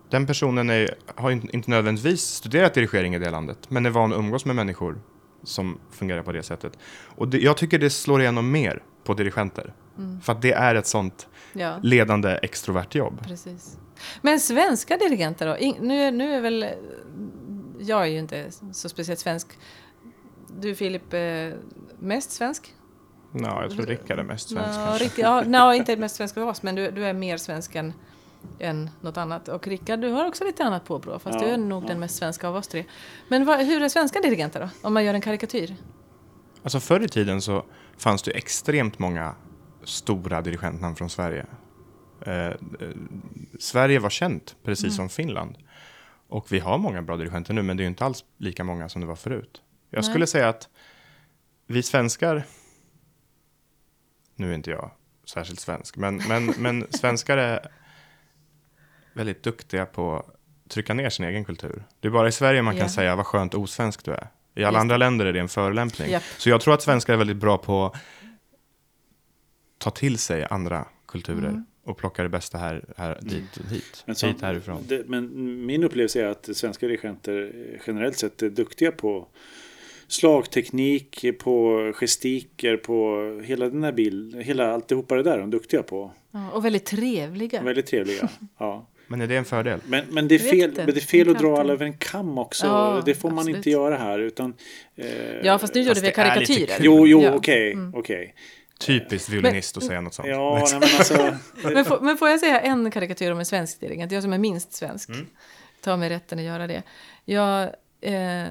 den 0.10 0.28
personen 0.28 0.70
är, 0.70 0.95
har 1.16 1.32
inte 1.32 1.70
nödvändigtvis 1.72 2.22
studerat 2.22 2.74
dirigering 2.74 3.16
i 3.16 3.20
det 3.20 3.30
landet, 3.30 3.57
men 3.70 3.86
är 3.86 3.89
van 3.89 4.14
att 4.14 4.20
umgås 4.20 4.45
med 4.45 4.55
människor 4.55 5.01
som 5.43 5.80
fungerar 5.91 6.24
på 6.24 6.32
det 6.32 6.43
sättet. 6.43 6.74
Och 7.16 7.28
det, 7.28 7.39
jag 7.39 7.57
tycker 7.57 7.80
det 7.80 7.89
slår 7.89 8.22
igenom 8.22 8.51
mer 8.51 8.84
på 9.03 9.14
dirigenter. 9.14 9.74
För 10.24 10.34
att 10.34 10.41
det 10.41 10.51
är 10.51 10.76
ett 10.76 10.88
sånt 10.88 11.28
Ja, 11.53 11.80
ledande 11.84 12.39
extrovert 12.41 12.95
jobb. 12.95 13.24
precis. 13.28 13.78
Men 14.22 14.39
svenska 14.39 14.97
dirigenter 14.97 15.47
då? 15.47 15.57
In, 15.57 15.76
nu, 15.80 16.12
nu 16.12 16.34
är 16.34 16.41
väl 16.41 16.66
jag 17.80 18.01
är 18.01 18.05
ju 18.05 18.20
inte 18.20 18.51
så 18.74 18.89
speciellt 18.89 19.20
svensk. 19.20 19.47
Du 20.47 20.76
Filip, 20.76 21.14
eh, 21.14 21.49
mest 21.99 22.32
svensk? 22.32 22.74
Ja, 23.32 23.62
jag 23.62 23.72
tror 23.72 23.86
Rickard 23.86 24.20
är 24.20 24.24
mest 24.24 24.49
svensk 24.49 25.18
ja, 25.18 25.41
no, 25.41 25.74
inte 25.74 25.97
mest 25.97 26.16
svensk 26.16 26.38
av 26.38 26.47
oss, 26.47 26.64
men 26.64 26.76
du, 26.76 26.91
du 26.91 27.05
är 27.05 27.14
mer 27.14 27.38
svensk 27.38 27.76
än, 27.76 27.93
än 28.60 28.90
något 29.02 29.18
annat. 29.18 29.48
Och 29.48 29.68
Rickard, 29.68 30.00
du 30.00 30.10
har 30.10 30.26
också 30.28 30.44
lite 30.44 30.64
annat 30.64 30.86
påbrå, 30.86 31.20
fast 31.20 31.40
Ja, 31.42 31.48
du 31.48 31.54
är 31.54 31.58
nog 31.58 31.84
ja. 31.84 31.88
den 31.88 32.00
mest 32.00 32.16
svenska 32.16 32.48
av 32.48 32.56
oss 32.56 32.68
tre. 32.68 32.86
Men 33.28 33.46
vad, 33.46 33.60
hur 33.66 33.82
är 33.82 33.90
svenska 33.90 34.20
dirigenter 34.20 34.60
då? 34.60 34.70
Om 34.88 34.94
man 34.94 35.04
gör 35.06 35.14
en 35.14 35.22
karikatyr? 35.22 35.76
Alltså 36.64 36.80
förr 36.80 37.00
i 37.04 37.08
tiden 37.08 37.42
så 37.42 37.66
fanns 37.98 38.24
det 38.24 38.32
extremt 38.32 39.00
många 39.00 39.36
stora 39.84 40.42
dirigentnamn 40.42 40.96
från 40.96 41.10
Sverige. 41.10 41.46
Eh, 42.22 42.34
eh, 42.46 42.54
Sverige 43.60 44.00
var 44.00 44.10
känt, 44.10 44.56
precis 44.64 44.84
Mm. 44.84 44.96
som 44.96 45.10
Finland. 45.10 45.58
Och 46.28 46.52
vi 46.52 46.60
har 46.60 46.78
många 46.78 47.02
bra 47.02 47.18
dirigenter 47.18 47.54
nu, 47.54 47.62
men 47.62 47.78
det 47.78 47.82
är 47.82 47.86
ju 47.86 47.90
inte 47.90 48.06
alls 48.06 48.24
lika 48.38 48.64
många 48.64 48.90
som 48.90 49.02
det 49.02 49.08
var 49.08 49.16
förut. 49.16 49.62
Jag 49.90 49.98
Nej. 50.02 50.10
skulle 50.12 50.28
säga 50.28 50.50
att 50.50 50.70
vi 51.68 51.84
svenskar, 51.84 52.44
nu 54.36 54.52
är 54.52 54.56
inte 54.56 54.72
jag 54.72 54.92
särskilt 55.26 55.60
svensk, 55.60 55.98
men, 55.98 56.22
men, 56.28 56.46
men 56.58 56.88
svenskar 56.92 57.38
är 57.38 57.68
väldigt 59.20 59.43
duktiga 59.43 59.86
på 59.86 60.15
att 60.15 60.70
trycka 60.70 60.93
ner 60.93 61.09
sin 61.09 61.26
egen 61.26 61.45
kultur. 61.45 61.84
Det 61.99 62.07
är 62.07 62.11
bara 62.11 62.28
i 62.28 62.32
Sverige 62.32 62.61
man 62.61 62.76
Ja. 62.76 62.80
kan 62.82 62.89
säga 62.89 63.15
vad 63.15 63.26
skönt 63.26 63.53
osvensk 63.53 64.05
du 64.05 64.11
är. 64.11 64.28
I 64.55 64.63
alla 64.63 64.78
Just 64.78 64.82
andra 64.82 64.97
länder 64.97 65.26
är 65.26 65.34
det 65.34 65.39
en 65.39 65.47
förolämpning. 65.49 66.11
Japp. 66.11 66.24
Så 66.38 66.49
jag 66.49 66.61
tror 66.61 66.74
att 66.74 66.82
svenskar 66.82 67.13
är 67.13 67.17
väldigt 67.17 67.38
bra 67.38 67.57
på 67.57 67.86
att 67.86 67.95
ta 69.78 69.89
till 69.89 70.17
sig 70.17 70.47
andra 70.49 70.86
kulturer 71.07 71.47
Mm. 71.49 71.65
och 71.86 71.97
plocka 71.97 72.24
det 72.24 72.30
bästa 72.30 72.57
här, 72.57 72.86
här 72.97 73.17
dit 73.22 73.57
och 73.57 73.65
hit. 73.65 74.03
Men, 74.05 74.15
så, 74.15 74.28
hit 74.28 74.41
härifrån. 74.41 74.84
det, 74.88 75.03
men 75.09 75.65
min 75.65 75.84
upplevelse 75.84 76.22
är 76.22 76.26
att 76.26 76.49
svenska 76.57 76.88
dirigenter 76.88 77.53
generellt 77.88 78.17
sett 78.17 78.41
är 78.41 78.49
duktiga 78.49 78.91
på 78.91 79.28
slagteknik, 80.07 81.26
på 81.39 81.91
gestiker, 81.95 82.78
på 82.78 83.22
hela 83.45 83.70
den 83.70 83.84
här 83.84 83.91
bilden, 83.91 84.41
hela 84.41 84.74
alltihopa 84.74 85.15
det 85.15 85.24
där 85.24 85.34
är 85.34 85.39
de 85.39 85.49
duktiga 85.49 85.84
på. 85.84 86.11
Ja, 86.32 86.51
och 86.51 86.65
väldigt 86.65 86.86
trevliga. 86.86 87.61
Väldigt 87.63 87.86
trevliga. 87.86 88.30
Ja. 88.57 88.88
Men 89.12 89.22
är 89.22 89.28
det 89.28 89.38
en 89.38 89.45
fördel? 89.45 89.80
Men, 89.86 90.05
men 90.10 90.28
det 90.28 90.36
är 90.36 90.39
fel, 90.39 90.72
men 90.76 90.86
det 90.86 90.97
är 90.97 90.99
fel 90.99 91.30
att 91.30 91.39
dra 91.39 91.60
alla 91.60 91.74
över 91.74 91.86
en 91.86 91.93
kam 91.97 92.38
också. 92.38 92.68
Ja, 92.68 93.01
det 93.05 93.16
får 93.16 93.30
man 93.30 93.39
absolut. 93.39 93.57
inte 93.57 93.70
göra 93.70 93.97
här. 93.97 94.20
Utan, 94.20 94.53
eh, 94.95 95.07
Ja, 95.43 95.60
fast 95.60 95.74
nu 95.76 95.82
gjorde 95.82 95.95
Fast 95.95 96.03
vi 96.03 96.07
det 96.07 96.14
karikatyrer. 96.14 96.78
Jo, 96.80 97.07
jo, 97.07 97.22
Ja. 97.24 97.34
okej. 97.34 97.74
Mm. 97.74 97.93
okej. 97.95 98.36
Typiskt 98.80 99.30
violinist 99.30 99.78
att 99.78 99.84
säga 99.84 100.01
något 100.01 100.14
sånt. 100.14 100.28
Ja, 100.28 100.68
nej, 100.72 100.74
men 100.74 100.89
alltså. 100.97 101.38
Men, 101.74 101.86
får, 101.86 101.99
men 101.99 102.18
får 102.18 102.30
jag 102.30 102.39
säga 102.39 102.60
en 102.60 102.91
karikatyr 102.91 103.32
om 103.32 103.39
en 103.39 103.45
svensk 103.45 103.80
dirigent? 103.80 104.12
Jag 104.12 104.24
som 104.24 104.34
är 104.34 104.38
minst 104.38 104.74
svensk. 104.74 105.10
Mm. 105.10 105.28
Ta 105.82 105.97
mig 105.97 106.10
rätten 106.10 106.39
att 106.39 106.45
göra 106.45 106.68
det. 106.68 106.84
Jag, 107.26 107.64
eh, 108.01 108.47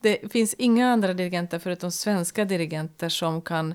det 0.00 0.32
finns 0.32 0.54
inga 0.54 0.88
andra 0.88 1.14
dirigenter 1.14 1.58
förutom 1.58 1.90
svenska 1.90 2.44
dirigenter 2.44 3.08
som 3.08 3.42
kan 3.42 3.74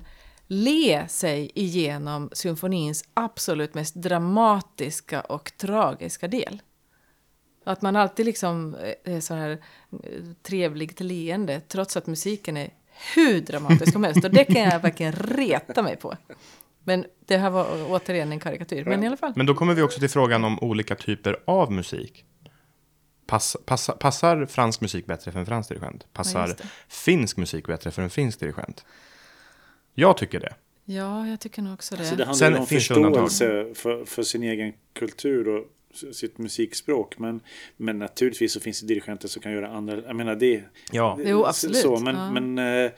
le 0.52 1.08
sig 1.08 1.50
igenom 1.54 2.30
symfonins 2.32 3.04
absolut 3.14 3.74
mest 3.74 3.94
dramatiska 3.94 5.20
och 5.20 5.52
tragiska 5.56 6.28
del. 6.28 6.62
Att 7.64 7.82
man 7.82 7.96
alltid 7.96 8.26
liksom 8.26 8.76
är 9.04 9.20
så 9.20 9.34
här 9.34 9.50
eh, 9.50 9.58
trevligt 10.42 11.00
leende 11.00 11.60
trots 11.60 11.96
att 11.96 12.06
musiken 12.06 12.56
är 12.56 12.70
hur 13.14 13.40
dramatisk 13.40 13.92
som 13.92 14.04
helst. 14.04 14.24
Och 14.24 14.30
det 14.30 14.44
kan 14.44 14.62
jag 14.62 14.80
verkligen 14.80 15.12
reta 15.12 15.82
mig 15.82 15.96
på. 15.96 16.16
Men 16.84 17.06
det 17.26 17.36
här 17.36 17.50
var 17.50 17.66
återigen 17.88 18.32
en 18.32 18.40
karikatyr. 18.40 18.84
Men 18.84 19.04
i 19.04 19.06
alla 19.06 19.16
fall. 19.16 19.32
Men 19.36 19.46
då 19.46 19.54
kommer 19.54 19.74
vi 19.74 19.82
också 19.82 20.00
till 20.00 20.10
frågan 20.10 20.44
om 20.44 20.58
olika 20.58 20.94
typer 20.94 21.36
av 21.44 21.72
musik. 21.72 22.24
Pass, 23.26 23.56
passa, 23.66 23.92
passar 23.92 24.46
fransk 24.46 24.80
musik 24.80 25.06
bättre 25.06 25.32
för 25.32 25.40
en 25.40 25.46
fransk 25.46 25.68
dirigent? 25.68 26.12
Passar 26.12 26.48
det. 26.48 26.56
finsk 26.88 27.36
musik 27.36 27.66
bättre 27.66 27.90
för 27.90 28.02
en 28.02 28.10
finsk 28.10 28.40
dirigent? 28.40 28.84
Jag 29.94 30.16
tycker 30.16 30.40
det. 30.40 30.54
Ja, 30.84 31.26
jag 31.26 31.40
tycker 31.40 31.62
nog 31.62 31.74
också 31.74 31.96
det. 31.96 32.04
Så 32.04 32.14
det 32.14 32.24
handlar 32.24 32.50
Sen 32.50 32.60
om 32.60 32.66
förståelse 32.66 33.74
för, 33.74 34.04
för 34.04 34.22
sin 34.22 34.42
egen 34.42 34.72
kultur 34.92 35.48
och 35.48 35.66
sitt 36.14 36.38
musikspråk. 36.38 37.18
Men, 37.18 37.40
men 37.76 37.98
naturligtvis 37.98 38.52
så 38.52 38.60
finns 38.60 38.80
det 38.80 38.86
dirigenter 38.86 39.28
som 39.28 39.42
kan 39.42 39.52
göra 39.52 39.68
andra. 39.68 39.96
Jag 39.96 40.16
menar 40.16 40.34
det. 40.34 40.64
Ja. 40.92 41.18
Jo, 41.24 41.44
absolut. 41.44 41.76
Så, 41.76 41.96
men, 42.00 42.16
Ja. 42.16 42.30
men 42.30 42.84
eh, 42.84 42.90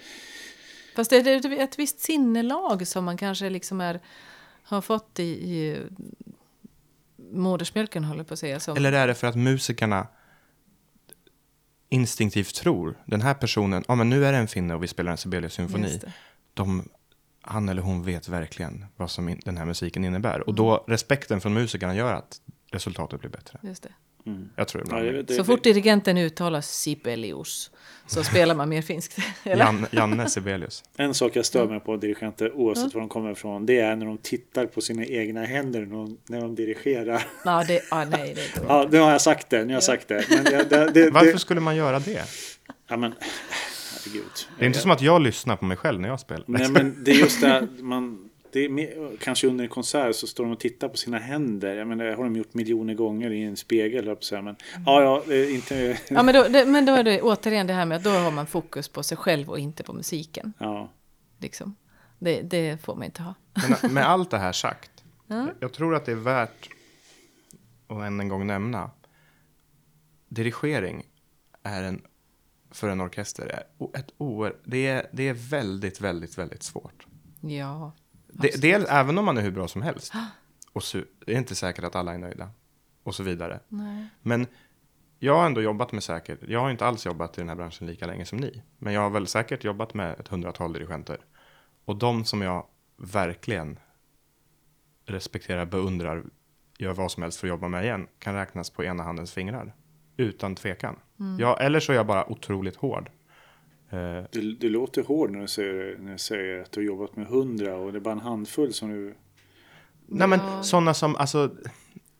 Fast 0.96 1.10
det 1.10 1.16
är 1.16 1.60
ett 1.60 1.78
visst 1.78 2.00
sinnelag 2.00 2.86
som 2.86 3.04
man 3.04 3.16
kanske 3.16 3.50
liksom 3.50 3.80
är, 3.80 4.00
har 4.62 4.80
fått 4.80 5.18
i, 5.18 5.22
i 5.24 5.78
modersmjölken, 7.32 8.04
håller 8.04 8.24
på 8.24 8.34
att 8.34 8.40
säga. 8.40 8.60
Som, 8.60 8.76
Eller 8.76 8.92
är 8.92 9.06
det 9.06 9.14
för 9.14 9.26
att 9.26 9.36
musikerna 9.36 10.06
instinktivt 11.88 12.54
tror, 12.54 12.98
den 13.06 13.22
här 13.22 13.34
personen, 13.34 13.84
ja 13.88 13.94
men 13.94 14.10
nu 14.10 14.26
är 14.26 14.32
det 14.32 14.38
en 14.38 14.48
finne 14.48 14.74
och 14.74 14.82
vi 14.82 14.88
spelar 14.88 15.12
en 15.12 15.18
Sibelius-symfoni. 15.18 15.82
Just 15.88 16.00
det. 16.00 16.12
De, 16.54 16.88
han 17.40 17.68
eller 17.68 17.82
hon 17.82 18.02
vet 18.02 18.28
verkligen 18.28 18.86
vad 18.96 19.10
som 19.10 19.28
in, 19.28 19.40
den 19.44 19.56
här 19.56 19.64
musiken 19.64 20.04
innebär. 20.04 20.48
Och 20.48 20.54
då, 20.54 20.84
respekten 20.88 21.40
från 21.40 21.54
musikerna 21.54 21.94
gör 21.94 22.14
att 22.14 22.40
resultatet 22.70 23.20
blir 23.20 23.30
bättre. 23.30 23.58
Just 23.62 23.82
det. 23.82 23.92
mm. 24.26 24.48
Jag 24.56 24.68
tror 24.68 24.82
ja, 24.82 24.86
ibland 24.86 25.04
det, 25.04 25.12
det. 25.12 25.22
det, 25.22 25.34
Så 25.34 25.44
fort 25.44 25.62
dirigenten 25.62 26.18
uttalar 26.18 26.60
Sibelius 26.60 27.70
så 28.06 28.24
spelar 28.24 28.54
man 28.54 28.68
mer 28.68 28.82
finskt. 28.82 29.18
Eller? 29.44 29.64
Jan, 29.64 29.86
Janne 29.90 30.28
Sibelius. 30.28 30.84
En 30.96 31.14
sak 31.14 31.36
jag 31.36 31.46
stör 31.46 31.68
mig 31.68 31.80
på 31.80 31.96
dirigenter 31.96 32.52
oavsett 32.52 32.94
var 32.94 33.00
de 33.00 33.08
kommer 33.08 33.32
ifrån. 33.32 33.66
Det 33.66 33.80
är 33.80 33.96
när 33.96 34.06
de 34.06 34.18
tittar 34.18 34.66
på 34.66 34.80
sina 34.80 35.04
egna 35.04 35.44
händer 35.44 35.80
när 35.80 35.96
de, 35.96 36.18
när 36.28 36.40
de 36.40 36.54
dirigerar. 36.54 37.26
Ja, 37.44 37.64
det, 37.68 37.80
ah, 37.90 38.04
nej, 38.04 38.34
det 38.34 38.62
Ja, 38.68 38.88
nu 38.90 38.98
har 38.98 39.10
jag 39.10 39.20
sagt 39.20 39.50
det. 39.50 39.58
Nu 39.58 39.66
har 39.66 39.72
jag 39.72 39.82
sagt 39.82 40.08
det. 40.08 40.24
Men 40.30 40.44
det, 40.44 40.64
det, 40.70 40.90
det, 40.90 41.10
Varför 41.10 41.32
det, 41.32 41.38
skulle 41.38 41.60
man 41.60 41.76
göra 41.76 41.98
det? 41.98 42.24
ja, 42.88 42.96
men, 42.96 43.14
herregud. 44.06 44.48
Det 44.58 44.64
är 44.64 44.66
inte 44.66 44.78
som 44.78 44.90
att 44.90 45.02
jag 45.02 45.22
lyssnar 45.22 45.56
på 45.56 45.64
mig 45.64 45.76
själv 45.76 46.00
när 46.00 46.08
jag 46.08 46.20
spelar. 46.20 46.44
Nej, 46.46 46.70
men 46.70 47.04
det 47.04 47.10
är 47.10 47.14
just 47.14 47.40
det 47.40 47.48
här, 47.48 47.68
man, 47.78 48.30
det 48.52 48.68
mer, 48.68 49.16
kanske 49.20 49.46
under 49.46 49.64
en 49.64 49.70
konsert 49.70 50.16
så 50.16 50.26
står 50.26 50.44
de 50.44 50.52
och 50.52 50.60
tittar 50.60 50.88
på 50.88 50.96
sina 50.96 51.18
händer. 51.18 51.74
Jag 51.76 51.88
menar, 51.88 52.04
det 52.04 52.14
har 52.14 52.24
de 52.24 52.36
gjort 52.36 52.54
miljoner 52.54 52.94
gånger 52.94 53.30
i 53.30 53.42
en 53.42 53.56
spegel, 53.56 53.98
höll 53.98 54.06
jag 54.06 54.16
på 54.16 54.18
att 54.18 54.24
säga. 54.24 54.42
Men 54.42 54.56
ja, 54.86 55.02
ja, 55.02 55.34
är 55.34 55.54
inte... 55.54 55.98
Ja, 56.08 56.22
men 56.22 56.34
då, 56.34 56.48
det, 56.48 56.66
men 56.66 56.86
då 56.86 56.92
är 56.92 57.04
det 57.04 57.22
återigen 57.22 57.66
det 57.66 57.72
här 57.72 57.86
med 57.86 57.96
att 57.96 58.04
då 58.04 58.10
har 58.10 58.30
man 58.30 58.46
fokus 58.46 58.88
på 58.88 59.02
sig 59.02 59.16
själv 59.16 59.50
och 59.50 59.58
inte 59.58 59.82
på 59.82 59.92
musiken. 59.92 60.52
Ja, 60.58 60.90
Liksom. 61.38 61.76
Det, 62.18 62.42
det 62.42 62.82
får 62.82 62.94
man 62.94 63.04
inte 63.04 63.22
ha. 63.22 63.34
Men 63.82 63.94
med 63.94 64.08
allt 64.08 64.30
det 64.30 64.38
här 64.38 64.52
sagt, 64.52 64.90
Ja. 65.26 65.48
jag 65.60 65.72
tror 65.72 65.94
att 65.94 66.04
det 66.04 66.12
är 66.12 66.16
värt 66.16 66.68
att 67.86 68.02
än 68.02 68.20
en 68.20 68.28
gång 68.28 68.46
nämna. 68.46 68.90
Dirigering 70.28 71.02
är 71.62 71.82
en, 71.82 72.02
för 72.74 72.88
en 72.88 73.00
orkester, 73.00 73.46
är 73.46 73.64
ett 73.98 74.14
oer, 74.18 74.56
det, 74.64 74.86
är, 74.86 75.06
det 75.12 75.28
är 75.28 75.34
väldigt, 75.34 76.00
väldigt, 76.00 76.38
väldigt 76.38 76.62
svårt. 76.62 77.06
Ja. 77.40 77.92
Det, 78.28 78.62
dels, 78.62 78.84
även 78.88 79.18
om 79.18 79.24
man 79.24 79.38
är 79.38 79.42
hur 79.42 79.50
bra 79.50 79.68
som 79.68 79.82
helst. 79.82 80.12
Och 80.72 80.82
så, 80.82 81.02
det 81.26 81.32
är 81.32 81.38
inte 81.38 81.54
säkert 81.54 81.84
att 81.84 81.96
alla 81.96 82.14
är 82.14 82.18
nöjda. 82.18 82.50
Och 83.02 83.14
så 83.14 83.22
vidare. 83.22 83.60
Nej. 83.68 84.06
Men 84.22 84.46
jag 85.18 85.36
har 85.36 85.46
ändå 85.46 85.62
jobbat 85.62 85.92
med 85.92 86.02
säkert, 86.02 86.38
jag 86.48 86.60
har 86.60 86.70
inte 86.70 86.86
alls 86.86 87.06
jobbat 87.06 87.38
i 87.38 87.40
den 87.40 87.48
här 87.48 87.56
branschen 87.56 87.86
lika 87.86 88.06
länge 88.06 88.24
som 88.24 88.38
ni. 88.38 88.62
Men 88.78 88.92
jag 88.92 89.00
har 89.00 89.10
väl 89.10 89.26
säkert 89.26 89.64
jobbat 89.64 89.94
med 89.94 90.20
ett 90.20 90.28
hundratal 90.28 90.72
dirigenter. 90.72 91.18
Och 91.84 91.96
de 91.96 92.24
som 92.24 92.42
jag 92.42 92.66
verkligen 92.96 93.78
respekterar, 95.06 95.66
beundrar, 95.66 96.24
gör 96.78 96.92
vad 96.92 97.12
som 97.12 97.22
helst 97.22 97.40
för 97.40 97.46
att 97.46 97.48
jobba 97.48 97.68
med 97.68 97.84
igen, 97.84 98.06
kan 98.18 98.34
räknas 98.34 98.70
på 98.70 98.84
ena 98.84 99.02
handens 99.02 99.32
fingrar. 99.32 99.74
Utan 100.16 100.54
tvekan. 100.54 100.96
Ja, 101.38 101.56
eller 101.60 101.80
så 101.80 101.92
är 101.92 101.96
jag 101.96 102.06
bara 102.06 102.30
otroligt 102.32 102.76
hård. 102.76 103.10
Eh, 103.90 104.24
du, 104.32 104.52
du 104.54 104.68
låter 104.70 105.02
hård 105.02 105.30
när 105.30 105.40
du, 105.40 105.48
säger, 105.48 105.98
när 105.98 106.12
du 106.12 106.18
säger 106.18 106.62
att 106.62 106.72
du 106.72 106.80
har 106.80 106.84
jobbat 106.84 107.16
med 107.16 107.26
hundra 107.26 107.76
och 107.76 107.92
det 107.92 107.98
är 107.98 108.00
bara 108.00 108.12
en 108.12 108.20
handfull 108.20 108.72
som 108.72 108.90
du... 108.90 109.14
Nej, 110.06 110.28
men 110.28 110.64
sådana 110.64 110.94
som, 110.94 111.16
alltså, 111.16 111.50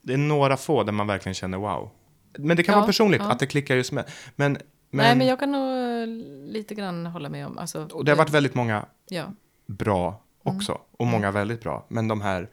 det 0.01 0.13
är 0.13 0.17
några 0.17 0.57
få 0.57 0.83
där 0.83 0.91
man 0.93 1.07
verkligen 1.07 1.33
känner 1.33 1.57
wow. 1.57 1.89
Men 2.37 2.57
det 2.57 2.63
kan 2.63 2.73
Ja, 2.73 2.77
vara 2.79 2.87
personligt, 2.87 3.21
ja. 3.21 3.31
att 3.31 3.39
det 3.39 3.45
klickar 3.47 3.75
just 3.75 3.91
med. 3.91 4.05
Men, 4.35 4.51
men, 4.51 4.59
Nej, 4.89 5.15
men 5.15 5.27
jag 5.27 5.39
kan 5.39 5.51
nog 5.51 5.69
eh, 6.01 6.07
lite 6.51 6.75
grann 6.75 7.05
hålla 7.05 7.29
med 7.29 7.45
om. 7.47 7.57
Alltså, 7.57 7.87
och 7.93 8.05
det 8.05 8.11
har 8.11 8.17
varit 8.17 8.29
väldigt 8.33 8.55
många 8.55 8.85
Ja. 9.09 9.23
bra 9.65 10.23
också. 10.43 10.81
Och 10.91 11.07
många 11.07 11.31
väldigt 11.31 11.61
bra. 11.63 11.85
Men 11.89 12.07
de 12.07 12.21
här, 12.21 12.49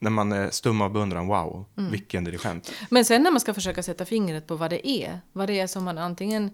när 0.00 0.10
man 0.10 0.32
är 0.32 0.50
stum 0.50 0.80
av 0.80 0.92
beundran, 0.92 1.26
wow, 1.26 1.64
vilken 1.74 2.24
dirigent. 2.24 2.72
Men 2.90 3.04
sen 3.04 3.22
när 3.22 3.30
man 3.30 3.40
ska 3.40 3.54
försöka 3.54 3.82
sätta 3.82 4.04
fingret 4.04 4.46
på 4.46 4.56
vad 4.56 4.70
det 4.70 4.88
är, 4.88 5.20
vad 5.32 5.48
det 5.48 5.60
är 5.60 5.66
som 5.66 5.84
man 5.84 5.98
antingen 5.98 6.50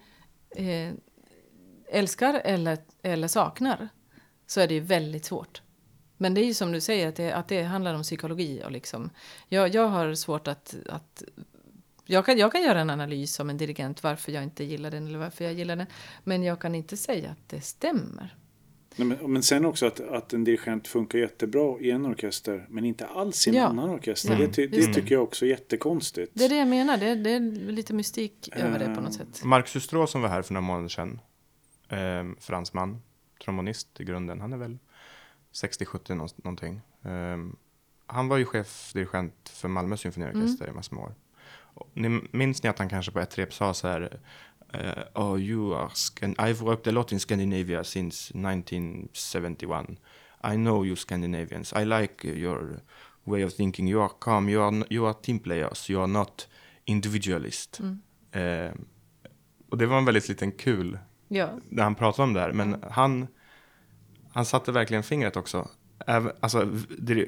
eh, 0.57 0.93
älskar 1.89 2.41
eller, 2.45 2.79
eller 3.03 3.29
saknar, 3.29 3.89
så 4.47 4.61
är 4.61 4.69
det 4.69 4.75
ju 4.75 4.81
väldigt 4.81 5.25
svårt. 5.25 5.63
Men 6.17 6.35
det 6.35 6.41
är 6.41 6.45
ju 6.45 6.55
som 6.55 6.73
du 6.73 6.81
säger, 6.81 7.09
att 7.09 7.17
det, 7.17 7.33
att 7.33 7.49
det 7.49 7.63
handlar 7.63 7.95
om 7.95 8.03
psykologi. 8.03 8.63
Och 8.65 8.73
liksom, 8.73 9.11
jag, 9.49 9.75
jag 9.75 9.89
har 9.89 10.15
svårt 10.15 10.49
att... 10.49 10.75
att 10.89 11.23
jag 12.09 12.27
kan, 12.27 12.39
jag 12.39 12.53
kan 12.53 12.63
göra 12.63 12.81
en 12.81 12.91
analys 12.91 13.35
som 13.35 13.51
en 13.51 13.57
dirigent 13.57 14.03
varför 14.03 14.33
jag 14.33 14.43
inte 14.43 14.65
gillar 14.65 14.91
den 14.91 15.07
eller 15.07 15.19
varför 15.19 15.45
jag 15.45 15.55
gillar 15.55 15.77
den. 15.77 15.87
Men 16.25 16.43
jag 16.43 16.61
kan 16.61 16.75
inte 16.75 16.97
säga 16.97 17.31
att 17.31 17.49
det 17.49 17.61
stämmer. 17.61 18.37
Nej, 18.97 19.09
men, 19.09 19.33
men 19.33 19.43
sen 19.43 19.65
också 19.65 19.87
att, 19.87 20.01
att 20.01 20.33
en 20.33 20.45
dirigent 20.45 20.89
funkar 20.89 21.19
jättebra 21.19 21.81
i 21.81 21.91
en 21.91 22.07
orkester 22.07 22.67
men 22.69 22.85
inte 22.85 23.07
alls 23.07 23.47
i 23.47 23.51
en 23.51 23.57
Ja. 23.57 23.67
annan 23.67 23.91
orkester. 23.91 24.33
Ja, 24.33 24.39
Det, 24.39 24.49
ty, 24.53 24.67
det 24.67 24.77
just 24.77 24.95
tycker 24.95 25.15
jag 25.15 25.23
också 25.25 25.45
är 25.47 25.51
jättekonstigt. 25.51 26.33
Det 26.35 26.45
är 26.45 26.49
det 26.49 26.57
jag 26.57 26.69
menar, 26.69 26.97
det 26.97 27.07
är, 27.07 27.17
det 27.17 27.31
är 27.31 27.41
lite 27.73 27.95
mystik 27.95 28.49
över 28.53 28.79
det 28.79 28.95
på 28.95 29.01
något 29.01 29.15
sätt. 29.15 29.45
Marc 29.45 29.69
Sustro 29.69 30.07
som 30.07 30.23
var 30.23 30.29
här 30.29 30.43
för 30.43 30.55
några 30.55 30.67
månader 30.67 30.89
sedan, 30.89 31.21
eh, 31.89 32.41
fransman, 32.41 33.03
trombonist 33.45 34.01
i 34.01 34.05
grunden, 34.05 34.41
han 34.41 34.53
är 34.53 34.57
väl 34.57 34.79
60-70 35.53 36.15
nå- 36.15 36.29
någonting. 36.37 36.81
Eh, 37.05 37.39
han 38.07 38.29
var 38.29 38.37
ju 38.37 38.45
chefdirigent 38.45 39.49
för 39.49 39.69
Malmö 39.69 39.97
symfoniorkester 39.97 40.69
i 40.69 40.73
massor 40.73 40.97
med 40.97 41.05
år. 41.05 41.15
Ni, 41.95 42.21
minns 42.31 42.63
ni 42.63 42.69
att 42.69 42.79
han 42.79 42.89
kanske 42.89 43.13
på 43.13 43.21
ett 43.21 43.39
rep 43.39 43.53
sa 43.55 43.75
så 43.75 43.89
här 43.89 44.01
eh, 44.03 44.19
Oh, 45.15 45.37
you 45.39 45.75
are, 45.75 45.91
Scan- 45.95 46.35
I've 46.39 46.63
worked 46.63 46.87
a 46.87 46.93
lot 46.93 47.13
in 47.13 47.21
Scandinavia 47.21 47.85
since 47.85 48.33
1971. 48.35 49.97
I 50.45 50.57
know 50.57 50.85
you 50.85 50.97
Scandinavians. 50.97 51.73
I 51.73 51.85
like 51.85 52.29
your 52.29 52.81
way 53.25 53.45
of 53.45 53.55
thinking. 53.55 53.89
You 53.89 54.03
are 54.03 54.11
calm, 54.21 54.49
you 54.49 54.63
are, 54.63 54.85
you 54.91 55.07
are 55.07 55.15
team 55.23 55.39
players, 55.39 55.91
you 55.91 56.01
are 56.01 56.07
not 56.07 56.49
individualist. 56.85 57.81
Eh, 58.33 58.71
och 59.71 59.79
det 59.79 59.87
var 59.87 59.99
en 59.99 60.05
väldigt 60.05 60.29
liten 60.29 60.53
kul 60.53 60.99
Ja, 61.29 61.49
när 61.69 61.83
han 61.83 61.95
pratade 61.95 62.23
om 62.29 62.33
det 62.35 62.41
här. 62.41 62.53
Men 62.53 62.85
han, 62.91 63.27
han 64.33 64.45
satte 64.45 64.73
verkligen 64.73 65.03
fingret 65.03 65.37
också. 65.37 65.69
Även, 66.07 66.33
alltså, 66.41 66.69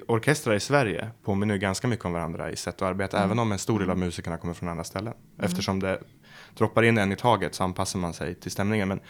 orkestrar 0.09 0.55
i 0.55 0.61
Sverige 0.61 1.11
påminner 1.23 1.57
ganska 1.57 1.89
mycket 1.89 2.05
om 2.05 2.13
varandra 2.13 2.51
i 2.51 2.57
sätt 2.57 2.75
att 2.75 2.83
arbeta. 2.83 3.25
Även 3.25 3.39
om 3.39 3.53
en 3.53 3.59
stor 3.59 3.81
del 3.81 3.91
av 3.91 3.99
musikerna 3.99 4.37
kommer 4.39 4.55
från 4.55 4.69
andra 4.69 4.85
ställen. 4.85 5.15
Eftersom 5.39 5.81
det 5.81 6.01
droppar 6.55 6.83
in 6.83 6.99
en 6.99 7.13
i 7.13 7.17
taget 7.17 7.55
så 7.55 7.65
anpassar 7.65 7.99
man 7.99 8.15
sig 8.15 8.35
till 8.35 8.51
stämningen. 8.51 8.89
Men 8.89 9.01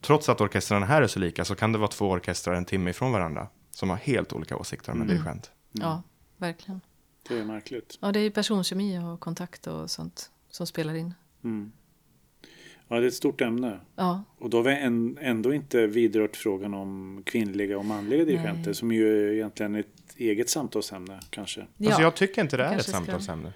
trots 0.00 0.28
att 0.28 0.40
orkestrarna 0.40 0.86
här 0.86 1.02
är 1.02 1.06
så 1.06 1.18
lika 1.18 1.44
så 1.44 1.54
kan 1.54 1.72
det 1.72 1.78
vara 1.78 1.88
två 1.88 2.10
orkestrar 2.10 2.54
en 2.54 2.64
timme 2.64 2.90
ifrån 2.90 3.12
varandra. 3.12 3.48
Som 3.70 3.90
har 3.90 3.96
helt 3.96 4.32
olika 4.32 4.56
åsikter 4.56 4.92
om 4.92 5.00
en 5.00 5.06
dirigent. 5.06 5.50
ja, 5.72 6.02
verkligen. 6.36 6.80
Det 7.28 7.38
är 7.38 7.44
märkligt. 7.44 7.98
Ja, 8.00 8.12
det 8.12 8.20
är 8.20 8.30
personkemi 8.30 8.98
och 8.98 9.20
kontakt 9.20 9.66
och 9.66 9.90
sånt 9.90 10.30
som 10.50 10.66
spelar 10.66 10.94
in. 10.94 11.14
Mm. 11.44 11.72
Ja, 12.88 12.96
det 12.96 13.02
är 13.02 13.08
ett 13.08 13.14
stort 13.14 13.40
ämne. 13.40 13.80
Ja, 13.96 14.22
Och 14.38 14.50
då 14.50 14.56
har 14.56 14.64
vi 14.64 14.76
ändå 15.26 15.54
inte 15.54 15.86
vidrört 15.86 16.36
frågan 16.36 16.74
om 16.74 17.22
kvinnliga 17.26 17.78
och 17.78 17.84
manliga 17.84 18.24
dirigenter 18.24 18.64
Nej. 18.66 18.74
som 18.74 18.92
ju 18.92 19.28
är 19.28 19.32
egentligen 19.32 19.74
ett 19.74 19.86
eget 20.16 20.50
samtalsämne 20.50 21.20
kanske. 21.30 21.66
ja. 21.76 21.86
Alltså 21.88 22.02
jag 22.02 22.14
tycker 22.16 22.42
inte 22.42 22.56
det 22.56 22.62
är 22.62 22.66
ett 22.66 22.72
kanske 22.72 22.90
ska- 22.90 22.98
samtalsämne. 22.98 23.52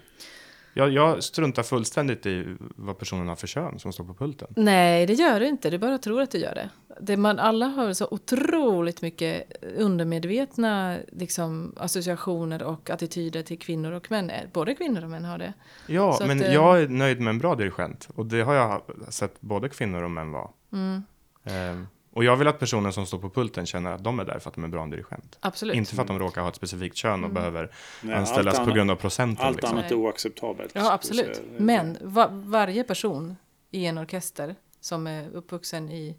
Jag, 0.73 0.89
jag 0.89 1.23
struntar 1.23 1.63
fullständigt 1.63 2.25
i 2.25 2.55
vad 2.59 2.97
personen 2.97 3.27
har 3.27 3.35
för 3.35 3.47
kön 3.47 3.79
som 3.79 3.93
står 3.93 4.03
på 4.03 4.13
pulten. 4.13 4.47
Nej, 4.55 5.05
det 5.05 5.13
gör 5.13 5.39
du 5.39 5.47
inte. 5.47 5.69
Du 5.69 5.77
bara 5.77 5.97
tror 5.97 6.21
att 6.21 6.31
du 6.31 6.37
gör 6.37 6.55
det. 6.55 6.69
det 7.01 7.17
man, 7.17 7.39
alla 7.39 7.65
har 7.65 7.93
så 7.93 8.07
otroligt 8.11 9.01
mycket 9.01 9.63
undermedvetna 9.77 10.97
liksom, 11.11 11.75
associationer 11.77 12.63
och 12.63 12.89
attityder 12.89 13.43
till 13.43 13.59
kvinnor 13.59 13.91
och 13.91 14.11
män. 14.11 14.31
Både 14.53 14.75
kvinnor 14.75 15.03
och 15.03 15.09
män 15.09 15.25
har 15.25 15.37
det. 15.37 15.53
Ja, 15.87 16.13
Så 16.13 16.25
men 16.25 16.37
att, 16.37 16.45
eh, 16.45 16.53
jag 16.53 16.81
är 16.81 16.87
nöjd 16.87 17.19
med 17.19 17.31
en 17.31 17.39
bra 17.39 17.55
dirigent. 17.55 18.09
Och 18.15 18.25
det 18.25 18.41
har 18.41 18.53
jag 18.53 18.81
sett 19.09 19.41
både 19.41 19.69
kvinnor 19.69 20.03
och 20.03 20.11
män 20.11 20.31
vara. 20.31 20.49
Mm. 20.73 21.03
Ehm, 21.43 21.87
och 22.11 22.23
jag 22.23 22.35
vill 22.37 22.47
att 22.47 22.59
personen 22.59 22.93
som 22.93 23.05
står 23.05 23.19
på 23.19 23.29
pulten 23.29 23.65
känner 23.65 23.91
att 23.91 24.03
de 24.03 24.19
är 24.19 24.25
där 24.25 24.39
för 24.39 24.49
att 24.49 24.55
de 24.55 24.63
är 24.63 24.67
bra 24.67 24.83
en 24.83 24.89
dirigent. 24.89 25.37
Absolut. 25.39 25.75
Inte 25.75 25.95
för 25.95 26.01
att 26.01 26.07
de 26.07 26.19
råkar 26.19 26.41
ha 26.41 26.49
ett 26.49 26.55
specifikt 26.55 26.95
kön 26.95 27.23
och 27.23 27.29
behöver 27.29 27.71
Nej, 28.03 28.15
anställas 28.15 28.55
på 28.55 28.61
annat- 28.61 28.75
grund 28.75 28.91
av 28.91 28.95
procenten. 28.95 29.45
Allt 29.45 29.55
liksom. 29.57 29.77
annat 29.77 29.91
är 29.91 29.95
oacceptabelt. 29.95 30.71
Ja, 30.75 30.93
absolut. 30.93 31.37
Eh, 31.37 31.43
Men 31.61 31.97
va, 32.01 32.27
varje 32.31 32.83
person 32.83 33.35
i 33.71 33.85
en 33.85 33.97
orkester 33.97 34.55
som 34.79 35.07
är 35.07 35.29
uppvuxen 35.29 35.89
i 35.89 36.17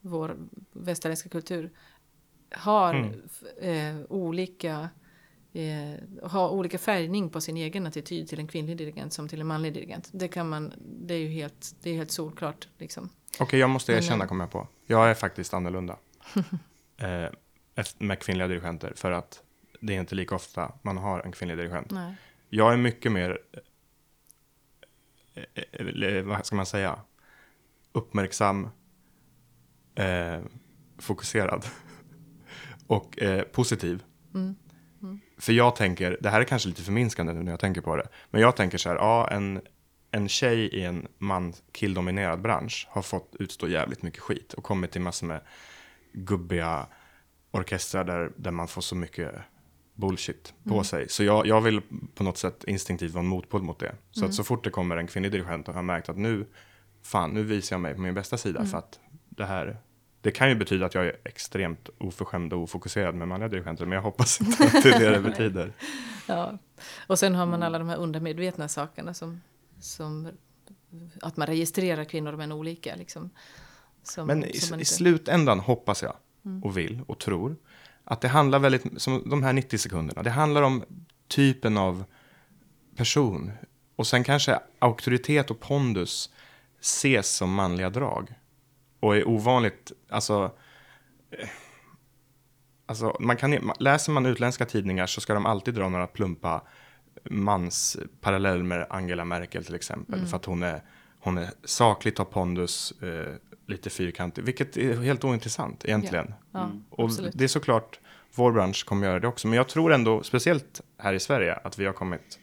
vår 0.00 0.36
västerländska 0.72 1.28
kultur 1.28 1.70
har 2.52 2.94
Mm. 2.94 4.00
eh, 4.00 4.06
olika 4.08 4.88
eh, 5.52 6.28
har 6.28 6.48
olika 6.50 6.78
färgning 6.78 7.30
på 7.30 7.40
sin 7.40 7.56
egen 7.56 7.86
attityd 7.86 8.28
till 8.28 8.38
en 8.38 8.46
kvinnlig 8.48 8.76
dirigent 8.76 9.12
som 9.12 9.28
till 9.28 9.40
en 9.40 9.46
manlig 9.46 9.72
dirigent. 9.74 10.08
Det 10.12 10.28
kan 10.28 10.48
man, 10.48 10.72
det 11.06 11.14
är 11.14 11.18
ju 11.18 11.28
helt, 11.28 11.74
det 11.82 11.90
är 11.90 11.94
helt 11.94 12.10
solklart 12.10 12.68
liksom. 12.78 13.08
Okej, 13.40 13.60
jag 13.60 13.70
måste 13.70 13.92
erkänna, 13.92 14.24
eh, 14.24 14.28
kommer 14.28 14.44
jag 14.44 14.50
på. 14.52 14.68
Jag 14.90 15.10
är 15.10 15.14
faktiskt 15.14 15.54
annorlunda. 15.54 15.96
eh, 16.96 17.26
med 17.98 18.18
kvinnliga 18.18 18.48
dirigenter. 18.48 18.92
För 18.96 19.10
att 19.10 19.42
det 19.80 19.96
är 19.96 20.00
inte 20.00 20.14
lika 20.14 20.34
ofta 20.34 20.72
man 20.82 20.96
har 20.96 21.20
en 21.20 21.32
kvinnlig 21.32 21.58
dirigent. 21.58 21.90
Nej. 21.90 22.14
Jag 22.48 22.72
är 22.72 22.76
mycket 22.76 23.12
mer, 23.12 23.38
eh, 25.34 25.62
eh, 25.72 26.22
vad 26.22 26.46
ska 26.46 26.56
man 26.56 26.66
säga, 26.66 27.00
uppmärksam, 27.92 28.68
eh, 29.94 30.40
fokuserad 30.98 31.64
och 32.86 33.18
positiv. 33.52 34.04
Mm. 34.34 34.56
För 35.38 35.52
jag 35.52 35.76
tänker, 35.76 36.18
det 36.20 36.30
här 36.30 36.40
är 36.40 36.44
kanske 36.44 36.68
lite 36.68 36.82
förminskande 36.82 37.32
nu 37.32 37.42
när 37.42 37.52
jag 37.52 37.60
tänker 37.60 37.80
på 37.80 37.96
det, 37.96 38.08
men 38.30 38.40
jag 38.40 38.56
tänker 38.56 38.78
så 38.78 38.88
här, 38.88 38.96
ja, 38.96 39.28
en, 39.30 39.60
en 40.10 40.28
tjej 40.28 40.58
i 40.60 40.84
en 40.84 41.08
man 41.18 41.52
killdominerad 41.72 42.40
bransch 42.40 42.86
har 42.90 43.02
fått 43.02 43.36
utstå 43.38 43.68
jävligt 43.68 44.02
mycket 44.02 44.20
skit 44.20 44.52
och 44.52 44.64
kommit 44.64 44.90
till 44.90 45.00
massor 45.00 45.26
med 45.26 45.40
gubbiga 46.12 46.86
orkestrar 47.50 48.04
där, 48.04 48.32
där 48.36 48.50
man 48.50 48.68
får 48.68 48.82
så 48.82 48.94
mycket 48.94 49.34
bullshit 49.94 50.54
på 50.64 50.84
sig. 50.84 51.08
Så 51.08 51.24
jag, 51.24 51.46
jag 51.46 51.60
vill 51.60 51.82
på 52.14 52.24
något 52.24 52.38
sätt 52.38 52.64
instinktivt 52.64 53.12
vara 53.12 53.22
en 53.22 53.28
motpol 53.28 53.62
mot 53.62 53.78
det. 53.78 53.94
Så 54.10 54.24
att 54.24 54.34
så 54.34 54.44
fort 54.44 54.64
det 54.64 54.70
kommer 54.70 54.96
en 54.96 55.06
kvinnlig 55.06 55.32
dirigent 55.32 55.68
och 55.68 55.74
har 55.74 55.82
märkt 55.82 56.08
att 56.08 56.18
nu, 56.18 56.46
fan, 57.02 57.30
nu 57.30 57.42
visar 57.42 57.76
jag 57.76 57.80
mig 57.80 57.94
på 57.94 58.00
min 58.00 58.14
bästa 58.14 58.36
sida 58.36 58.66
för 58.66 58.78
att 58.78 59.00
det 59.28 59.44
här, 59.44 59.76
det 60.20 60.30
kan 60.30 60.48
ju 60.48 60.54
betyda 60.54 60.86
att 60.86 60.94
jag 60.94 61.06
är 61.06 61.16
extremt 61.24 61.88
oförskämd 61.98 62.52
och 62.52 62.60
ofokuserad 62.62 63.14
med 63.14 63.28
manliga 63.28 63.48
dirigenter, 63.48 63.86
men 63.86 63.96
jag 63.96 64.02
hoppas 64.02 64.40
inte 64.40 64.64
att 64.64 64.82
det 64.82 64.88
är 64.88 65.00
det 65.00 65.10
det 65.10 65.20
betyder. 65.20 65.72
Ja. 66.26 66.58
Och 67.06 67.18
sen 67.18 67.34
har 67.34 67.46
man 67.46 67.62
alla 67.62 67.78
de 67.78 67.88
här 67.88 67.96
undermedvetna 67.96 68.68
sakerna 68.68 69.14
som, 69.14 69.40
som 69.80 70.28
att 71.22 71.36
man 71.36 71.46
registrerar 71.46 72.04
kvinnor 72.04 72.32
och 72.32 72.38
män 72.38 72.52
olika. 72.52 72.94
Liksom, 72.96 73.30
som, 74.02 74.26
Men 74.26 74.38
i, 74.44 74.60
man 74.70 74.78
i 74.78 74.82
inte- 74.82 74.84
slutändan 74.84 75.60
hoppas 75.60 76.02
jag 76.02 76.16
och 76.62 76.76
vill 76.78 77.00
och 77.06 77.18
tror 77.18 77.56
att 78.04 78.20
det 78.20 78.28
handlar 78.28 78.58
väldigt, 78.58 79.02
som 79.02 79.22
de 79.30 79.42
här 79.42 79.52
90 79.52 79.78
sekunderna, 79.78 80.22
det 80.22 80.30
handlar 80.30 80.62
om 80.62 80.84
typen 81.28 81.76
av 81.76 82.04
person. 82.96 83.52
Och 83.96 84.06
sen 84.06 84.24
kanske 84.24 84.60
auktoritet 84.78 85.50
och 85.50 85.60
pondus 85.60 86.30
ses 86.80 87.36
som 87.36 87.52
manliga 87.54 87.90
drag. 87.90 88.34
Och 89.00 89.16
är 89.16 89.28
ovanligt, 89.28 89.92
alltså... 90.08 90.52
eh, 91.30 91.48
Alltså, 92.86 93.16
man 93.20 93.36
kan, 93.36 93.72
läser 93.78 94.12
man 94.12 94.26
utländska 94.26 94.64
tidningar 94.66 95.06
så 95.06 95.20
ska 95.20 95.34
de 95.34 95.46
alltid 95.46 95.74
dra 95.74 95.88
några 95.88 96.06
plumpa 96.06 96.62
mans 97.24 97.96
parallell 98.20 98.62
med 98.62 98.86
Angela 98.90 99.24
Merkel 99.24 99.64
till 99.64 99.74
exempel. 99.74 100.26
För 100.26 100.36
att 100.36 100.44
hon 100.44 100.62
är, 100.62 100.80
hon 101.20 101.38
är 101.38 101.50
sakligt 101.64 102.18
har 102.18 102.24
pondus, 102.24 102.92
eh, 103.02 103.34
lite 103.66 103.90
fyrkantig, 103.90 104.42
vilket 104.42 104.76
är 104.76 104.94
helt 104.94 105.24
ointressant 105.24 105.84
egentligen. 105.84 106.34
Ja, 106.52 106.70
Och 106.90 107.04
absolut. 107.04 107.32
det 107.34 107.44
är 107.44 107.48
såklart, 107.48 108.00
vår 108.34 108.52
bransch 108.52 108.84
kommer 108.86 109.06
göra 109.06 109.20
det 109.20 109.28
också. 109.28 109.48
Men 109.48 109.56
jag 109.56 109.68
tror 109.68 109.92
ändå, 109.92 110.22
speciellt 110.22 110.80
här 110.98 111.14
i 111.14 111.20
Sverige, 111.20 111.54
att 111.54 111.78
vi 111.78 111.86
har 111.86 111.92
kommit 111.92 112.38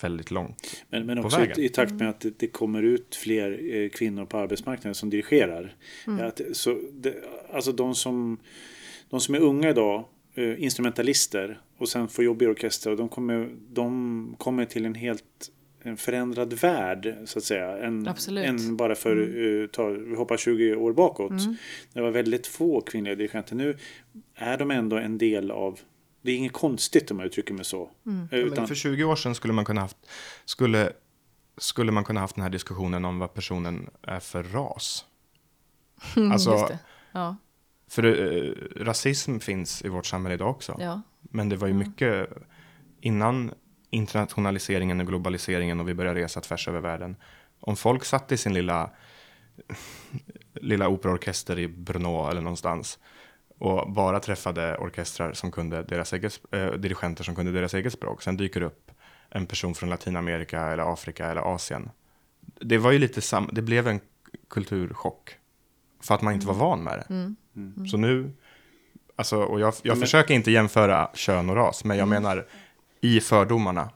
väldigt 0.00 0.30
långt. 0.30 0.84
Men, 0.88 1.06
men 1.06 1.20
på 1.20 1.24
också 1.26 1.38
i, 1.38 1.46
vägen. 1.46 1.64
i 1.64 1.68
takt 1.68 1.92
med 1.92 2.08
att 2.08 2.20
det, 2.20 2.38
det 2.38 2.48
kommer 2.48 2.82
ut 2.82 3.16
fler 3.16 3.74
eh, 3.74 3.88
kvinnor 3.88 4.26
på 4.26 4.38
arbetsmarknaden 4.38 4.94
som 4.94 5.10
dirigerar. 5.10 5.76
Mm. 6.06 6.26
Att, 6.26 6.40
så 6.52 6.80
det, 6.92 7.14
alltså 7.52 7.72
de 7.72 7.94
som, 7.94 8.38
de 9.10 9.20
som 9.20 9.34
är 9.34 9.40
unga 9.40 9.70
idag, 9.70 10.04
eh, 10.38 10.62
instrumentalister 10.62 11.60
och 11.78 11.88
sen 11.88 12.08
får 12.08 12.24
jobb 12.24 12.42
i 12.42 12.46
orkester, 12.46 12.96
de 12.96 13.08
kommer, 13.08 13.50
de 13.70 14.34
kommer 14.38 14.64
till 14.64 14.84
en 14.86 14.94
helt 14.94 15.50
en 15.82 15.96
förändrad 15.96 16.52
värld 16.52 17.14
så 17.24 17.38
att 17.38 17.44
säga. 17.44 17.78
En, 17.78 18.08
Absolut. 18.08 18.44
en 18.44 18.76
bara 18.76 18.94
för, 18.94 19.12
Mm. 19.16 19.62
eh, 19.62 19.68
ta, 19.68 19.86
vi 19.88 20.14
hoppar 20.16 20.36
20 20.36 20.74
år 20.74 20.92
bakåt. 20.92 21.32
Det 21.92 22.00
var 22.00 22.10
väldigt 22.10 22.46
få 22.46 22.80
kvinnliga 22.80 23.14
dirigenter. 23.14 23.54
Nu 23.56 23.78
är 24.34 24.58
de 24.58 24.70
ändå 24.70 24.96
en 24.96 25.18
del 25.18 25.50
av 25.50 25.80
det 26.22 26.32
är 26.32 26.36
inget 26.36 26.52
konstigt 26.52 27.10
om 27.10 27.18
jag 27.18 27.26
uttrycker 27.26 27.54
mig 27.54 27.64
så. 27.64 27.90
Mm. 28.06 28.28
Ja, 28.30 28.38
Utan, 28.38 28.68
för 28.68 28.74
20 28.74 29.04
år 29.04 29.16
sedan 29.16 29.34
skulle 29.34 29.52
man 29.52 29.64
kunna 29.64 29.80
haft, 29.80 29.96
skulle, 30.44 30.92
skulle 31.56 31.92
man 31.92 32.04
kunna 32.04 32.20
haft 32.20 32.34
den 32.34 32.42
här 32.42 32.50
diskussionen 32.50 33.04
om 33.04 33.18
vad 33.18 33.34
personen 33.34 33.90
är 34.02 34.20
för 34.20 34.42
ras. 34.42 35.04
Alltså, 36.32 36.50
Just 36.52 36.68
det. 36.68 36.78
Ja, 37.12 37.36
för 37.88 38.04
eh, 38.04 38.52
rasism 38.84 39.38
finns 39.38 39.84
i 39.84 39.88
vårt 39.88 40.06
samhälle 40.06 40.34
idag 40.34 40.50
också. 40.50 40.76
ja. 40.80 41.02
Men 41.22 41.48
det 41.48 41.56
var 41.56 41.68
ju 41.68 41.74
mycket 41.74 42.28
innan 43.00 43.54
internationaliseringen 43.90 45.00
och 45.00 45.06
globaliseringen 45.06 45.80
och 45.80 45.88
vi 45.88 45.94
började 45.94 46.20
resa 46.20 46.40
tvärs 46.40 46.68
över 46.68 46.80
världen. 46.80 47.16
Om 47.60 47.76
folk 47.76 48.04
satt 48.04 48.32
i 48.32 48.36
sin 48.36 48.54
lilla, 48.54 48.90
lilla 50.54 50.88
operaorkester 50.88 51.58
i 51.58 51.68
Brno 51.68 52.30
eller 52.30 52.40
någonstans 52.40 52.98
och 53.58 53.92
bara 53.92 54.20
träffade 54.20 54.76
orkestrar 54.76 55.32
som 55.32 55.50
kunde 55.50 55.82
deras 55.82 56.12
eget, 56.12 56.40
eh, 56.52 56.70
dirigenter 56.72 57.24
som 57.24 57.34
kunde 57.34 57.52
deras 57.52 57.74
eget 57.74 57.92
språk. 57.92 58.22
Sen 58.22 58.36
dyker 58.36 58.62
upp 58.62 58.90
en 59.30 59.46
person 59.46 59.74
från 59.74 59.90
Latinamerika 59.90 60.60
eller 60.60 60.92
Afrika 60.92 61.26
eller 61.26 61.54
Asien. 61.54 61.90
Det 62.60 62.78
var 62.78 62.92
ju 62.92 62.98
lite 62.98 63.20
sam, 63.20 63.48
det 63.52 63.62
blev 63.62 63.88
en 63.88 64.00
kulturchock 64.50 65.36
för 66.00 66.14
att 66.14 66.22
man 66.22 66.34
inte 66.34 66.46
var 66.46 66.54
van 66.54 66.82
med 66.82 66.98
det. 66.98 67.14
Så 67.90 67.96
nu, 67.96 68.30
alltså, 69.16 69.36
och 69.36 69.60
jag, 69.60 69.74
jag 69.82 70.00
försöker 70.00 70.34
inte 70.34 70.50
jämföra 70.50 71.10
kön 71.14 71.50
och 71.50 71.56
ras, 71.56 71.84
men 71.84 71.98
jag 71.98 72.08
menar 72.08 72.46
i 73.00 73.20
fördomarna 73.20 73.90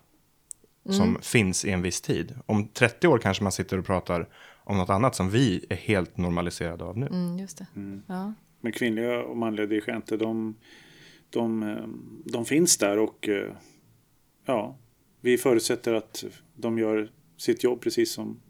som 0.91 1.19
finns 1.23 1.65
i 1.65 1.71
en 1.71 1.83
viss 1.83 2.01
tid. 2.01 2.35
Om 2.47 2.69
30 2.69 3.09
år 3.09 3.19
kanske 3.19 3.43
man 3.43 3.53
sitter 3.53 3.79
och 3.79 3.87
pratar 3.87 4.29
om 4.65 4.77
något 4.77 4.91
annat 4.91 5.15
som 5.15 5.31
vi 5.31 5.67
är 5.69 5.77
helt 5.77 6.17
normaliserade 6.17 6.85
av 6.85 6.99
nu. 6.99 7.07
Mm, 7.07 7.39
just 7.39 7.59
det. 7.59 7.67
Ja. 8.07 8.33
Men 8.61 8.73
kvinnliga 8.73 9.23
och 9.23 9.37
manliga 9.37 9.67
dirigenter, 9.67 10.19
de, 10.19 10.55
de, 11.31 11.77
de 12.25 12.45
finns 12.45 12.79
där 12.79 12.99
och 12.99 13.29
ja, 14.47 14.77
vi 15.21 15.39
förutsätter 15.39 15.95
att 15.95 16.25
de 16.55 16.79
gör 16.79 17.11
sitt 17.37 17.65
jobb 17.65 17.81
precis 17.81 18.13
som, 18.13 18.41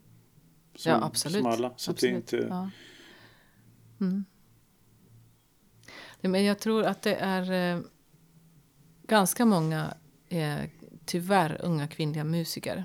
som, 0.75 0.93
ja, 0.93 1.05
absolut. 1.05 1.39
som 1.39 1.47
alla. 1.47 1.73
Så 1.77 1.93
Det 1.93 2.07
är 2.07 2.17
absolut. 2.17 2.33
inte, 2.33 2.47
ja. 2.51 2.71
mm. 4.01 4.25
Men 6.23 6.45
jag 6.45 6.59
tror 6.59 6.85
att 6.85 7.03
det 7.03 7.15
är 7.15 7.75
eh, 7.77 7.83
ganska 9.03 9.45
många, 9.45 9.95
eh, 10.29 10.59
tyvärr, 11.05 11.61
unga 11.63 11.89
kvinnliga 11.89 12.25
musiker 12.25 12.85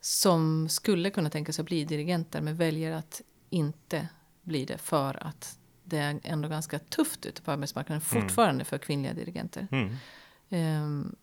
som 0.00 0.68
skulle 0.68 1.10
kunna 1.10 1.30
tänka 1.30 1.52
sig 1.52 1.62
att 1.62 1.66
bli 1.66 1.84
dirigenter 1.84 2.40
men 2.40 2.56
väljer 2.56 2.92
att 2.92 3.22
inte 3.50 4.08
bli 4.42 4.64
det 4.64 4.78
för 4.78 5.26
att 5.26 5.58
det 5.84 5.98
är 5.98 6.20
ändå 6.22 6.48
ganska 6.48 6.78
tufft 6.78 7.26
ute 7.26 7.42
på 7.42 7.50
arbetsmarknaden 7.50 8.00
fortfarande 8.00 8.64
för 8.64 8.78
kvinnliga 8.78 9.14
dirigenter. 9.14 9.68
Mm. 9.70 9.96
Ehm, 10.48 11.16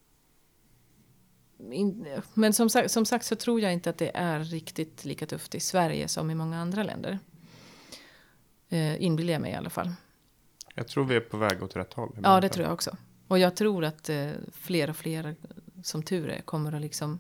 in, 1.72 2.08
men 2.34 2.54
som 2.54 2.70
sagt, 2.70 2.92
som 2.92 3.06
sagt 3.06 3.26
så 3.26 3.36
tror 3.36 3.62
jag 3.62 3.74
inte 3.74 3.90
att 3.90 3.98
det 3.98 4.12
är 4.14 4.40
riktigt 4.40 5.06
lika 5.06 5.26
tufft 5.26 5.56
i 5.56 5.60
Sverige 5.60 6.08
som 6.08 6.32
i 6.32 6.36
många 6.36 6.62
andra 6.62 6.84
länder. 6.84 7.20
Uh, 8.74 9.04
inbillar 9.04 9.34
jag 9.34 9.42
mig 9.42 9.52
i 9.52 9.56
alla 9.56 9.70
fall. 9.70 9.94
Jag 10.78 10.88
tror 10.88 11.06
vi 11.06 11.16
är 11.16 11.20
på 11.20 11.38
väg 11.38 11.64
åt 11.64 11.76
rätt 11.76 11.94
håll. 11.94 12.18
Ja, 12.24 12.42
det 12.42 12.50
tror 12.50 12.66
jag 12.66 12.74
också. 12.74 12.98
Och 13.28 13.40
jag 13.40 13.56
tror 13.56 13.86
att 13.86 14.10
eh, 14.10 14.30
fler 14.52 14.90
och 14.90 14.96
fler, 14.96 15.36
som 15.84 16.04
tur 16.04 16.30
är, 16.30 16.42
kommer 16.42 16.72
att 16.72 16.82
liksom 16.82 17.20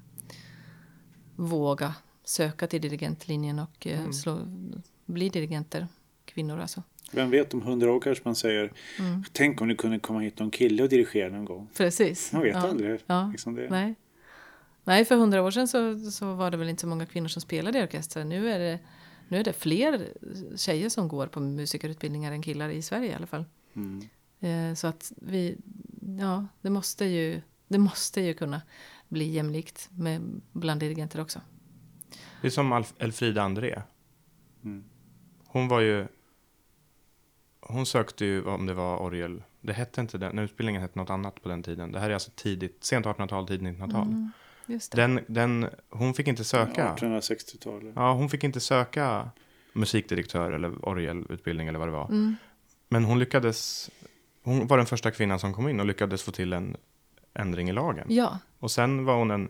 våga 1.35 1.93
söka 2.23 2.67
till 2.67 2.81
dirigentlinjen 2.81 3.59
och 3.59 3.87
eh, 3.87 4.09
slå, 4.09 4.39
bli 5.05 5.29
dirigenter. 5.29 5.87
Kvinnor 6.25 6.59
alltså. 6.59 6.83
vem 7.11 7.29
vet, 7.29 7.53
om 7.53 7.61
hundra 7.61 7.91
år 7.91 7.99
kanske 7.99 8.21
man 8.25 8.35
säger 8.35 8.73
Mm. 8.99 9.23
Tänk 9.31 9.61
om 9.61 9.67
det 9.67 9.75
kunde 9.75 9.99
komma 9.99 10.19
hit 10.19 10.39
någon 10.39 10.51
kille 10.51 10.83
och 10.83 10.89
dirigera 10.89 11.29
någon 11.29 11.45
gång. 11.45 11.69
Precis. 11.77 12.33
Man 12.33 12.41
vet 12.41 12.55
ja. 12.55 12.69
aldrig. 12.69 12.99
Ja. 13.05 13.29
Liksom 13.31 13.55
det. 13.55 13.69
Nej. 13.69 13.95
Nej, 14.83 15.05
för 15.05 15.15
hundra 15.15 15.43
år 15.43 15.51
sedan 15.51 15.67
så, 15.67 15.99
så 16.11 16.33
var 16.33 16.51
det 16.51 16.57
väl 16.57 16.69
inte 16.69 16.81
så 16.81 16.87
många 16.87 17.05
kvinnor 17.05 17.27
som 17.27 17.41
spelade 17.41 17.79
i 17.79 17.83
orkestrar. 17.83 18.23
Nu 18.23 18.51
är 18.51 18.59
det, 18.59 18.79
nu 19.27 19.37
är 19.37 19.43
det 19.43 19.53
fler 19.53 20.13
tjejer 20.57 20.89
som 20.89 21.07
går 21.07 21.27
på 21.27 21.39
musikerutbildningar 21.39 22.31
än 22.31 22.41
killar 22.41 22.69
i 22.69 22.81
Sverige 22.81 23.11
i 23.11 23.13
alla 23.13 23.27
fall. 23.27 23.45
Mm. 23.73 24.01
Eh, 24.39 24.75
så 24.75 24.87
att 24.87 25.13
vi, 25.15 25.57
ja, 26.19 26.45
det 26.61 26.69
måste 26.69 27.05
ju, 27.05 27.41
det 27.67 27.77
måste 27.77 28.21
ju 28.21 28.33
kunna 28.33 28.61
bli 29.07 29.25
jämlikt 29.31 29.89
med 29.91 30.41
bland 30.51 30.79
dirigenter 30.79 31.21
också. 31.21 31.41
Det 32.41 32.47
är 32.47 32.51
som 32.51 32.73
Alf- 32.73 32.93
Elfrida 32.97 33.41
André. 33.41 33.81
Mm. 34.63 34.83
Hon 35.47 35.67
var 35.67 35.79
ju... 35.79 36.07
Hon 37.59 37.85
sökte 37.85 38.25
ju 38.25 38.45
om 38.45 38.65
det 38.65 38.73
var 38.73 38.97
orgel. 38.97 39.43
Det 39.61 39.73
hette 39.73 40.01
inte 40.01 40.17
den. 40.17 40.39
Utbildningen 40.39 40.81
hette 40.81 40.99
något 40.99 41.09
annat 41.09 41.41
på 41.41 41.49
den 41.49 41.63
tiden. 41.63 41.91
Det 41.91 41.99
här 41.99 42.09
är 42.09 42.13
alltså 42.13 42.31
tidigt, 42.35 42.83
sent 42.83 43.05
1800-tal, 43.05 43.47
tidigt 43.47 43.77
1900-tal. 43.77 44.07
Mm. 44.07 44.31
Den, 44.95 45.19
den, 45.27 45.69
hon 45.89 46.13
fick 46.13 46.27
inte 46.27 46.43
söka. 46.43 46.95
1860-talet. 46.99 47.93
Ja, 47.95 48.13
hon 48.13 48.29
fick 48.29 48.43
inte 48.43 48.59
söka 48.59 49.29
musikdirektör 49.73 50.51
eller 50.51 50.85
orgelutbildning 50.89 51.67
eller 51.67 51.79
vad 51.79 51.87
det 51.87 51.91
var. 51.91 52.05
Mm, 52.05 52.35
Men 52.89 53.03
hon 53.05 53.19
lyckades. 53.19 53.89
Hon 54.43 54.67
var 54.67 54.77
den 54.77 54.85
första 54.85 55.11
kvinnan 55.11 55.39
som 55.39 55.53
kom 55.53 55.69
in 55.69 55.79
och 55.79 55.85
lyckades 55.85 56.23
få 56.23 56.31
till 56.31 56.53
en 56.53 56.77
ändring 57.33 57.69
i 57.69 57.73
lagen. 57.73 58.05
ja, 58.09 58.39
Och 58.59 58.71
sen 58.71 59.05
var 59.05 59.15
hon 59.15 59.31
en 59.31 59.49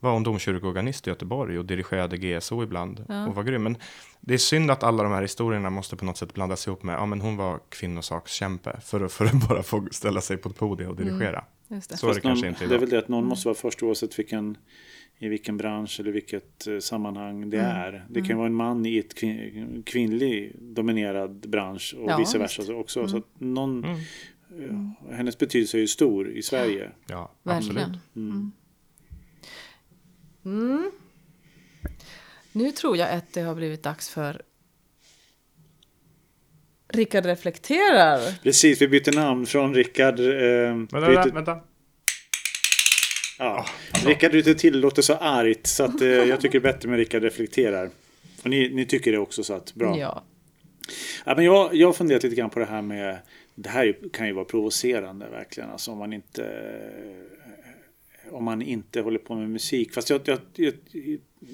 var 0.00 0.12
hon 0.12 0.22
domkyrkoorganist 0.22 1.06
i 1.06 1.10
Göteborg 1.10 1.58
och 1.58 1.64
dirigerade 1.64 2.16
GSO 2.16 2.62
ibland 2.62 3.04
Ja. 3.08 3.26
och 3.26 3.34
var 3.34 3.42
grym. 3.42 3.62
Men 3.62 3.76
det 4.20 4.34
är 4.34 4.38
synd 4.38 4.70
att 4.70 4.82
alla 4.82 5.02
de 5.02 5.12
här 5.12 5.22
historierna 5.22 5.70
måste 5.70 5.96
på 5.96 6.04
något 6.04 6.16
sätt 6.16 6.34
blandas 6.34 6.66
ihop 6.66 6.82
med, 6.82 6.94
ja 6.94 7.06
men 7.06 7.20
hon 7.20 7.36
var 7.36 7.60
kvinnosakskämpe 7.68 8.80
för 8.80 9.00
att, 9.04 9.12
för 9.12 9.24
att 9.24 9.48
bara 9.48 9.62
få 9.62 9.86
ställa 9.90 10.20
sig 10.20 10.36
på 10.36 10.48
ett 10.48 10.56
podium 10.56 10.90
och 10.90 10.96
dirigera. 10.96 11.44
Just 11.74 11.90
det. 11.90 11.96
Så 11.96 12.06
är 12.06 12.08
det 12.08 12.14
Fast 12.14 12.22
kanske 12.22 12.46
någon, 12.46 12.52
inte 12.54 12.64
det 12.64 12.64
är 12.64 12.68
idag. 12.68 12.80
väl 12.80 12.88
det 12.90 12.98
att 12.98 13.08
någon 13.08 13.24
måste 13.24 13.48
vara 13.48 13.54
först 13.54 13.82
oavsett 13.82 14.18
vilken, 14.18 14.56
i 15.18 15.28
vilken 15.28 15.56
bransch 15.56 16.00
eller 16.00 16.12
vilket 16.12 16.66
eh, 16.66 16.78
sammanhang 16.78 17.50
det 17.50 17.58
Mm. 17.58 17.70
är. 17.76 18.06
Det 18.10 18.20
kan 18.20 18.28
ju 18.28 18.34
vara 18.34 18.46
en 18.46 18.54
man 18.54 18.86
i 18.86 18.98
ett 18.98 19.14
kvin, 19.14 19.82
kvinnlig 19.86 20.52
dominerad 20.60 21.48
bransch 21.48 21.94
och 21.98 22.10
Ja, 22.10 22.18
vice 22.18 22.38
versa 22.38 22.74
också. 22.74 23.08
Så 23.08 23.16
att 23.16 23.26
någon, 23.40 23.84
Mm. 23.84 24.90
eh, 25.10 25.16
hennes 25.16 25.38
betydelse 25.38 25.76
är 25.76 25.80
ju 25.80 25.86
stor 25.86 26.30
i 26.30 26.42
Sverige. 26.42 26.90
Ja, 27.06 27.32
Verkligen. 27.42 27.78
absolut. 27.78 28.00
Mm. 28.16 28.52
Mm. 30.44 30.90
Nu 32.52 32.70
tror 32.72 32.96
jag 32.96 33.10
att 33.12 33.32
det 33.32 33.40
har 33.40 33.54
blivit 33.54 33.82
dags 33.82 34.10
för 34.10 34.42
Rickard 36.96 37.26
reflekterar. 37.26 38.42
Precis, 38.42 38.82
vi 38.82 38.88
byter 38.88 39.14
namn 39.16 39.46
från 39.46 39.74
Rickard. 39.74 40.20
Eh, 40.20 40.26
Vänta, 40.26 41.00
byter, 41.08 41.32
vänta, 41.34 41.60
ja. 43.38 43.66
Rickard 44.06 44.32
ryter 44.32 44.54
till 44.54 44.80
låter 44.80 45.02
så 45.02 45.14
argt 45.14 45.66
så 45.66 45.84
att 45.84 46.00
eh, 46.00 46.08
jag 46.08 46.40
tycker 46.40 46.60
bättre 46.60 46.88
med 46.88 46.98
Rickard 46.98 47.22
reflekterar. 47.22 47.90
Och 48.42 48.50
ni, 48.50 48.68
ni 48.74 48.86
tycker 48.86 49.12
det 49.12 49.18
också 49.18 49.44
så 49.44 49.54
att 49.54 49.74
bra. 49.74 49.98
Ja. 49.98 50.24
Ja, 51.24 51.34
men 51.36 51.44
jag, 51.44 51.74
jag 51.74 51.88
har 51.88 51.92
funderat 51.92 52.22
lite 52.22 52.36
grann 52.36 52.50
på 52.50 52.58
det 52.58 52.64
här 52.64 52.82
med 52.82 53.18
Det 53.54 53.68
här 53.68 53.86
är- 53.86 54.08
kan 54.12 54.26
ju 54.26 54.32
vara 54.32 54.44
provocerande 54.44 55.28
verkligen. 55.28 55.70
Alltså 55.70 55.90
om 55.90 55.98
man 55.98 56.12
inte 56.12 56.44
Om 58.30 58.44
man 58.44 58.62
inte 58.62 59.00
håller 59.00 59.18
på 59.18 59.34
med 59.34 59.50
musik. 59.50 59.94
Fast 59.94 60.10
jag, 60.10 60.20
jag, 60.24 60.38
jag, 60.56 60.74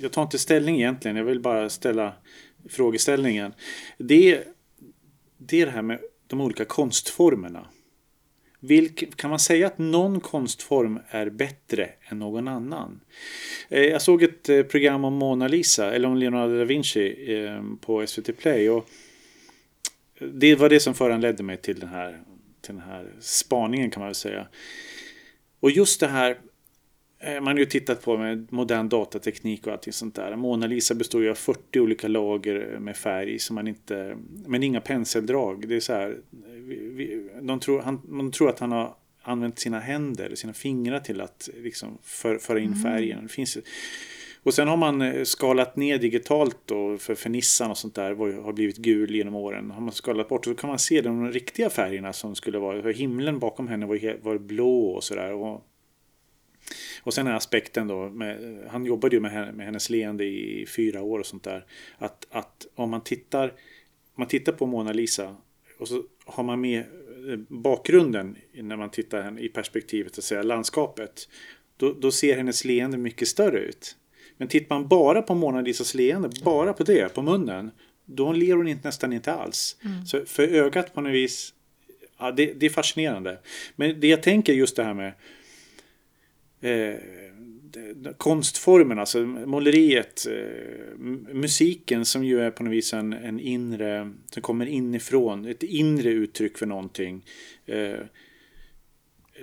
jag 0.02 0.12
tar 0.12 0.22
inte 0.22 0.38
ställning 0.38 0.76
egentligen. 0.76 1.16
Jag 1.16 1.24
vill 1.24 1.40
bara 1.40 1.68
ställa 1.68 2.12
frågeställningen. 2.70 3.52
Det, 3.98 4.42
det 5.48 5.60
är 5.60 5.66
det 5.66 5.72
här 5.72 5.82
med 5.82 5.98
de 6.26 6.40
olika 6.40 6.64
konstformerna. 6.64 7.66
Vilk, 8.60 9.16
kan 9.16 9.30
man 9.30 9.38
säga 9.38 9.66
att 9.66 9.78
någon 9.78 10.20
konstform 10.20 11.00
är 11.08 11.30
bättre 11.30 11.90
än 12.08 12.18
någon 12.18 12.48
annan? 12.48 13.00
Eh, 13.68 13.82
Jag 13.82 14.02
såg 14.02 14.22
ett 14.22 14.48
eh, 14.48 14.62
program 14.62 15.04
om 15.04 15.14
Mona 15.14 15.48
Lisa, 15.48 15.94
eller 15.94 16.08
om 16.08 16.16
Leonardo 16.16 16.58
da 16.58 16.64
Vinci 16.64 17.34
eh, 17.34 17.62
på 17.80 18.06
SVT 18.06 18.38
Play. 18.38 18.70
Och 18.70 18.88
det 20.32 20.54
var 20.54 20.68
det 20.68 20.80
som 20.80 20.94
föranledde 20.94 21.42
mig 21.42 21.56
till 21.56 21.80
den 21.80 21.88
här, 21.88 22.20
till 22.60 22.74
den 22.74 22.84
här 22.84 23.12
spaningen 23.20 23.90
kan 23.90 24.00
man 24.00 24.08
väl 24.08 24.14
säga. 24.14 24.48
Och 25.60 25.70
just 25.70 26.00
det 26.00 26.08
här, 26.08 26.38
man 27.26 27.46
har 27.46 27.58
ju 27.58 27.64
tittat 27.66 28.02
på 28.02 28.16
med 28.16 28.52
modern 28.52 28.88
datateknik 28.88 29.66
och 29.66 29.72
allting 29.72 29.92
sånt 29.92 30.14
där. 30.14 30.36
Mona 30.36 30.66
Lisa 30.66 30.94
består 30.94 31.22
ju 31.22 31.30
av 31.30 31.34
40 31.34 31.80
olika 31.80 32.08
lager 32.08 32.78
med 32.80 32.96
färg 32.96 33.38
som 33.38 33.54
man 33.54 33.68
inte, 33.68 34.16
men 34.46 34.62
inga 34.62 34.80
penseldrag. 34.80 35.68
Det 35.68 35.76
är 35.76 35.80
så 35.80 35.92
här, 35.92 36.16
vi- 36.94 37.28
de 37.42 37.60
tror, 37.60 37.80
han, 37.80 38.00
de 38.18 38.32
tror 38.32 38.48
att 38.48 38.58
han 38.58 38.72
har 38.72 38.94
använt 39.22 39.58
sina 39.58 39.80
händer, 39.80 40.34
sina 40.34 40.52
fingrar 40.52 41.00
till 41.00 41.20
att 41.20 41.48
liksom 41.62 41.98
för, 42.02 42.38
föra 42.38 42.60
in 42.60 42.74
färgen. 42.76 43.22
Det 43.22 43.28
finns, 43.28 43.58
och 44.42 44.54
sen 44.54 44.68
har 44.68 44.76
man 44.76 45.02
eh, 45.02 45.24
skalat 45.24 45.76
ner 45.76 45.98
digitalt 45.98 46.56
då 46.64 46.98
för, 46.98 47.14
för 47.14 47.30
Nissan 47.30 47.70
och 47.70 47.78
sånt 47.78 47.94
där 47.94 48.14
har 48.42 48.52
blivit 48.52 48.76
gul 48.76 49.14
genom 49.14 49.34
åren. 49.34 49.70
Har 49.70 49.80
man 49.80 49.92
skalat 49.92 50.28
bort 50.28 50.44
så 50.44 50.54
kan 50.54 50.68
man 50.70 50.78
se 50.78 51.00
de 51.00 51.32
riktiga 51.32 51.70
färgerna 51.70 52.12
som 52.12 52.34
skulle 52.34 52.58
vara, 52.58 52.90
himlen 52.92 53.38
bakom 53.38 53.68
henne 53.68 53.86
var, 53.86 54.22
var 54.24 54.38
blå 54.38 54.84
och 54.90 55.04
sådär. 55.04 55.32
Och, 57.08 57.14
sen 57.14 57.24
den 57.24 57.32
här 57.32 57.36
aspekten 57.36 57.88
då, 57.88 58.08
med, 58.08 58.58
han 58.70 58.84
jobbade 58.84 59.16
ju 59.16 59.20
med, 59.20 59.30
henne, 59.30 59.52
med 59.52 59.66
hennes 59.66 59.90
leende 59.90 60.24
i 60.24 60.66
fyra 60.76 61.02
år 61.02 61.18
och 61.18 61.26
sånt 61.26 61.42
där. 61.42 61.66
Att, 61.98 62.26
att 62.30 62.66
om 62.74 62.90
man 62.90 63.04
tittar, 63.04 63.52
man 64.14 64.28
tittar 64.28 64.52
på 64.52 64.66
Mona 64.66 64.92
Lisa 64.92 65.36
och 65.78 65.88
så 65.88 66.02
har 66.24 66.44
man 66.44 66.60
med 66.60 66.78
eh, 66.78 67.38
bakgrunden 67.48 68.36
när 68.52 68.76
man 68.76 68.90
tittar 68.90 69.40
i 69.40 69.48
perspektivet, 69.48 70.18
att 70.18 70.24
säga, 70.24 70.42
landskapet. 70.42 71.28
Då, 71.76 71.92
då 71.92 72.10
ser 72.10 72.36
hennes 72.36 72.64
leende 72.64 72.98
mycket 72.98 73.28
större 73.28 73.58
ut. 73.58 73.96
Men 74.36 74.48
tittar 74.48 74.76
man 74.76 74.88
bara 74.88 75.22
på 75.22 75.34
Mona 75.34 75.60
Lisas 75.60 75.94
leende, 75.94 76.30
bara 76.44 76.72
på 76.72 76.84
det, 76.84 77.14
på 77.14 77.22
munnen, 77.22 77.70
då 78.04 78.32
ler 78.32 78.54
hon 78.54 78.68
inte, 78.68 78.88
nästan 78.88 79.12
inte 79.12 79.32
alls. 79.32 79.76
Så 80.06 80.24
för 80.24 80.48
ögat 80.48 80.94
på 80.94 81.00
något 81.00 81.12
vis, 81.12 81.54
ja, 82.18 82.30
det, 82.30 82.52
det 82.52 82.66
är 82.66 82.70
fascinerande. 82.70 83.38
Men 83.76 84.00
det 84.00 84.08
jag 84.08 84.22
tänker 84.22 84.52
just 84.52 84.76
det 84.76 84.84
här 84.84 84.94
med 84.94 85.12
Eh, 86.60 86.70
eh, 86.72 88.12
konstformen, 88.16 88.98
alltså 88.98 89.18
måleriet, 89.26 90.26
eh, 90.26 90.98
musiken 91.34 92.04
som 92.04 92.24
ju 92.24 92.40
är 92.40 92.50
på 92.50 92.62
något 92.62 92.72
vis 92.72 92.94
en, 92.94 93.12
en 93.12 93.40
inre, 93.40 94.12
som 94.30 94.42
kommer 94.42 94.66
inifrån, 94.66 95.44
ett 95.44 95.62
inre 95.62 96.10
uttryck 96.10 96.58
för 96.58 96.66
någonting. 96.66 97.24
Eh, 97.66 98.00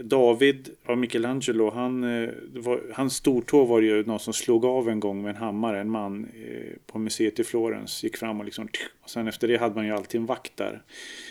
David 0.04 0.70
av 0.86 0.98
Michelangelo, 0.98 1.70
han, 1.70 2.04
eh, 2.04 2.30
var, 2.54 2.82
hans 2.94 3.16
stortå 3.16 3.66
var 3.66 3.82
ju 3.82 4.04
någon 4.04 4.20
som 4.20 4.34
slog 4.34 4.66
av 4.66 4.90
en 4.90 5.00
gång 5.00 5.22
med 5.22 5.30
en 5.30 5.36
hammare. 5.36 5.80
En 5.82 5.90
man 5.90 6.26
eh, 6.26 6.74
på 6.86 7.00
museet 7.00 7.40
i 7.40 7.44
Florens 7.44 8.04
gick 8.04 8.18
fram 8.18 8.40
och 8.40 8.46
liksom... 8.46 8.68
Och 9.02 9.10
sen 9.10 9.28
efter 9.28 9.48
det 9.48 9.58
hade 9.58 9.76
man 9.76 9.86
ju 9.86 9.92
alltid 9.92 10.22
en 10.22 10.26
vakt 10.26 10.58
där. 10.58 10.82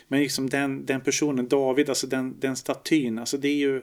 Men 0.09 0.20
liksom 0.20 0.51
den, 0.51 0.87
den 0.87 1.01
personen, 1.01 1.49
David, 1.49 1.89
alltså 1.89 2.07
den, 2.07 2.37
den 2.41 2.57
statyn, 2.57 3.18
alltså 3.18 3.37
det 3.37 3.49
är 3.49 3.57
ju... 3.57 3.82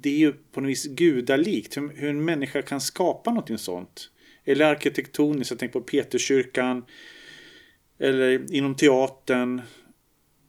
Det 0.00 0.10
är 0.10 0.18
ju 0.18 0.32
på 0.32 0.60
något 0.60 0.70
vis 0.70 0.86
gudalikt 0.86 1.76
hur, 1.76 1.88
hur 1.96 2.10
en 2.10 2.24
människa 2.24 2.62
kan 2.62 2.80
skapa 2.80 3.30
någonting 3.30 3.58
sånt. 3.58 4.10
Eller 4.44 4.64
arkitektoniskt, 4.64 5.50
jag 5.50 5.58
tänker 5.58 5.80
på 5.80 5.86
Peterskyrkan. 5.86 6.84
Eller 7.98 8.54
inom 8.54 8.74
teatern. 8.74 9.62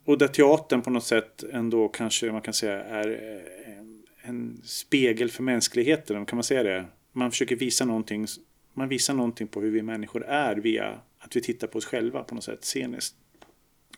Och 0.05 0.17
där 0.17 0.27
teatern 0.27 0.81
på 0.81 0.89
något 0.89 1.03
sätt 1.03 1.43
ändå 1.53 1.87
kanske 1.87 2.31
man 2.31 2.41
kan 2.41 2.53
säga 2.53 2.83
är 2.83 3.09
eh, 3.09 4.29
en 4.29 4.61
spegel 4.63 5.29
för 5.29 5.43
mänskligheten, 5.43 6.25
kan 6.25 6.37
man 6.37 6.43
säga 6.43 6.63
det? 6.63 6.85
Man 7.11 7.31
försöker 7.31 7.55
visa 7.55 7.85
någonting, 7.85 8.27
man 8.73 8.89
visar 8.89 9.13
någonting 9.13 9.47
på 9.47 9.61
hur 9.61 9.71
vi 9.71 9.81
människor 9.81 10.25
är 10.25 10.55
via 10.55 10.99
att 11.19 11.35
vi 11.35 11.41
tittar 11.41 11.67
på 11.67 11.77
oss 11.77 11.85
själva 11.85 12.23
på 12.23 12.35
något 12.35 12.43
sätt 12.43 12.63
sceniskt. 12.63 13.15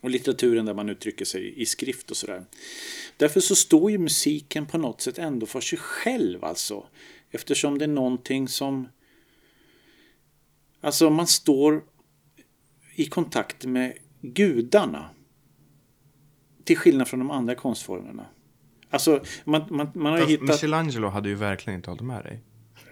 Och 0.04 0.10
litteraturen 0.10 0.66
där 0.66 0.74
man 0.74 0.88
uttrycker 0.88 1.24
sig 1.24 1.62
i 1.62 1.66
skrift 1.66 2.10
och 2.10 2.16
sådär. 2.16 2.44
Därför 3.16 3.40
så 3.40 3.56
står 3.56 3.90
ju 3.90 3.98
musiken 3.98 4.66
på 4.66 4.78
något 4.78 5.00
sätt 5.00 5.18
ändå 5.18 5.46
för 5.46 5.60
sig 5.60 5.78
själv 5.78 6.44
alltså. 6.44 6.86
Eftersom 7.30 7.78
det 7.78 7.84
är 7.84 7.88
någonting 7.88 8.48
som... 8.48 8.88
Alltså 10.80 11.10
man 11.10 11.26
står 11.26 11.84
i 12.94 13.06
kontakt 13.06 13.64
med 13.64 13.92
gudarna. 14.20 15.10
Till 16.64 16.78
skillnad 16.78 17.08
från 17.08 17.20
de 17.20 17.30
andra 17.30 17.54
konstformerna. 17.54 18.26
Alltså, 18.90 19.22
man, 19.44 19.64
man, 19.70 19.90
man 19.94 20.12
har 20.12 20.20
ju 20.20 20.26
hittat... 20.26 20.48
Michelangelo 20.48 21.08
hade 21.08 21.28
ju 21.28 21.34
verkligen 21.34 21.76
inte 21.76 21.90
hållit 21.90 22.04
med 22.04 22.24
dig. 22.24 22.40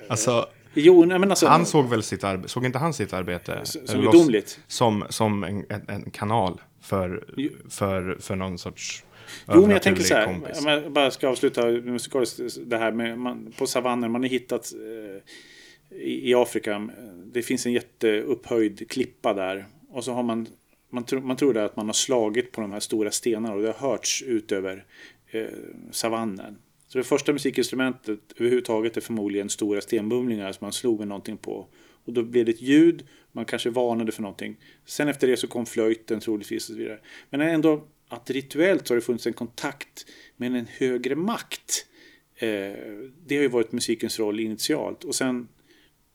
Alltså, 0.08 0.48
Jo, 0.74 1.04
nej, 1.04 1.18
men 1.18 1.30
alltså... 1.30 1.46
han 1.46 1.66
såg 1.66 1.88
väl 1.88 2.02
sitt 2.02 2.24
arbete, 2.24 2.48
såg 2.48 2.64
inte 2.64 2.78
han 2.78 2.94
sitt 2.94 3.12
arbete? 3.12 3.60
Som 3.64 4.00
gudomligt. 4.00 4.60
Som, 4.66 5.04
som 5.10 5.44
en, 5.44 5.64
en 5.88 6.10
kanal 6.10 6.60
för, 6.82 7.24
för, 7.68 8.16
för 8.20 8.36
någon 8.36 8.58
sorts 8.58 9.04
Jo, 9.48 9.60
men 9.60 9.70
jag 9.70 9.82
tänker 9.82 10.02
så 10.02 10.14
här, 10.14 10.24
kompis. 10.24 10.58
om 10.58 10.66
jag 10.66 10.92
bara 10.92 11.10
ska 11.10 11.28
avsluta 11.28 11.66
musikaliskt 11.66 12.58
det 12.66 12.78
här 12.78 12.92
med 12.92 13.18
man, 13.18 13.52
på 13.58 13.66
savannen, 13.66 14.10
man 14.10 14.22
har 14.22 14.28
hittat 14.28 14.72
eh, 14.72 15.98
i, 15.98 16.30
i 16.30 16.34
Afrika, 16.34 16.88
det 17.32 17.42
finns 17.42 17.66
en 17.66 17.72
jätteupphöjd 17.72 18.90
klippa 18.90 19.34
där 19.34 19.66
och 19.90 20.04
så 20.04 20.12
har 20.12 20.22
man, 20.22 20.46
man, 20.90 21.04
tro, 21.04 21.20
man 21.20 21.36
tror 21.36 21.54
det 21.54 21.64
att 21.64 21.76
man 21.76 21.86
har 21.86 21.92
slagit 21.92 22.52
på 22.52 22.60
de 22.60 22.72
här 22.72 22.80
stora 22.80 23.10
stenarna 23.10 23.54
och 23.54 23.62
det 23.62 23.72
har 23.78 23.88
hörts 23.88 24.22
ut 24.22 24.52
över 24.52 24.84
eh, 25.30 25.46
savannen. 25.90 26.58
Så 26.92 26.98
det 26.98 27.04
första 27.04 27.32
musikinstrumentet 27.32 28.20
överhuvudtaget 28.36 28.96
är 28.96 29.00
förmodligen 29.00 29.48
stora 29.48 29.80
stenbumlingar 29.80 30.52
som 30.52 30.64
man 30.64 30.72
slog 30.72 30.98
med 30.98 31.08
någonting 31.08 31.36
på. 31.36 31.68
Och 32.04 32.12
då 32.12 32.22
blev 32.22 32.44
det 32.44 32.52
ett 32.52 32.62
ljud, 32.62 33.06
man 33.32 33.44
kanske 33.44 33.70
varnade 33.70 34.12
för 34.12 34.22
någonting. 34.22 34.56
Sen 34.84 35.08
efter 35.08 35.26
det 35.26 35.36
så 35.36 35.46
kom 35.46 35.66
flöjten 35.66 36.20
troligtvis 36.20 36.68
och 36.68 36.74
så 36.74 36.78
vidare. 36.78 36.98
Men 37.30 37.40
ändå 37.40 37.88
att 38.08 38.30
rituellt 38.30 38.86
så 38.86 38.94
har 38.94 38.96
det 38.96 39.04
funnits 39.04 39.26
en 39.26 39.32
kontakt 39.32 40.06
med 40.36 40.56
en 40.56 40.66
högre 40.66 41.14
makt. 41.14 41.86
Eh, 42.34 42.48
det 43.26 43.36
har 43.36 43.42
ju 43.42 43.48
varit 43.48 43.72
musikens 43.72 44.18
roll 44.18 44.40
initialt. 44.40 45.04
Och 45.04 45.14
sen, 45.14 45.48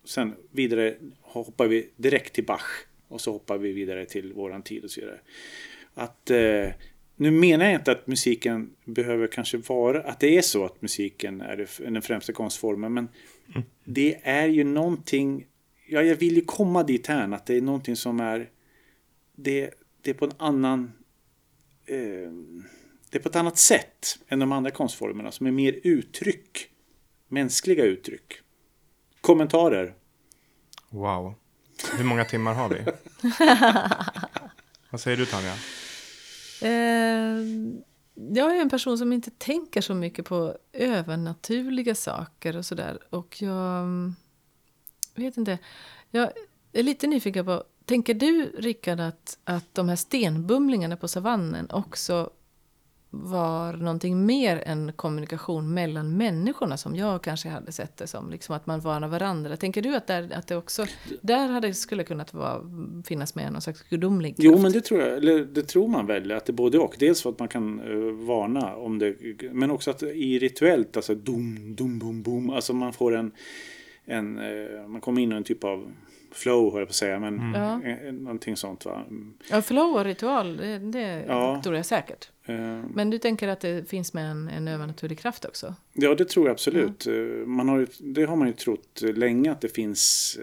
sen 0.03 0.35
vidare 0.51 0.95
hoppar 1.21 1.67
vi 1.67 1.89
direkt 1.95 2.33
till 2.33 2.45
Bach. 2.45 2.85
Och 3.07 3.21
så 3.21 3.31
hoppar 3.31 3.57
vi 3.57 3.71
vidare 3.71 4.05
till 4.05 4.33
våran 4.33 4.61
tid 4.61 4.83
och 4.83 4.91
så 4.91 5.01
vidare. 5.01 5.19
Att, 5.93 6.29
eh, 6.29 6.69
nu 7.19 7.31
menar 7.31 7.65
jag 7.65 7.75
inte 7.75 7.91
att 7.91 8.07
musiken 8.07 8.69
behöver 8.85 9.27
kanske 9.27 9.57
vara, 9.57 10.01
att 10.01 10.19
det 10.19 10.37
är 10.37 10.41
så 10.41 10.65
att 10.65 10.81
musiken 10.81 11.41
är 11.41 11.67
den 11.91 12.01
främsta 12.01 12.33
konstformen. 12.33 12.93
Men 12.93 13.09
det 13.83 14.19
är 14.23 14.47
ju 14.47 14.63
någonting, 14.63 15.45
ja 15.87 16.01
jag 16.01 16.15
vill 16.15 16.35
ju 16.35 16.45
komma 16.45 16.83
dit 16.83 17.07
här 17.07 17.33
att 17.33 17.45
det 17.45 17.55
är 17.55 17.61
någonting 17.61 17.95
som 17.95 18.19
är, 18.19 18.49
det, 19.35 19.73
det 20.01 20.09
är 20.09 20.13
på 20.13 20.25
en 20.25 20.31
annan 20.37 20.91
eh, 21.85 22.31
det 23.09 23.17
är 23.17 23.21
på 23.21 23.29
ett 23.29 23.35
annat 23.35 23.57
sätt 23.57 24.19
än 24.27 24.39
de 24.39 24.51
andra 24.51 24.71
konstformerna 24.71 25.31
som 25.31 25.47
är 25.47 25.51
mer 25.51 25.79
uttryck. 25.83 26.69
Mänskliga 27.27 27.83
uttryck. 27.83 28.33
Kommentarer? 29.21 29.93
Wow. 30.89 31.33
Hur 31.97 32.03
många 32.03 32.25
timmar 32.25 32.53
har 32.53 32.69
vi? 32.69 32.75
Vad 34.89 35.01
säger 35.01 35.17
du 35.17 35.25
Tanja? 35.25 35.53
Eh, 36.61 37.37
jag 38.15 38.57
är 38.57 38.61
en 38.61 38.69
person 38.69 38.97
som 38.97 39.13
inte 39.13 39.31
tänker 39.31 39.81
så 39.81 39.93
mycket 39.93 40.25
på 40.25 40.57
övernaturliga 40.73 41.95
saker 41.95 42.57
och 42.57 42.65
sådär. 42.65 42.99
Och 43.09 43.41
jag 43.41 44.13
vet 45.15 45.37
inte. 45.37 45.57
Jag 46.11 46.31
är 46.73 46.83
lite 46.83 47.07
nyfiken 47.07 47.45
på, 47.45 47.63
tänker 47.85 48.13
du 48.13 48.51
Rickard 48.57 48.99
att, 48.99 49.37
att 49.43 49.75
de 49.75 49.89
här 49.89 49.95
stenbumlingarna 49.95 50.97
på 50.97 51.07
savannen 51.07 51.71
också 51.71 52.29
var 53.09 53.73
någonting 53.73 54.25
mer 54.25 54.63
än 54.65 54.93
kommunikation 54.93 55.73
mellan 55.73 56.17
människorna 56.17 56.77
som 56.77 56.95
jag 56.95 57.21
kanske 57.21 57.49
hade 57.49 57.71
sett 57.71 57.97
det 57.97 58.07
som. 58.07 58.29
Liksom 58.31 58.55
att 58.55 58.65
man 58.65 58.79
varnar 58.79 59.07
varandra. 59.07 59.57
Tänker 59.57 59.81
du 59.81 59.95
att, 59.95 60.07
där, 60.07 60.31
att 60.33 60.47
det 60.47 60.55
också 60.55 60.85
där 61.21 61.47
hade, 61.47 61.73
skulle 61.73 62.03
kunnat 62.03 62.33
vara, 62.33 62.61
finnas 63.05 63.35
med 63.35 63.51
någon 63.51 63.61
slags 63.61 63.83
gudomlig 63.89 64.35
Jo, 64.37 64.51
kraft? 64.51 64.63
men 64.63 64.71
det 64.71 64.81
tror 64.81 65.01
jag, 65.01 65.17
eller 65.17 65.45
det 65.45 65.63
tror 65.63 65.87
man 65.87 66.05
väl, 66.05 66.31
att 66.31 66.45
det 66.45 66.51
är 66.51 66.53
både 66.53 66.79
och. 66.79 66.95
Dels 66.99 67.21
för 67.21 67.29
att 67.29 67.39
man 67.39 67.47
kan 67.47 67.79
eh, 67.79 68.25
varna 68.27 68.75
om 68.75 68.99
det, 68.99 69.15
men 69.51 69.71
också 69.71 69.91
att 69.91 70.03
i 70.03 70.39
rituellt, 70.39 70.95
alltså 70.97 71.15
dum, 71.15 71.75
dum, 71.75 71.99
bum, 71.99 72.23
bum, 72.23 72.49
alltså 72.49 72.73
man 72.73 72.93
får 72.93 73.15
en, 73.15 73.31
en 74.05 74.37
eh, 74.37 74.87
man 74.87 75.01
kommer 75.01 75.21
in 75.21 75.31
i 75.31 75.35
en 75.35 75.43
typ 75.43 75.63
av 75.63 75.91
flow, 76.31 76.71
höll 76.71 76.79
jag 76.81 76.87
på 76.87 76.91
att 76.91 76.95
säga, 76.95 77.19
men 77.19 77.53
Ja. 77.53 77.83
eh, 77.83 78.13
någonting 78.13 78.57
sånt 78.57 78.85
va. 78.85 79.03
Mm, 79.09 79.33
Ja, 79.49 79.61
flow 79.61 79.95
och 79.95 80.03
ritual, 80.05 80.57
det, 80.57 80.77
det 80.79 81.25
Ja. 81.27 81.61
tror 81.63 81.75
jag 81.75 81.85
säkert. 81.85 82.29
Eh, 82.45 82.55
Men 82.93 83.09
du 83.09 83.17
tänker 83.19 83.47
att 83.47 83.59
det 83.61 83.89
finns 83.89 84.13
med 84.13 84.31
en, 84.31 84.47
en 84.47 84.67
övernaturlig 84.67 85.19
kraft 85.19 85.45
också? 85.45 85.75
Ja, 85.93 86.15
det 86.15 86.25
tror 86.29 86.45
jag 86.45 86.53
absolut. 86.53 87.07
Eh, 87.07 87.13
Man 87.45 87.69
har, 87.69 87.79
ju- 87.79 87.87
det 87.99 88.23
har 88.25 88.35
man 88.35 88.47
ju 88.47 88.53
trott 88.53 89.01
länge 89.01 89.51
att 89.51 89.61
det 89.61 89.69
finns 89.75 90.37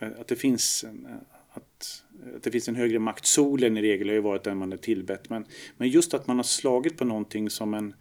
eh, 0.00 0.10
att 0.20 0.28
det 0.28 0.36
finns 0.36 0.84
en, 0.88 1.06
att, 1.52 2.02
att 2.36 2.42
det 2.42 2.50
finns 2.50 2.68
en 2.68 2.76
högre 2.76 2.98
makt. 2.98 3.26
Solen 3.26 3.76
i 3.76 3.82
regel 3.82 4.08
har 4.08 4.14
ju 4.14 4.20
varit 4.20 4.44
den 4.44 4.56
man 4.58 4.72
är 4.72 4.76
tillbett. 4.76 5.30
Men, 5.30 5.44
men 5.76 5.88
just 5.88 6.14
att 6.14 6.26
man 6.26 6.36
har 6.36 6.42
slagit 6.44 6.98
på 6.98 7.04
någonting 7.04 7.50
som 7.50 7.74
en, 7.74 7.94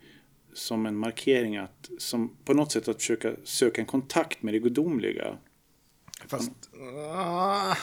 som 0.53 0.85
en 0.85 0.97
markering 0.97 1.57
att 1.57 1.89
som 1.97 2.35
på 2.45 2.53
något 2.53 2.71
sätt 2.71 2.87
att 2.87 2.95
försöka 2.97 3.31
söka 3.43 3.81
en 3.81 3.87
kontakt 3.87 4.43
med 4.43 4.53
det 4.53 4.59
gudomliga. 4.59 5.37
Fast... 6.29 6.51
ah, 7.15 7.75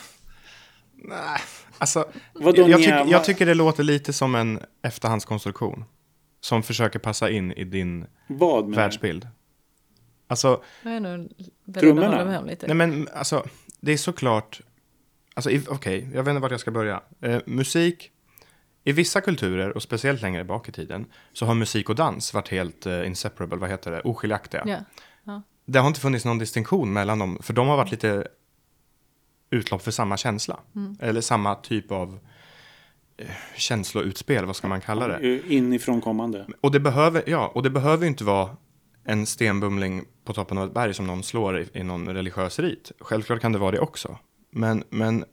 nej. 0.94 1.40
Alltså, 1.78 2.08
Vadå, 2.32 2.62
jag, 2.62 2.70
jag, 2.70 2.78
Nia, 2.80 2.86
tycker, 2.86 2.98
vad- 2.98 3.08
jag 3.08 3.24
tycker 3.24 3.46
det 3.46 3.54
låter 3.54 3.82
lite 3.82 4.12
som 4.12 4.34
en 4.34 4.60
efterhandskonstruktion. 4.82 5.84
Som 6.40 6.62
försöker 6.62 6.98
passa 6.98 7.30
in 7.30 7.52
i 7.52 7.64
din 7.64 8.06
Vad 8.26 8.74
världsbild. 8.74 9.28
Alltså, 10.28 10.62
Jag 10.82 10.92
är 10.92 11.00
nog 11.00 11.28
beredd 11.64 11.90
att 11.98 12.04
hålla 12.04 12.24
med 12.24 12.38
om 12.38 12.46
lite. 12.46 12.66
nej 12.66 12.76
men 12.76 13.08
alltså, 13.14 13.44
det 13.80 13.92
är 13.92 13.96
såklart... 13.96 14.60
Alltså, 15.34 15.50
okej, 15.68 16.08
jag 16.14 16.22
vet 16.22 16.30
inte 16.30 16.40
vart 16.42 16.50
jag 16.50 16.60
ska 16.60 16.70
börja. 16.70 17.00
Eh, 17.20 17.40
musik, 17.46 18.10
i 18.84 18.92
vissa 18.92 19.20
kulturer, 19.20 19.76
och 19.76 19.82
speciellt 19.82 20.22
längre 20.22 20.44
bak 20.44 20.68
i 20.68 20.72
tiden, 20.72 21.06
så 21.32 21.46
har 21.46 21.54
musik 21.54 21.88
och 21.88 21.94
dans 21.94 22.34
varit 22.34 22.48
helt 22.48 22.86
eh, 22.86 23.06
inseparable, 23.06 23.56
vad 23.58 23.70
heter 23.70 23.90
det, 23.90 24.00
oskiljaktiga. 24.00 24.62
Ja. 24.66 24.78
Ja. 25.66 25.72
Det 25.72 25.78
har 25.78 25.88
inte 25.88 26.00
funnits 26.00 26.24
någon 26.24 26.38
distinktion 26.38 26.92
mellan 26.92 27.18
dem, 27.18 27.38
för 27.42 27.52
de 27.52 27.68
har 27.68 27.76
varit 27.76 27.90
lite 27.90 28.26
utlopp 29.50 29.82
för 29.82 29.90
samma 29.90 30.16
känsla. 30.16 30.60
Eller 31.00 31.20
samma 31.20 31.54
typ 31.54 31.92
av 31.92 32.18
eh, 33.16 33.26
känsloutspel, 33.56 34.44
vad 34.46 34.56
ska 34.56 34.68
man 34.68 34.80
kalla 34.80 35.08
det? 35.08 35.40
inifrån 35.48 36.00
kommande? 36.00 36.46
Och 36.60 36.72
det 36.72 36.80
behöver, 36.80 37.22
ja, 37.26 37.50
och 37.54 37.62
det 37.62 37.70
behöver 37.70 38.04
ju 38.04 38.08
inte 38.08 38.24
vara 38.24 38.56
en 39.04 39.26
stenbumling 39.26 40.04
på 40.24 40.32
toppen 40.32 40.58
av 40.58 40.66
ett 40.66 40.74
berg 40.74 40.94
som 40.94 41.06
någon 41.06 41.22
slår 41.22 41.58
i, 41.58 41.68
i 41.72 41.82
någon 41.82 42.08
religiös 42.08 42.58
rit. 42.58 42.92
Självklart 43.00 43.40
kan 43.40 43.52
det 43.52 43.58
vara 43.58 43.70
det 43.70 43.78
också. 43.80 44.18
Men, 44.50 44.84
men 44.90 45.24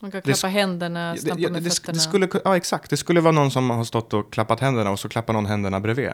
Man 0.00 0.10
kan 0.10 0.20
Det 0.24 0.32
klappa 0.32 0.48
händerna, 0.48 1.16
stampa 1.16 1.34
det, 1.36 1.50
med 1.50 1.62
det, 1.62 1.70
fötterna. 1.70 1.94
det 1.94 2.00
skulle, 2.00 2.28
ja, 2.44 2.56
exakt. 2.56 2.90
Det 2.90 2.96
skulle 2.96 3.20
vara 3.20 3.32
någon 3.32 3.50
som 3.50 3.70
har 3.70 3.84
stått 3.84 4.14
och 4.14 4.32
klappat 4.32 4.60
händerna 4.60 4.90
och 4.90 4.98
så 5.00 5.08
klappar 5.08 5.32
någon 5.32 5.46
händerna 5.46 5.80
bredvid. 5.80 6.10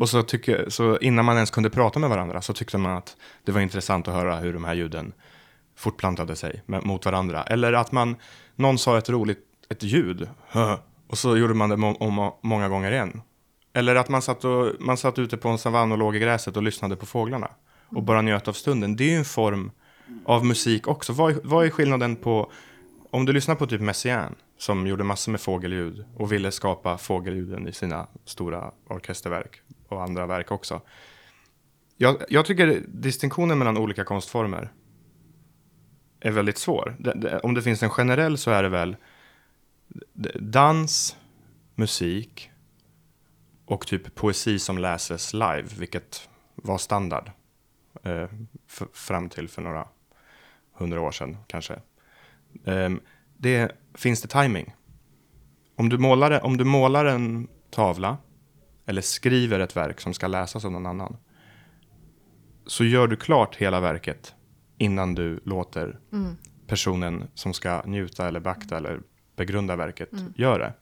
Och 0.00 0.08
så, 0.08 0.22
tycker, 0.22 0.68
så 0.68 0.98
innan 0.98 1.24
man 1.24 1.34
ens 1.36 1.50
kunde 1.50 1.70
prata 1.70 1.98
med 1.98 2.10
varandra 2.10 2.42
så 2.42 2.52
tyckte 2.52 2.78
man 2.78 2.96
att 2.96 3.16
det 3.44 3.52
var 3.52 3.60
intressant 3.60 4.08
att 4.08 4.14
höra 4.14 4.36
hur 4.36 4.52
de 4.52 4.64
här 4.64 4.74
ljuden 4.74 5.12
fortplantade 5.76 6.36
sig 6.36 6.62
mot 6.66 7.04
varandra. 7.04 7.42
Eller 7.42 7.72
att 7.72 7.92
man, 7.92 8.16
någon 8.56 8.78
sa 8.78 8.98
ett 8.98 9.08
roligt 9.10 9.38
ett 9.70 9.82
ljud 9.82 10.28
och 11.08 11.18
så 11.18 11.36
gjorde 11.36 11.54
man 11.54 11.70
det 11.70 11.76
må, 11.76 11.94
om, 11.94 12.32
många 12.42 12.68
gånger 12.68 12.92
igen. 12.92 13.22
Eller 13.72 13.94
att 13.94 14.08
man 14.08 14.22
satt, 14.22 14.44
och, 14.44 14.72
man 14.80 14.96
satt 14.96 15.18
ute 15.18 15.36
på 15.36 15.48
en 15.48 15.58
savann 15.58 15.92
och 15.92 15.98
låg 15.98 16.16
i 16.16 16.18
gräset 16.18 16.56
och 16.56 16.62
lyssnade 16.62 16.96
på 16.96 17.06
fåglarna 17.06 17.50
och 17.88 18.02
bara 18.02 18.22
njöt 18.22 18.48
av 18.48 18.52
stunden. 18.52 18.96
Det 18.96 19.04
är 19.04 19.10
ju 19.10 19.16
en 19.16 19.24
form 19.24 19.70
av 20.24 20.44
musik 20.46 20.88
också. 20.88 21.12
Vad, 21.12 21.32
är- 21.32 21.40
vad 21.44 21.66
är 21.66 21.70
skillnaden 21.70 22.16
på 22.16 22.52
om 23.10 23.24
du 23.26 23.32
lyssnar 23.32 23.54
på 23.54 23.66
typ 23.66 23.80
Messiaen 23.80 24.34
som 24.58 24.86
gjorde 24.86 25.04
massor 25.04 25.32
med 25.32 25.40
fågelljud 25.40 26.04
och 26.16 26.32
ville 26.32 26.50
skapa 26.50 26.98
fågelljuden 26.98 27.68
i 27.68 27.72
sina 27.72 28.06
stora 28.24 28.70
orkesterverk 28.88 29.61
och 29.92 30.02
andra 30.02 30.26
verk 30.26 30.50
också. 30.50 30.80
Jag, 31.96 32.22
jag 32.28 32.46
tycker 32.46 32.82
distinktionen 32.88 33.58
mellan 33.58 33.78
olika 33.78 34.04
konstformer 34.04 34.72
är 36.20 36.30
väldigt 36.30 36.58
svår. 36.58 36.96
Det, 36.98 37.12
det, 37.14 37.40
om 37.40 37.54
det 37.54 37.62
finns 37.62 37.82
en 37.82 37.90
generell 37.90 38.38
så 38.38 38.50
är 38.50 38.62
det 38.62 38.68
väl 38.68 38.96
dans, 40.40 41.16
musik 41.74 42.50
och 43.64 43.86
typ 43.86 44.14
poesi 44.14 44.58
som 44.58 44.78
läses 44.78 45.32
live, 45.32 45.64
vilket 45.78 46.28
var 46.54 46.78
standard 46.78 47.30
eh, 48.02 48.28
fram 48.92 49.28
till 49.28 49.48
för 49.48 49.62
några 49.62 49.88
hundra 50.72 51.00
år 51.00 51.10
sedan 51.10 51.36
kanske. 51.46 51.74
Eh, 52.64 52.90
det 53.36 53.72
finns 53.94 54.22
det 54.22 54.28
timing. 54.28 54.74
Om 55.76 55.88
du, 55.88 55.98
målar, 55.98 56.44
om 56.44 56.56
du 56.56 56.64
målar 56.64 57.04
en 57.04 57.48
tavla 57.70 58.16
eller 58.86 59.02
skriver 59.02 59.60
ett 59.60 59.76
verk 59.76 60.00
som 60.00 60.14
ska 60.14 60.26
läsas 60.26 60.64
av 60.64 60.72
någon 60.72 60.86
annan 60.86 61.16
så 62.66 62.84
gör 62.84 63.06
du 63.06 63.16
klart 63.16 63.56
hela 63.56 63.80
verket 63.80 64.34
innan 64.78 65.14
du 65.14 65.40
låter 65.44 66.00
mm. 66.12 66.36
personen 66.66 67.28
som 67.34 67.54
ska 67.54 67.82
njuta 67.86 68.28
eller 68.28 68.40
beakta 68.40 68.76
eller 68.76 69.02
begrunda 69.36 69.76
verket 69.76 70.12
mm. 70.12 70.32
göra 70.36 70.58
det. 70.58 70.74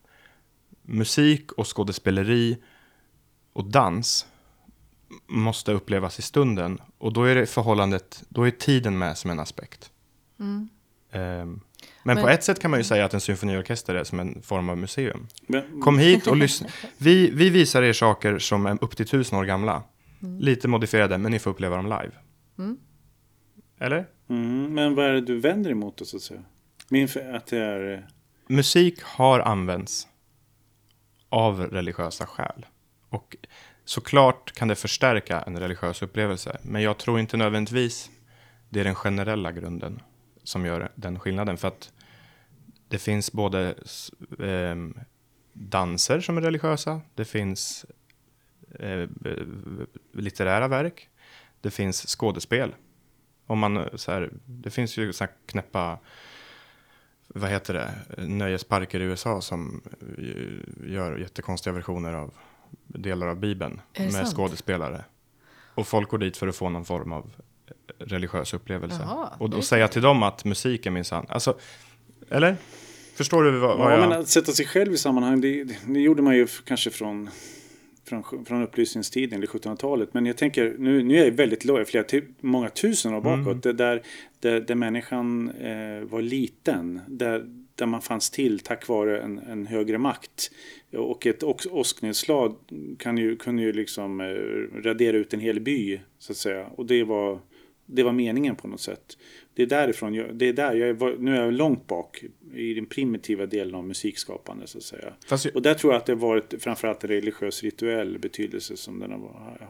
Musik 0.83 1.53
och 1.53 1.77
skådespeleri 1.77 2.63
och 3.53 3.65
dans 3.65 4.27
måste 5.27 5.73
upplevas 5.73 6.19
i 6.19 6.23
stunden 6.23 6.79
och 6.99 7.13
då 7.13 7.25
är 7.25 7.35
det 7.35 7.47
förhållandet, 7.47 8.25
då 8.29 8.47
är 8.47 8.51
tiden 8.51 8.99
med 8.99 9.19
som 9.19 9.31
en 9.31 9.41
aspekt. 9.41 9.93
Mm. 10.39 10.69
Um, 11.13 11.61
men, 12.03 12.15
men, 12.15 12.25
på 12.25 12.29
ett 12.29 12.45
sätt 12.45 12.61
kan 12.61 12.71
man 12.71 12.81
ju 12.81 12.85
säga 12.85 13.05
att 13.05 13.15
en 13.15 13.21
symfoniorkester 13.21 13.95
är 13.95 14.05
som 14.05 14.21
en 14.21 14.43
form 14.43 14.69
av 14.69 14.79
museum. 14.79 15.27
Men, 15.47 15.81
Kom 15.81 15.99
hit 15.99 16.27
och 16.27 16.37
lyssna. 16.37 16.69
Vi, 16.99 17.31
vi 17.31 17.51
visar 17.51 17.83
er 17.83 17.93
saker 17.93 18.39
som 18.39 18.67
är 18.67 18.85
upp 18.85 18.97
till 18.97 19.07
tusen 19.07 19.39
år 19.39 19.45
gamla. 19.45 19.83
Mm. 20.23 20.39
Lite 20.39 20.69
modifierade, 20.69 21.19
men 21.19 21.33
ni 21.33 21.39
får 21.39 21.51
uppleva 21.51 21.77
dem 21.77 21.85
live. 21.85 22.13
Mm. 22.59 22.77
Eller? 23.81 24.07
Mm, 24.29 24.75
men 24.75 24.95
vad 24.95 25.07
är 25.07 25.13
det 25.13 25.21
du 25.21 25.41
vänder 25.41 25.71
emot 25.71 25.97
då, 25.97 26.05
så 26.05 26.17
att 26.17 26.23
säga? 26.23 26.41
Min, 26.89 27.09
att 27.35 27.47
det 27.47 27.59
är... 27.59 27.93
Eh, 27.93 28.01
Musik 28.47 29.03
har 29.03 29.41
använts 29.41 30.09
av 31.29 31.61
religiösa 31.61 32.27
skäl. 32.27 32.67
Och 33.09 33.37
såklart 33.85 34.53
kan 34.53 34.69
det 34.69 34.75
förstärka 34.75 35.41
en 35.41 35.59
religiös 35.59 36.03
upplevelse. 36.03 36.59
Men 36.63 36.83
jag 36.83 36.99
tror 36.99 37.21
inte 37.21 37.37
nödvändigtvis 37.37 38.11
det 38.69 38.81
är 38.81 38.85
den 38.85 38.95
generella 38.95 39.53
grunden 39.53 40.03
som 40.43 40.67
gör 40.67 40.93
den 40.95 41.19
skillnaden. 41.19 41.57
För 41.57 41.69
att 41.69 41.93
det 42.89 42.99
finns 42.99 43.33
både 43.33 43.75
eh, 44.39 45.05
danser 45.53 46.21
som 46.21 46.37
är 46.37 46.41
religiösa, 46.41 47.01
det 47.15 47.25
finns 47.25 47.87
eh, 48.79 49.09
litterära 50.13 50.69
verk, 50.69 51.09
det 51.61 51.71
finns 51.71 52.07
skådespel. 52.07 52.75
Om 53.47 53.59
man, 53.59 53.89
så 53.95 54.13
här, 54.13 54.31
det 54.47 54.71
finns 54.71 54.97
ju 54.97 55.13
så 55.13 55.25
här 55.25 55.33
knäppa 55.47 55.99
vad 57.35 57.51
heter 57.51 57.75
det, 57.75 57.93
nöjesparker 58.27 59.01
i 59.01 59.03
USA 59.03 59.41
som 59.41 59.83
gör 60.87 61.17
jättekonstiga 61.19 61.75
versioner 61.75 62.13
av 62.13 62.35
delar 62.87 63.27
av 63.27 63.37
Bibeln 63.37 63.81
med 63.99 64.13
sant? 64.13 64.29
skådespelare. 64.29 65.05
Och 65.75 65.87
folk 65.87 66.09
går 66.09 66.19
dit 66.19 66.37
för 66.37 66.49
att 66.49 66.57
få 66.57 66.69
någon 66.69 66.85
form 66.85 67.13
av 67.13 67.33
religiös 67.99 68.55
upplevelse. 68.55 68.99
Jaha, 69.01 69.29
och, 69.39 69.55
och 69.55 69.65
säga 69.65 69.89
till 69.89 70.03
dem 70.03 70.23
att 70.23 70.45
musik 70.45 70.87
är 70.87 70.91
minsann. 70.91 71.27
Alltså, 71.29 71.59
eller? 72.31 72.57
Förstår 73.15 73.45
du 73.45 73.59
vad, 73.59 73.79
vad 73.79 73.93
ja, 73.93 73.99
jag... 73.99 74.09
men 74.09 74.21
att 74.21 74.29
sätta 74.29 74.53
sig 74.53 74.67
själv 74.67 74.93
i 74.93 74.99
sammanhang, 74.99 75.41
det, 75.41 75.65
det 75.87 76.01
gjorde 76.01 76.23
man 76.23 76.37
ju 76.37 76.47
kanske 76.65 76.91
från 76.91 77.31
från, 78.11 78.45
från 78.45 78.63
upplysningstiden, 78.63 79.39
eller 79.39 79.47
1700-talet. 79.47 80.15
Men 80.15 80.27
jag 80.27 80.37
tänker, 80.37 80.75
nu, 80.79 81.03
nu 81.03 81.17
är 81.17 81.25
jag 81.25 81.33
väldigt 81.33 81.65
låg, 81.65 81.89
flera, 81.89 82.05
många 82.41 82.69
tusen 82.69 83.15
år 83.15 83.21
bakåt, 83.21 83.65
mm. 83.65 83.77
där, 83.77 84.03
där, 84.41 84.61
där 84.61 84.75
människan 84.75 85.51
eh, 85.51 86.05
var 86.05 86.23
liten. 86.23 87.01
Där, 87.09 87.45
där 87.75 87.87
man 87.87 88.03
fanns 88.03 88.31
till 88.31 88.61
tack 88.61 88.89
vare 88.89 89.21
en, 89.21 89.39
en 89.39 89.67
högre 89.67 89.99
makt. 89.99 90.51
Och 90.93 91.27
ett 91.27 91.43
åsknedslag 91.71 92.57
kan 92.99 93.19
ju, 93.19 93.37
kunde 93.37 93.63
ju 93.63 93.73
liksom 93.73 94.21
eh, 94.21 94.27
radera 94.83 95.17
ut 95.17 95.35
en 95.35 95.41
hel 95.41 95.61
by, 95.61 96.01
så 96.19 96.33
att 96.33 96.37
säga. 96.37 96.67
Och 96.67 96.87
det 96.87 97.05
var, 97.05 97.39
det 97.93 98.03
var 98.03 98.13
meningen 98.13 98.57
på 98.57 98.69
något 98.69 98.81
sätt 98.81 99.17
det 99.55 99.63
är 99.63 99.67
därifrån, 99.67 100.15
jag, 100.15 100.35
det 100.35 100.49
är 100.49 100.53
där 100.53 100.75
jag 100.75 100.89
är, 100.89 101.19
nu 101.19 101.37
är 101.37 101.43
jag 101.43 101.53
långt 101.53 101.87
bak 101.87 102.25
i 102.55 102.75
den 102.75 102.87
primitiva 102.87 103.47
delen 103.47 103.75
av 103.75 103.85
musikskapande 103.85 104.67
så 104.67 104.79
att 104.79 104.85
säga. 104.85 105.13
Jag... 105.31 105.41
Och 105.55 105.63
där 105.63 105.75
tror 105.75 105.93
jag 105.93 106.01
att 106.01 106.07
det 106.07 106.15
varit 106.15 106.55
framförallt 106.63 107.05
en 107.05 107.11
religiös 107.11 107.63
rituell 107.63 108.19
betydelse 108.19 108.77
som 108.77 108.99
den 108.99 109.13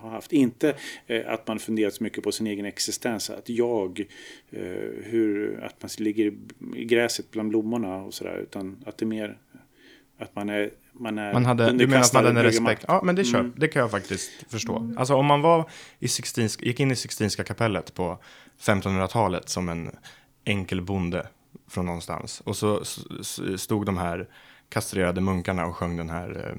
har 0.01 0.11
haft. 0.11 0.33
Inte 0.33 0.75
eh, 1.07 1.33
att 1.33 1.49
man 1.49 1.59
funderat 1.59 1.95
så 1.95 2.05
mycket 2.05 2.25
på 2.25 2.33
sin 2.33 2.47
egen 2.47 2.65
existens, 2.65 3.31
att 3.31 3.49
jag, 3.49 4.07
eh, 4.51 4.63
hur, 5.03 5.61
att 5.63 5.83
man 5.83 5.91
ligger 5.99 6.33
i 6.77 6.85
gräset 6.85 7.31
bland 7.31 7.49
blommorna 7.49 8.03
och 8.03 8.15
sådär, 8.15 8.39
utan 8.43 8.85
att 8.87 8.99
det 8.99 9.05
är 9.05 9.07
mer 9.07 9.39
att 10.19 10.35
man 10.37 10.49
är 10.49 10.71
man 10.93 11.19
är 11.19 11.33
man 11.33 11.47
hade, 11.47 11.73
Du 11.73 11.87
menar 11.87 12.01
att 12.01 12.13
man 12.13 12.27
hade 12.27 12.43
respekt? 12.43 12.85
Ja, 12.89 13.01
men 13.05 13.15
det, 13.15 13.25
köp, 13.25 13.41
mm. 13.41 13.53
det 13.57 13.69
kan 13.69 13.83
jag 13.83 13.91
faktiskt 13.91 14.31
förstå. 14.49 14.95
Alltså 14.97 15.15
om 15.15 15.27
man 15.27 15.43
var 15.43 15.71
i 15.99 16.09
Sixtinsk, 16.09 16.63
gick 16.63 16.81
in 16.81 16.91
i 16.91 16.97
Sixtinska 16.97 17.45
kapellet 17.45 17.95
på 17.95 18.19
1500-talet 18.61 19.49
som 19.49 19.69
en 19.69 19.91
enkel 20.45 20.83
bonde 20.83 21.27
från 21.69 21.87
någonstans. 21.87 22.41
Och 22.41 22.57
så 22.57 22.85
stod 23.57 23.87
de 23.87 23.99
här 23.99 24.29
kastrerade 24.69 25.21
munkarna 25.21 25.67
och 25.67 25.77
sjöng 25.77 25.97
den 25.97 26.11
här, 26.11 26.47
eh, 26.47 26.57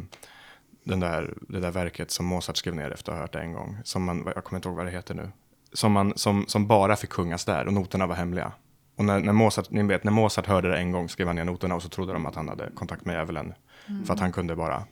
den 0.83 0.99
där, 0.99 1.33
det 1.41 1.59
där 1.59 1.71
verket 1.71 2.11
som 2.11 2.25
Mozart 2.25 2.57
skrev 2.57 2.75
ner 2.75 2.91
efter 2.91 3.11
att 3.11 3.17
ha 3.17 3.23
hört 3.23 3.33
det 3.33 3.39
en 3.39 3.53
gång. 3.53 3.77
Som 3.83 4.03
man, 4.03 4.23
jag 4.35 4.43
kommer 4.43 4.57
inte 4.57 4.69
ihåg 4.69 4.77
vad 4.77 4.85
det 4.85 4.91
heter 4.91 5.15
nu. 5.15 5.31
Som, 5.73 5.91
man, 5.91 6.13
som, 6.15 6.45
som 6.47 6.67
bara 6.67 6.95
fick 6.95 7.13
sjungas 7.13 7.45
där 7.45 7.67
och 7.67 7.73
noterna 7.73 8.07
var 8.07 8.15
hemliga. 8.15 8.51
Och 8.95 9.05
när, 9.05 9.19
när, 9.19 9.33
Mozart, 9.33 9.69
ni 9.71 9.83
vet, 9.83 10.03
när 10.03 10.11
Mozart 10.11 10.45
hörde 10.45 10.69
det 10.69 10.77
en 10.77 10.91
gång 10.91 11.09
skrev 11.09 11.27
han 11.27 11.35
ner 11.35 11.45
noterna 11.45 11.75
och 11.75 11.83
så 11.83 11.89
trodde 11.89 12.13
de 12.13 12.25
att 12.25 12.35
han 12.35 12.49
hade 12.49 12.69
kontakt 12.75 13.05
med 13.05 13.15
djävulen. 13.15 13.53
Mm. 13.87 14.05
För 14.05 14.13
att 14.13 14.19
han 14.19 14.31
kunde 14.31 14.55
bara... 14.55 14.83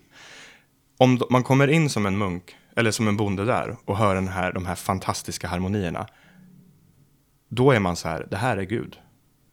Om 0.98 1.22
man 1.30 1.44
kommer 1.44 1.68
in 1.68 1.90
som 1.90 2.06
en 2.06 2.18
munk, 2.18 2.56
eller 2.76 2.92
som 2.92 3.08
en 3.08 3.18
bonde 3.18 3.46
där, 3.46 3.78
och 3.86 3.98
hör 3.98 4.16
den 4.16 4.28
här, 4.28 4.54
de 4.54 4.66
här 4.66 4.76
fantastiska 4.76 5.48
harmonierna. 5.48 6.08
Då 7.50 7.72
är 7.72 7.80
man 7.80 7.96
så 7.96 8.08
här, 8.08 8.28
det 8.32 8.38
här 8.38 8.58
är 8.58 8.64
Gud. 8.64 9.00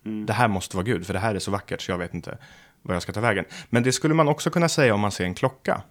Mm. 0.05 0.26
Det 0.26 0.32
här 0.32 0.49
måste 0.49 0.76
vara 0.76 0.84
Gud, 0.84 1.07
för 1.07 1.12
det 1.12 1.18
här 1.18 1.34
är 1.34 1.39
så 1.39 1.51
vackert 1.51 1.80
så 1.80 1.91
jag 1.91 1.99
vet 1.99 2.14
inte 2.14 2.39
vad 2.82 2.95
jag 2.95 3.03
ska 3.03 3.12
ta 3.12 3.20
vägen. 3.20 3.45
Men 3.70 3.82
det 3.82 3.93
skulle 3.93 4.14
man 4.14 4.28
också 4.28 4.51
kunna 4.51 4.68
säga 4.68 4.95
om 4.95 5.01
man 5.01 5.12
ser 5.12 5.24
en 5.24 5.34
klocka. 5.34 5.82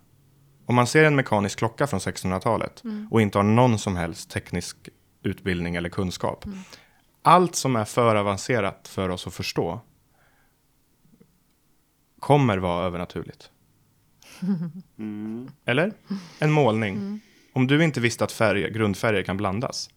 Om 0.66 0.76
man 0.76 0.88
ser 0.88 1.04
en 1.04 1.16
mekanisk 1.16 1.60
klocka 1.60 1.88
från 1.88 2.00
1600-talet 2.00 2.84
mm. 2.84 3.08
och 3.12 3.22
inte 3.22 3.38
har 3.38 3.44
någon 3.44 3.80
som 3.80 3.96
helst 3.96 4.30
teknisk 4.30 4.90
utbildning 5.24 5.76
eller 5.76 5.90
kunskap. 5.90 6.46
Mm. 6.46 6.60
Allt 7.22 7.56
som 7.56 7.76
är 7.76 7.86
för 7.86 8.16
avancerat 8.16 8.88
för 8.88 9.10
oss 9.10 9.28
att 9.28 9.34
förstå 9.34 9.82
kommer 12.26 12.58
vara 12.58 12.86
övernaturligt. 12.86 13.52
Mm. 15.00 15.50
Eller? 15.66 15.94
En 16.40 16.52
målning. 16.52 16.96
Mm. 16.96 17.20
Om 17.54 17.68
du 17.68 17.84
inte 17.84 18.00
visste 18.00 18.24
att 18.24 18.32
färg, 18.32 18.72
grundfärger 18.72 19.24
kan 19.24 19.38
blandas 19.38 19.90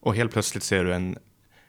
och 0.00 0.14
helt 0.14 0.32
plötsligt 0.32 0.64
ser 0.64 0.84
du 0.84 0.94
en, 0.94 1.18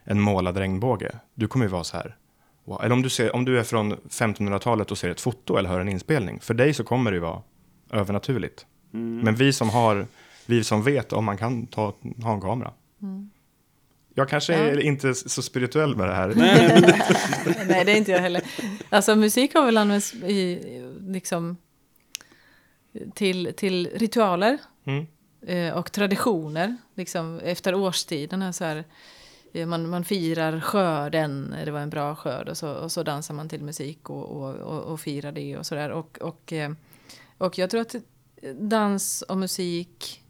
en 0.04 0.20
målad 0.20 0.56
regnbåge, 0.56 1.18
du 1.34 1.48
kommer 1.48 1.64
ju 1.64 1.70
vara 1.70 1.84
så 1.84 1.96
här. 1.96 2.16
Wow. 2.64 2.80
Eller 2.82 2.92
om 2.92 3.02
du, 3.02 3.10
ser, 3.10 3.36
om 3.36 3.44
du 3.44 3.58
är 3.58 3.62
från 3.62 3.94
1500-talet 3.94 4.90
och 4.90 4.98
ser 4.98 5.10
ett 5.10 5.20
foto 5.20 5.56
eller 5.56 5.68
hör 5.68 5.80
en 5.80 5.88
inspelning, 5.88 6.40
för 6.40 6.54
dig 6.54 6.74
så 6.74 6.84
kommer 6.84 7.10
det 7.10 7.14
ju 7.14 7.20
vara 7.20 7.42
övernaturligt. 7.90 8.66
Mm. 8.94 9.20
Men 9.24 9.34
vi 9.34 9.52
som, 9.52 9.70
har, 9.70 10.06
vi 10.46 10.64
som 10.64 10.82
vet 10.82 11.12
om 11.12 11.24
man 11.24 11.36
kan 11.36 11.66
ta, 11.66 11.94
ha 12.22 12.34
en 12.34 12.40
kamera. 12.40 12.72
Mm. 13.02 13.30
Jag 14.14 14.28
kanske 14.28 14.52
ja. 14.52 14.58
är 14.58 14.80
inte 14.80 15.14
så 15.14 15.42
spirituell 15.42 15.96
med 15.96 16.08
det 16.08 16.14
här. 16.14 16.32
Nej, 16.36 16.80
det... 16.80 17.64
Nej, 17.68 17.84
det 17.84 17.92
är 17.92 17.96
inte 17.96 18.12
jag 18.12 18.18
heller. 18.18 18.42
Alltså 18.88 19.16
musik 19.16 19.54
har 19.54 19.66
väl 19.66 19.76
använts 19.76 20.14
i, 20.14 20.60
liksom, 21.00 21.56
till, 23.14 23.52
till 23.56 23.90
ritualer 23.94 24.58
mm. 24.84 25.06
eh, 25.46 25.78
och 25.78 25.92
traditioner. 25.92 26.76
Liksom, 26.94 27.40
efter 27.44 27.74
årstiderna 27.74 28.52
så 28.52 28.64
här, 28.64 28.84
eh, 29.52 29.66
man, 29.66 29.88
man 29.88 30.04
firar 30.04 30.60
skörden, 30.60 31.54
det 31.64 31.70
var 31.70 31.80
en 31.80 31.90
bra 31.90 32.14
skörd 32.14 32.48
och 32.48 32.56
så, 32.56 32.72
och 32.72 32.92
så 32.92 33.02
dansar 33.02 33.34
man 33.34 33.48
till 33.48 33.62
musik 33.62 34.10
och, 34.10 34.24
och, 34.24 34.54
och, 34.54 34.82
och 34.82 35.00
firar 35.00 35.32
det 35.32 35.56
och 35.56 35.66
sådär. 35.66 35.90
Och, 35.90 36.18
och, 36.20 36.52
eh, 36.52 36.72
och 37.38 37.58
jag 37.58 37.70
tror 37.70 37.80
att 37.80 37.94
dans 38.54 39.22
och 39.22 39.36
musik, 39.36 40.22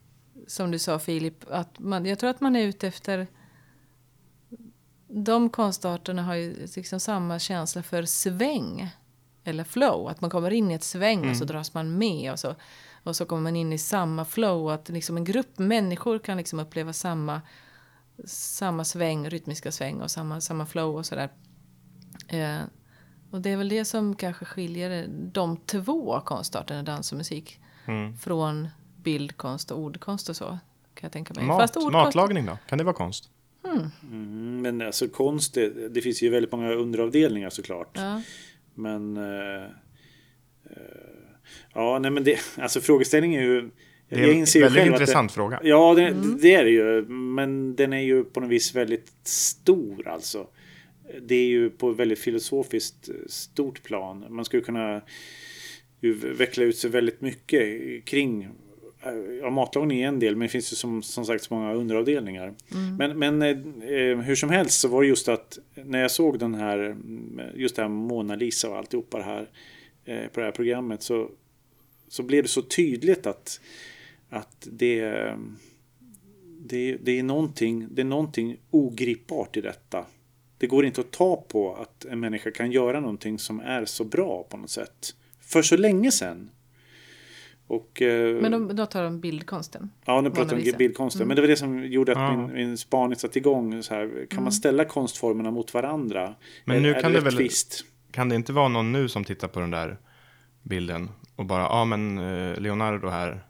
som 0.46 0.70
du 0.70 0.78
sa 0.78 0.98
Filip, 0.98 1.44
att 1.50 1.78
man, 1.78 2.06
jag 2.06 2.18
tror 2.18 2.30
att 2.30 2.40
man 2.40 2.56
är 2.56 2.62
ute 2.62 2.88
efter 2.88 3.26
de 5.16 5.50
konstarterna 5.50 6.22
har 6.22 6.34
ju 6.34 6.66
liksom 6.76 7.00
samma 7.00 7.38
känsla 7.38 7.82
för 7.82 8.04
sväng. 8.04 8.90
Eller 9.44 9.64
flow, 9.64 10.08
att 10.08 10.20
man 10.20 10.30
kommer 10.30 10.50
in 10.50 10.70
i 10.70 10.74
ett 10.74 10.82
sväng 10.82 11.18
mm. 11.18 11.30
och 11.30 11.36
så 11.36 11.44
mm. 11.44 11.52
dras 11.52 11.74
man 11.74 11.98
med. 11.98 12.32
Och 12.32 12.38
så, 12.38 12.54
och 13.02 13.16
så 13.16 13.26
kommer 13.26 13.42
man 13.42 13.56
in 13.56 13.72
i 13.72 13.78
samma 13.78 14.24
flow. 14.24 14.68
Att 14.68 14.88
liksom 14.88 15.16
en 15.16 15.24
grupp 15.24 15.58
människor 15.58 16.18
kan 16.18 16.36
liksom 16.36 16.60
uppleva 16.60 16.92
samma, 16.92 17.42
samma 18.26 18.84
sväng, 18.84 19.30
rytmiska 19.30 19.72
sväng 19.72 20.00
och 20.00 20.10
samma, 20.10 20.40
samma 20.40 20.66
flow 20.66 20.96
och 20.96 21.06
sådär. 21.06 21.30
Eh, 22.28 22.60
och 23.30 23.40
det 23.40 23.50
är 23.50 23.56
väl 23.56 23.68
det 23.68 23.84
som 23.84 24.16
kanske 24.16 24.44
skiljer 24.44 25.06
de 25.08 25.56
två 25.56 26.20
konstarterna, 26.20 26.82
dans 26.82 27.12
och 27.12 27.18
musik, 27.18 27.60
mm. 27.86 28.16
från 28.16 28.68
bildkonst 28.96 29.70
och 29.70 29.78
ordkonst 29.78 30.28
och 30.28 30.36
så. 30.36 30.46
Kan 30.94 31.06
jag 31.06 31.12
tänka 31.12 31.34
mig. 31.34 31.44
Mat, 31.44 31.76
matlagning 31.92 32.46
då? 32.46 32.58
Kan 32.68 32.78
det 32.78 32.84
vara 32.84 32.96
konst? 32.96 33.30
Mm, 33.64 34.62
men 34.62 34.82
alltså 34.82 35.08
konst, 35.08 35.54
det, 35.54 35.88
det 35.88 36.00
finns 36.00 36.22
ju 36.22 36.30
väldigt 36.30 36.52
många 36.52 36.72
underavdelningar 36.72 37.50
såklart. 37.50 37.90
Ja. 37.94 38.22
Men... 38.74 39.16
Eh, 39.16 39.64
eh, 40.64 40.80
ja, 41.74 41.98
nej 41.98 42.10
men 42.10 42.24
det... 42.24 42.38
Alltså 42.56 42.80
frågeställningen 42.80 43.42
är 43.42 43.46
ju... 43.46 43.70
Det 44.08 44.16
är 44.16 44.56
en 44.56 44.62
väldigt 44.62 44.86
intressant 44.86 45.32
fråga. 45.32 45.60
Det, 45.62 45.68
ja, 45.68 45.94
det, 45.94 46.16
det 46.42 46.54
är 46.54 46.64
det 46.64 46.70
ju. 46.70 47.02
Men 47.08 47.76
den 47.76 47.92
är 47.92 48.02
ju 48.02 48.24
på 48.24 48.40
något 48.40 48.50
vis 48.50 48.74
väldigt 48.74 49.12
stor 49.24 50.08
alltså. 50.08 50.46
Det 51.22 51.34
är 51.34 51.46
ju 51.46 51.70
på 51.70 51.90
ett 51.90 51.96
väldigt 51.96 52.18
filosofiskt 52.18 53.08
eh, 53.08 53.14
stort 53.26 53.82
plan. 53.82 54.24
Man 54.28 54.44
skulle 54.44 54.62
kunna 54.62 55.02
veckla 56.36 56.64
ut 56.64 56.76
sig 56.76 56.90
väldigt 56.90 57.20
mycket 57.20 58.04
kring 58.04 58.48
Ja, 59.40 59.50
matlagning 59.50 60.00
är 60.00 60.08
en 60.08 60.18
del, 60.18 60.36
men 60.36 60.46
det 60.46 60.52
finns 60.52 60.72
ju 60.72 60.76
som, 60.76 61.02
som 61.02 61.24
sagt 61.24 61.44
så 61.44 61.54
många 61.54 61.74
underavdelningar. 61.74 62.54
Men, 62.98 63.18
men 63.18 63.42
eh, 63.42 63.48
eh, 63.90 64.18
hur 64.18 64.34
som 64.34 64.50
helst 64.50 64.80
så 64.80 64.88
var 64.88 65.02
det 65.02 65.08
just 65.08 65.28
att 65.28 65.58
när 65.74 66.00
jag 66.00 66.10
såg 66.10 66.38
den 66.38 66.54
här, 66.54 66.78
mm, 66.78 67.40
just 67.54 67.76
det 67.76 67.82
här 67.82 67.88
Mona 67.88 68.34
Lisa 68.34 68.70
och 68.70 68.76
alltihopa 68.76 69.18
det 69.18 69.24
här 69.24 69.48
eh, 70.04 70.26
på 70.26 70.40
det 70.40 70.46
här 70.46 70.52
programmet 70.52 71.02
så, 71.02 71.30
så 72.08 72.22
blev 72.22 72.42
det 72.42 72.48
så 72.48 72.62
tydligt 72.62 73.26
att, 73.26 73.60
att 74.28 74.68
det, 74.70 75.00
det, 76.60 76.96
det, 77.02 77.18
är 77.18 77.22
någonting, 77.22 77.88
det 77.90 78.02
är 78.02 78.06
någonting 78.06 78.56
ogripbart 78.70 79.56
i 79.56 79.60
detta. 79.60 80.06
Det 80.58 80.66
går 80.66 80.84
inte 80.84 81.00
att 81.00 81.10
ta 81.10 81.44
på 81.48 81.74
att 81.74 82.04
en 82.04 82.20
människa 82.20 82.50
kan 82.50 82.72
göra 82.72 83.00
någonting 83.00 83.38
som 83.38 83.60
är 83.60 83.84
så 83.84 84.04
bra 84.04 84.46
på 84.48 84.56
något 84.56 84.70
sätt. 84.70 85.14
För 85.40 85.62
så 85.62 85.76
länge 85.76 86.12
sedan. 86.12 86.50
Och, 87.66 88.02
eh, 88.02 88.40
Men 88.42 88.52
då, 88.52 88.72
då 88.72 88.86
tar 88.86 89.04
de 89.04 89.20
bildkonsten. 89.20 89.90
Ja, 90.04 90.20
nu 90.20 90.30
pratar 90.30 90.56
om 90.56 90.62
bildkonsten. 90.78 91.28
Men 91.28 91.36
det 91.36 91.42
var 91.42 91.48
det 91.48 91.56
som 91.56 91.84
gjorde 91.86 92.12
att 92.12 92.18
Ja. 92.18 92.36
min, 92.36 92.52
min 92.54 92.78
spaning 92.78 93.16
satte 93.16 93.38
igång. 93.38 93.82
Så 93.82 93.94
här, 93.94 94.26
kan 94.30 94.42
man 94.42 94.52
ställa 94.52 94.84
konstformerna 94.84 95.50
mot 95.50 95.74
varandra? 95.74 96.34
Men 96.64 96.76
är, 96.76 96.80
nu 96.80 96.94
är 96.94 97.00
kan 97.00 97.12
det 97.12 97.20
väl- 97.20 97.32
rättvist? 97.32 97.84
Kan 98.10 98.28
det 98.28 98.34
inte 98.36 98.52
vara 98.52 98.68
någon 98.68 98.92
nu 98.92 99.08
som 99.08 99.24
tittar 99.24 99.48
på 99.48 99.60
den 99.60 99.70
där 99.70 99.98
bilden 100.62 101.10
och 101.36 101.44
bara, 101.46 101.62
ja 101.62 101.84
men 101.84 102.18
eh, 102.18 102.60
Leonardo 102.60 103.08
här 103.08 103.44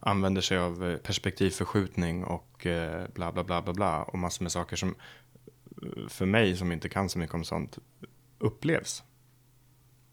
använder 0.00 0.40
sig 0.40 0.58
av 0.58 0.90
eh, 0.90 0.96
perspektivförskjutning 0.96 2.24
och 2.24 2.66
bla 3.14 3.32
bla 3.32 3.44
bla 3.44 3.62
bla 3.62 3.72
bla 3.72 4.02
och 4.02 4.18
massor 4.18 4.42
med 4.44 4.52
saker 4.52 4.76
som 4.76 4.94
för 6.08 6.26
mig 6.26 6.56
som 6.56 6.72
inte 6.72 6.88
kan 6.88 7.08
så 7.08 7.18
mycket 7.18 7.34
om 7.34 7.44
sånt 7.44 7.78
upplevs 8.38 9.02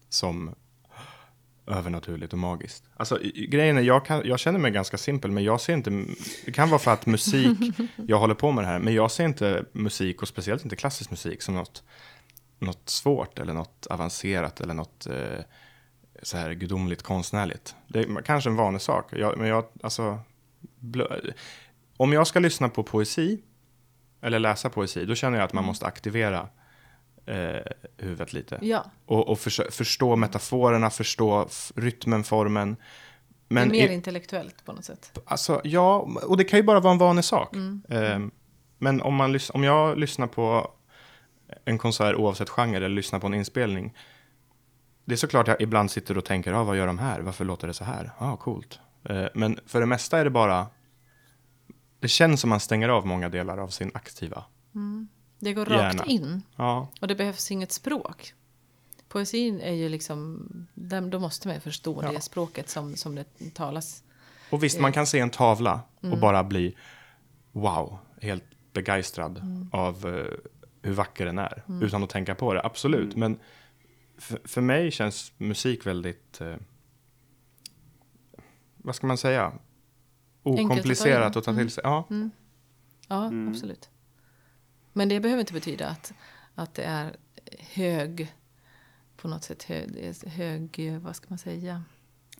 som 0.08 0.54
övernaturligt 1.66 2.32
och 2.32 2.38
magiskt. 2.38 2.84
Alltså 2.96 3.18
grejen 3.48 3.78
är, 3.78 3.82
jag, 3.82 4.04
kan, 4.06 4.22
jag 4.24 4.38
känner 4.38 4.58
mig 4.58 4.70
ganska 4.70 4.96
simpel, 4.98 5.30
men 5.30 5.44
jag 5.44 5.60
ser 5.60 5.74
inte, 5.74 6.04
det 6.44 6.52
kan 6.52 6.70
vara 6.70 6.78
för 6.78 6.90
att 6.90 7.06
musik, 7.06 7.58
jag 7.96 8.18
håller 8.18 8.34
på 8.34 8.52
med 8.52 8.64
det 8.64 8.68
här, 8.68 8.78
men 8.78 8.94
jag 8.94 9.10
ser 9.10 9.24
inte 9.24 9.64
musik 9.72 10.22
och 10.22 10.28
speciellt 10.28 10.64
inte 10.64 10.76
klassisk 10.76 11.10
musik 11.10 11.42
som 11.42 11.54
något, 11.54 11.82
något 12.58 12.88
svårt 12.88 13.38
eller 13.38 13.54
något 13.54 13.86
avancerat 13.86 14.60
eller 14.60 14.74
något 14.74 15.06
eh, 15.06 15.44
så 16.22 16.36
här 16.36 16.52
gudomligt 16.52 17.02
konstnärligt. 17.02 17.74
Det 17.88 18.00
är 18.00 18.22
kanske 18.22 18.50
en 18.50 18.56
vanlig 18.56 18.80
sak, 18.80 19.12
jag, 19.12 19.38
men 19.38 19.48
jag, 19.48 19.64
alltså, 19.82 20.18
blö, 20.78 21.20
om 21.96 22.12
jag 22.12 22.26
ska 22.26 22.40
lyssna 22.40 22.68
på 22.68 22.82
poesi 22.82 23.42
eller 24.20 24.38
läsa 24.38 24.70
poesi, 24.70 25.04
då 25.04 25.14
känner 25.14 25.38
jag 25.38 25.44
att 25.44 25.52
man 25.52 25.64
måste 25.64 25.86
aktivera 25.86 26.48
eh, 27.26 27.62
huvudet 27.96 28.32
lite. 28.32 28.58
Ja, 28.62 28.84
Och, 29.06 29.28
och 29.28 29.38
försö- 29.38 29.70
förstå 29.70 30.16
metaforerna, 30.16 30.90
förstå 30.90 31.48
rytmen, 31.76 32.24
formen. 32.24 32.76
Men 33.48 33.68
det 33.68 33.78
är 33.78 33.82
mer 33.82 33.88
i, 33.90 33.94
intellektuellt 33.94 34.64
på 34.64 34.72
något 34.72 34.84
sätt. 34.84 35.18
alltså, 35.26 35.60
ja, 35.64 36.08
och 36.26 36.36
det 36.36 36.44
kan 36.44 36.58
ju 36.58 36.62
bara 36.62 36.80
vara 36.80 36.92
en 36.92 36.98
vanlig 36.98 37.24
sak. 37.24 37.56
Ehm, 37.88 38.30
men 38.78 39.02
om, 39.02 39.14
man, 39.14 39.38
om 39.52 39.64
jag 39.64 39.98
lyssnar 39.98 40.26
på 40.26 40.70
en 41.64 41.78
konsert 41.78 42.14
oavsett 42.16 42.48
genre 42.50 42.76
eller 42.76 42.88
lyssnar 42.88 43.18
på 43.20 43.26
en 43.26 43.34
inspelning. 43.34 43.94
Det 45.04 45.14
är 45.14 45.16
såklart 45.16 45.48
jag 45.48 45.60
ibland 45.62 45.90
sitter 45.90 46.18
och 46.18 46.24
tänker, 46.24 46.52
ah, 46.52 46.64
vad 46.64 46.76
gör 46.76 46.86
de 46.86 46.98
här? 46.98 47.20
Varför 47.20 47.44
låter 47.44 47.66
det 47.66 47.74
så 47.74 47.84
här? 47.84 48.10
Ja, 48.18 48.30
ah, 48.32 48.36
coolt. 48.36 48.78
Eh, 49.08 49.26
men 49.34 49.60
för 49.66 49.80
det 49.80 49.86
mesta 49.86 50.18
är 50.18 50.24
det 50.24 50.30
bara, 50.30 50.66
det 52.00 52.08
känns 52.08 52.40
som 52.40 52.50
man 52.50 52.60
stänger 52.60 52.88
av 52.88 53.06
många 53.06 53.28
delar 53.28 53.58
av 53.58 53.68
sin 53.68 53.90
aktiva. 53.94 54.44
Det 55.38 55.52
går 55.52 55.70
Gärna. 55.70 55.88
rakt 55.88 56.08
in 56.08 56.42
Ja, 56.56 56.88
och 57.00 57.08
det 57.08 57.14
behövs 57.14 57.50
inget 57.50 57.72
språk. 57.72 58.34
Poesin 59.08 59.60
är 59.60 59.72
ju 59.72 59.88
liksom, 59.88 60.48
då 61.10 61.18
måste 61.18 61.48
man 61.48 61.54
ju 61.54 61.60
förstå 61.60 62.00
Ja. 62.02 62.12
det 62.12 62.20
språket 62.20 62.68
som, 62.68 62.96
som 62.96 63.14
det 63.14 63.54
talas. 63.54 64.02
Och 64.50 64.62
visst, 64.62 64.80
man 64.80 64.92
kan 64.92 65.06
se 65.06 65.18
en 65.18 65.30
tavla 65.30 65.80
och 66.00 66.18
bara 66.18 66.44
bli 66.44 66.76
wow, 67.52 67.98
helt 68.22 68.44
begeistrad 68.72 69.42
av 69.72 70.06
eh, 70.06 70.26
hur 70.82 70.92
vacker 70.92 71.26
den 71.26 71.38
är. 71.38 71.62
Utan 71.82 72.04
att 72.04 72.10
tänka 72.10 72.34
på 72.34 72.54
det, 72.54 72.62
absolut. 72.64 73.16
Men 73.16 73.38
för, 74.44 74.60
mig 74.60 74.90
känns 74.90 75.32
musik 75.38 75.86
väldigt, 75.86 76.40
eh, 76.40 76.56
vad 78.76 78.94
ska 78.94 79.06
man 79.06 79.18
säga, 79.18 79.44
att 79.46 79.54
ta 80.42 80.50
okomplicerat 80.50 81.36
att 81.36 81.44
ta 81.44 81.54
till 81.54 81.70
sig. 81.70 81.82
Ja, 81.84 82.08
Ja, 83.08 83.30
absolut. 83.48 83.90
Men 84.96 85.08
det 85.08 85.20
behöver 85.20 85.40
inte 85.40 85.52
betyda 85.52 85.88
att, 85.88 86.12
att 86.54 86.74
det 86.74 86.82
är 86.82 87.16
hög, 87.58 88.32
på 89.16 89.28
något 89.28 89.44
sätt 89.44 89.62
hög, 89.62 90.14
hög, 90.26 90.98
vad 91.02 91.16
ska 91.16 91.26
man 91.28 91.38
säga? 91.38 91.82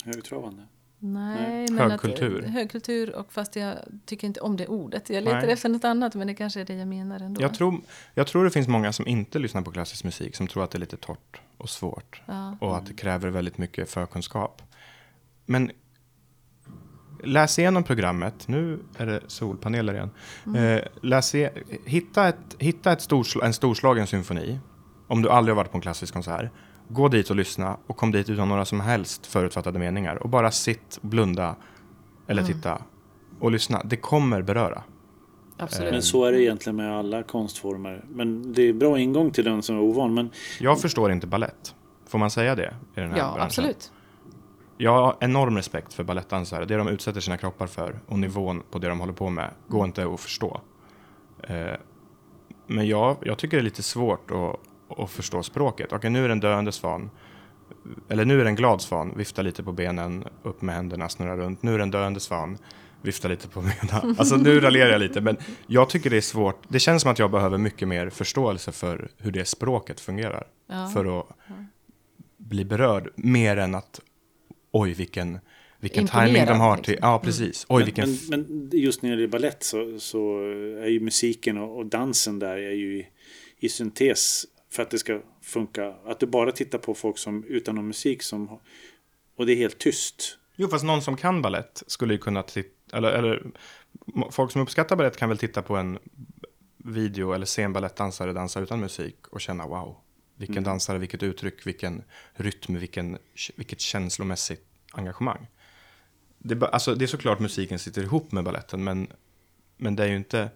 Högtravande. 0.05 0.63
Nej, 0.99 1.71
men 1.71 1.91
Högkultur. 1.91 2.45
Att, 2.45 2.51
högkultur, 2.51 3.15
och 3.15 3.33
fast 3.33 3.57
jag 3.57 3.77
tycker 4.05 4.27
inte 4.27 4.41
om 4.41 4.57
det 4.57 4.67
ordet. 4.67 5.11
Jag 5.11 5.25
letar 5.25 5.41
Nej. 5.41 5.51
efter 5.51 5.69
något 5.69 5.85
annat, 5.85 6.15
men 6.15 6.27
det 6.27 6.35
kanske 6.35 6.61
är 6.61 6.65
det 6.65 6.75
jag 6.75 6.89
menar 6.89 7.21
ändå. 7.21 7.43
jag, 7.43 7.55
tror, 7.55 7.81
jag 8.15 8.27
tror 8.27 8.45
det 8.45 8.51
finns 8.51 8.69
många 8.69 8.93
som 8.93 9.07
inte 9.07 9.39
lyssnar 9.39 9.63
på 9.63 9.73
klassisk 9.73 10.05
musik 10.05 10.37
som 10.37 10.47
tror 10.47 10.65
att 10.65 10.71
det 10.71 10.79
är 10.79 10.81
lite 10.81 10.97
torrt 10.97 11.41
och 11.57 11.71
svårt. 11.71 12.23
Ja. 12.27 12.57
och 12.61 12.77
att 12.77 12.87
det 12.87 12.95
kräver 12.95 13.29
väldigt 13.29 13.59
mycket 13.59 13.91
förkunskap. 13.91 14.63
Men 15.47 15.71
läs 17.23 17.59
igenom 17.59 17.83
programmet. 17.83 18.49
Nu 18.49 18.79
är 18.97 19.07
det 19.07 19.21
solpaneler 19.27 19.95
igen. 19.95 20.11
Eh, 20.57 20.83
läs 21.01 21.35
i, 21.35 21.49
hitta 21.85 22.29
ett, 22.29 22.57
hitta 22.59 22.93
ett 22.93 23.03
storsla, 23.03 23.47
en 23.47 23.53
storslagen 23.53 24.07
symfoni. 24.07 24.59
Om 25.09 25.23
du 25.23 25.31
aldrig 25.31 25.53
har 25.53 25.57
varit 25.57 25.71
på 25.71 25.79
en 25.79 25.83
klassisk 25.83 26.13
konsert. 26.13 26.51
Gå 26.89 27.09
dit 27.09 27.31
och 27.31 27.37
lyssna 27.37 27.77
och 27.87 27.97
kom 27.97 28.13
dit 28.13 28.31
utan 28.31 28.49
några 28.49 28.65
som 28.65 28.81
helst 28.81 29.27
förutfattade 29.27 29.79
meningar. 29.79 30.17
Och 30.17 30.29
bara 30.29 30.51
sitt, 30.51 30.99
blunda 31.03 31.57
eller 32.27 32.43
titta 32.43 32.83
och 33.41 33.51
lyssna. 33.51 33.83
Det 33.85 33.97
kommer 33.97 34.43
beröra. 34.43 34.83
Absolut. 35.59 35.93
Men 35.93 36.03
så 36.03 36.25
är 36.25 36.33
det 36.33 36.43
egentligen 36.43 36.77
med 36.77 36.99
alla 36.99 37.23
konstformer. 37.23 38.05
Men 38.09 38.53
det 38.53 38.63
är 38.63 38.73
bra 38.73 38.99
ingång 38.99 39.31
till 39.31 39.45
den 39.45 39.63
som 39.63 39.77
är 39.77 39.81
ovan. 39.81 40.15
Men 40.15 40.31
Jag 40.61 40.81
förstår 40.81 41.13
inte 41.13 41.27
ballett. 41.27 41.75
Får 42.09 42.19
man 42.19 42.31
säga 42.31 42.55
det 42.55 42.75
i 42.95 43.01
den 43.01 43.11
här 43.11 43.19
ja, 43.19 43.25
branschen? 43.25 43.43
absolut. 43.43 43.93
Jag 44.77 44.93
har 44.93 45.17
enorm 45.21 45.57
respekt 45.57 45.95
för 45.95 46.05
balettdansare. 46.05 46.65
Det 46.65 46.77
de 46.77 46.89
utsätter 46.89 47.21
sina 47.21 47.37
kroppar 47.37 47.67
för 47.67 48.01
och 48.07 48.19
nivån 48.19 48.63
på 48.71 48.79
det 48.79 48.89
de 48.89 49.01
håller 49.01 49.13
på 49.13 49.31
med 49.31 49.51
går 49.69 49.85
inte 49.85 50.07
att 50.07 50.21
förstå. 50.21 50.61
Eh, 51.43 51.77
men 52.67 52.87
jag, 52.87 53.17
jag 53.23 53.39
tycker 53.39 53.57
det 53.57 53.61
är 53.61 53.65
lite 53.65 53.83
svårt 53.83 54.31
att, 54.31 54.61
att 54.99 55.11
förstå 55.11 55.43
språket. 55.43 55.93
Okej, 55.93 56.11
nu 56.11 56.25
är 56.25 56.29
det 56.29 56.33
en 56.33 56.41
döende 56.41 56.73
svan. 56.73 57.11
Eller 58.09 58.25
nu 58.25 58.41
är 58.41 58.45
det 58.45 58.51
en 58.51 58.57
glad 58.57 58.81
svan. 58.81 59.13
Vifta 59.17 59.43
lite 59.43 59.63
på 59.63 59.73
benen, 59.73 60.25
upp 60.43 60.63
med 60.63 60.75
händerna, 60.75 61.09
snurra 61.09 61.37
runt. 61.37 61.63
Nu 61.63 61.75
är 61.75 61.79
det 61.79 61.83
en 61.83 61.91
döende 61.91 62.21
svan. 62.21 62.59
Vifta 63.03 63.29
lite 63.29 63.49
på 63.49 63.61
benen. 63.61 64.17
Alltså 64.19 64.37
nu 64.37 64.61
raljerar 64.61 64.91
jag 64.91 65.01
lite. 65.01 65.21
Men 65.21 65.37
jag 65.67 65.89
tycker 65.89 66.11
det 66.11 66.17
är 66.17 66.21
svårt. 66.21 66.63
Det 66.69 66.79
känns 66.79 67.03
som 67.03 67.11
att 67.11 67.19
jag 67.19 67.31
behöver 67.31 67.59
mycket 67.59 67.89
mer 67.89 68.11
förståelse 68.11 68.73
för 68.73 69.09
hur 69.19 69.33
det 69.33 69.45
språket 69.45 70.01
fungerar. 70.01 70.47
Ja. 70.67 70.89
För 70.89 71.21
att 71.21 71.27
bli 72.37 72.65
berörd. 72.65 73.09
Mer 73.17 73.57
än 73.57 73.75
att 73.75 74.01
oj 74.81 74.93
vilken, 74.93 75.39
vilken 75.81 76.07
timing 76.07 76.47
de 76.47 76.61
har 76.61 76.77
liksom. 76.77 76.95
till. 76.95 76.99
Ja, 77.03 77.19
precis. 77.19 77.67
Oj 77.69 77.79
men, 77.79 77.85
vilken... 77.85 78.19
men, 78.31 78.41
men 78.41 78.81
just 78.81 79.03
när 79.03 79.11
det 79.11 79.17
gäller 79.17 79.29
balett 79.29 79.63
så, 79.63 79.99
så 79.99 80.39
är 80.83 80.89
ju 80.89 81.01
musiken 81.01 81.59
och, 81.59 81.77
och 81.77 81.87
dansen 81.87 82.39
där 82.39 82.57
är 82.57 82.73
ju 82.73 82.99
i, 82.99 83.07
i 83.59 83.69
syntes 83.69 84.47
för 84.71 84.83
att 84.83 84.91
det 84.91 84.99
ska 84.99 85.21
funka. 85.43 85.95
Att 86.07 86.21
du 86.21 86.27
bara 86.27 86.53
tittar 86.53 86.79
på 86.79 86.95
folk 86.95 87.19
som 87.19 87.45
utan 87.45 87.75
någon 87.75 87.87
musik 87.87 88.23
som 88.23 88.59
och 89.37 89.47
det 89.47 89.53
är 89.53 89.57
helt 89.57 89.79
tyst. 89.79 90.39
Jo, 90.57 90.69
fast 90.69 90.85
någon 90.85 91.03
som 91.03 91.17
kan 91.17 91.43
ballett 91.43 91.83
skulle 91.87 92.15
ju 92.15 92.19
kunna 92.19 92.43
titta, 92.43 92.97
eller, 92.97 93.13
eller 93.13 93.43
folk 94.31 94.53
som 94.53 94.63
uppskattar 94.63 94.97
ballett 94.97 95.17
kan 95.17 95.29
väl 95.29 95.39
titta 95.39 95.63
på 95.63 95.77
en 95.77 95.99
video 96.77 97.33
eller 97.33 97.47
se 97.47 97.63
en 97.63 97.73
balettdansare 97.73 98.33
dansa 98.33 98.61
utan 98.61 98.81
musik 98.81 99.27
och 99.29 99.41
känna 99.41 99.67
wow, 99.67 99.97
vilken 100.37 100.65
dansare, 100.65 100.99
vilket 100.99 101.23
uttryck, 101.23 101.67
vilken 101.67 102.03
rytm, 102.35 102.79
vilken, 102.79 103.19
vilket 103.57 103.81
känslomässigt 103.81 104.67
engagemang. 104.93 105.47
Det, 106.39 106.63
alltså, 106.63 106.95
det 106.95 107.05
är 107.05 107.07
såklart 107.07 107.41
musiken 107.41 107.79
sitter 107.79 108.03
ihop 108.03 108.33
med 108.33 108.45
balletten, 108.45 108.85
men, 108.85 109.09
men 109.77 109.97
det 109.97 110.05
är 110.05 110.09
ju 110.09 110.17
inte, 110.17 110.51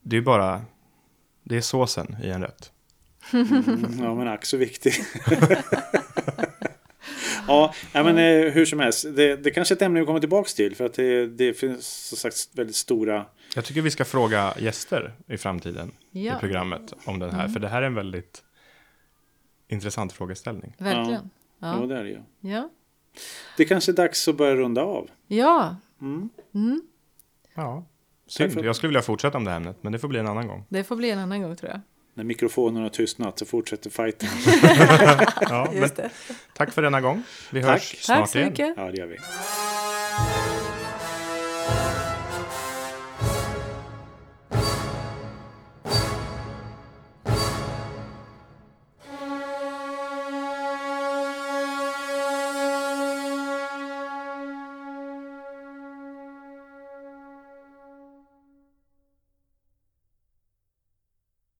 det 0.00 0.16
är 0.16 0.20
ju 0.20 0.24
bara, 0.24 0.64
det 1.42 1.56
är 1.56 1.60
såsen 1.60 2.16
i 2.22 2.28
en 2.28 2.42
rätt. 2.42 2.72
Ja 4.00 4.14
men 4.14 4.28
ack 4.28 4.44
så 4.44 4.56
viktig. 4.56 4.92
Ja, 7.48 7.74
ja 7.92 8.02
men 8.04 8.18
eh, 8.18 8.52
hur 8.52 8.64
som 8.66 8.80
helst. 8.80 9.06
Det, 9.16 9.36
det 9.36 9.50
kanske 9.50 9.74
är 9.74 9.76
ett 9.76 9.82
ämne 9.82 10.00
vi 10.00 10.06
kommer 10.06 10.20
tillbaka 10.20 10.48
till. 10.56 10.76
För 10.76 10.84
att 10.86 10.94
det, 10.94 11.26
det 11.26 11.54
finns 11.54 11.86
som 12.08 12.18
sagt 12.18 12.36
väldigt 12.58 12.76
stora... 12.76 13.26
Jag 13.54 13.64
tycker 13.64 13.82
vi 13.82 13.90
ska 13.90 14.04
fråga 14.04 14.54
gäster 14.58 15.12
i 15.28 15.36
framtiden 15.36 15.92
Ja. 16.10 16.36
i 16.36 16.40
programmet 16.40 16.92
om 17.04 17.18
den 17.18 17.30
här. 17.30 17.48
För 17.48 17.60
det 17.60 17.68
här 17.68 17.82
är 17.82 17.86
en 17.86 17.94
väldigt 17.94 18.42
intressant 19.68 20.12
frågeställning. 20.12 20.74
Verkligen. 20.78 21.30
Ja, 21.58 21.80
Ja. 21.80 21.86
det 21.86 21.98
är 21.98 22.04
det 22.04 22.10
ju. 22.10 22.20
Ja. 22.40 22.70
Det 23.56 23.64
kanske 23.64 23.92
är 23.92 23.96
dags 23.96 24.28
att 24.28 24.36
börja 24.36 24.54
runda 24.54 24.82
av. 24.82 25.10
ja, 25.26 25.76
Ja, 27.56 27.84
Tack 28.26 28.32
synd. 28.32 28.52
för- 28.52 28.64
Jag 28.64 28.76
skulle 28.76 28.88
vilja 28.88 29.02
fortsätta 29.02 29.38
om 29.38 29.44
det 29.44 29.50
här 29.50 29.56
ämnet, 29.56 29.76
men 29.80 29.92
det 29.92 29.98
får 29.98 30.08
bli 30.08 30.18
en 30.18 30.26
annan 30.26 30.46
gång. 30.48 30.64
det 30.68 30.84
får 30.84 30.96
bli 30.96 31.10
en 31.10 31.18
annan 31.18 31.42
gång 31.42 31.56
tror 31.56 31.70
jag. 31.72 31.80
När 32.14 32.24
mikrofonen 32.24 32.82
har 32.82 32.90
tystnat 32.90 33.38
så 33.38 33.44
fortsätter 33.46 33.90
fighten. 33.90 34.28
Ja, 35.40 35.68
men 35.72 35.82
Just 35.82 35.96
det. 35.96 36.10
tack 36.52 36.72
för 36.72 36.82
denna 36.82 37.00
gång. 37.00 37.22
Vi 37.50 37.62
Tack. 37.62 37.70
hörs 37.70 37.96
snart 38.04 38.18
Tack 38.18 38.30
så 38.30 38.38
igen. 38.38 38.50
mycket. 38.50 38.74
Ja, 38.76 38.90
det 38.90 38.96
gör 38.98 39.06
vi. 39.06 39.16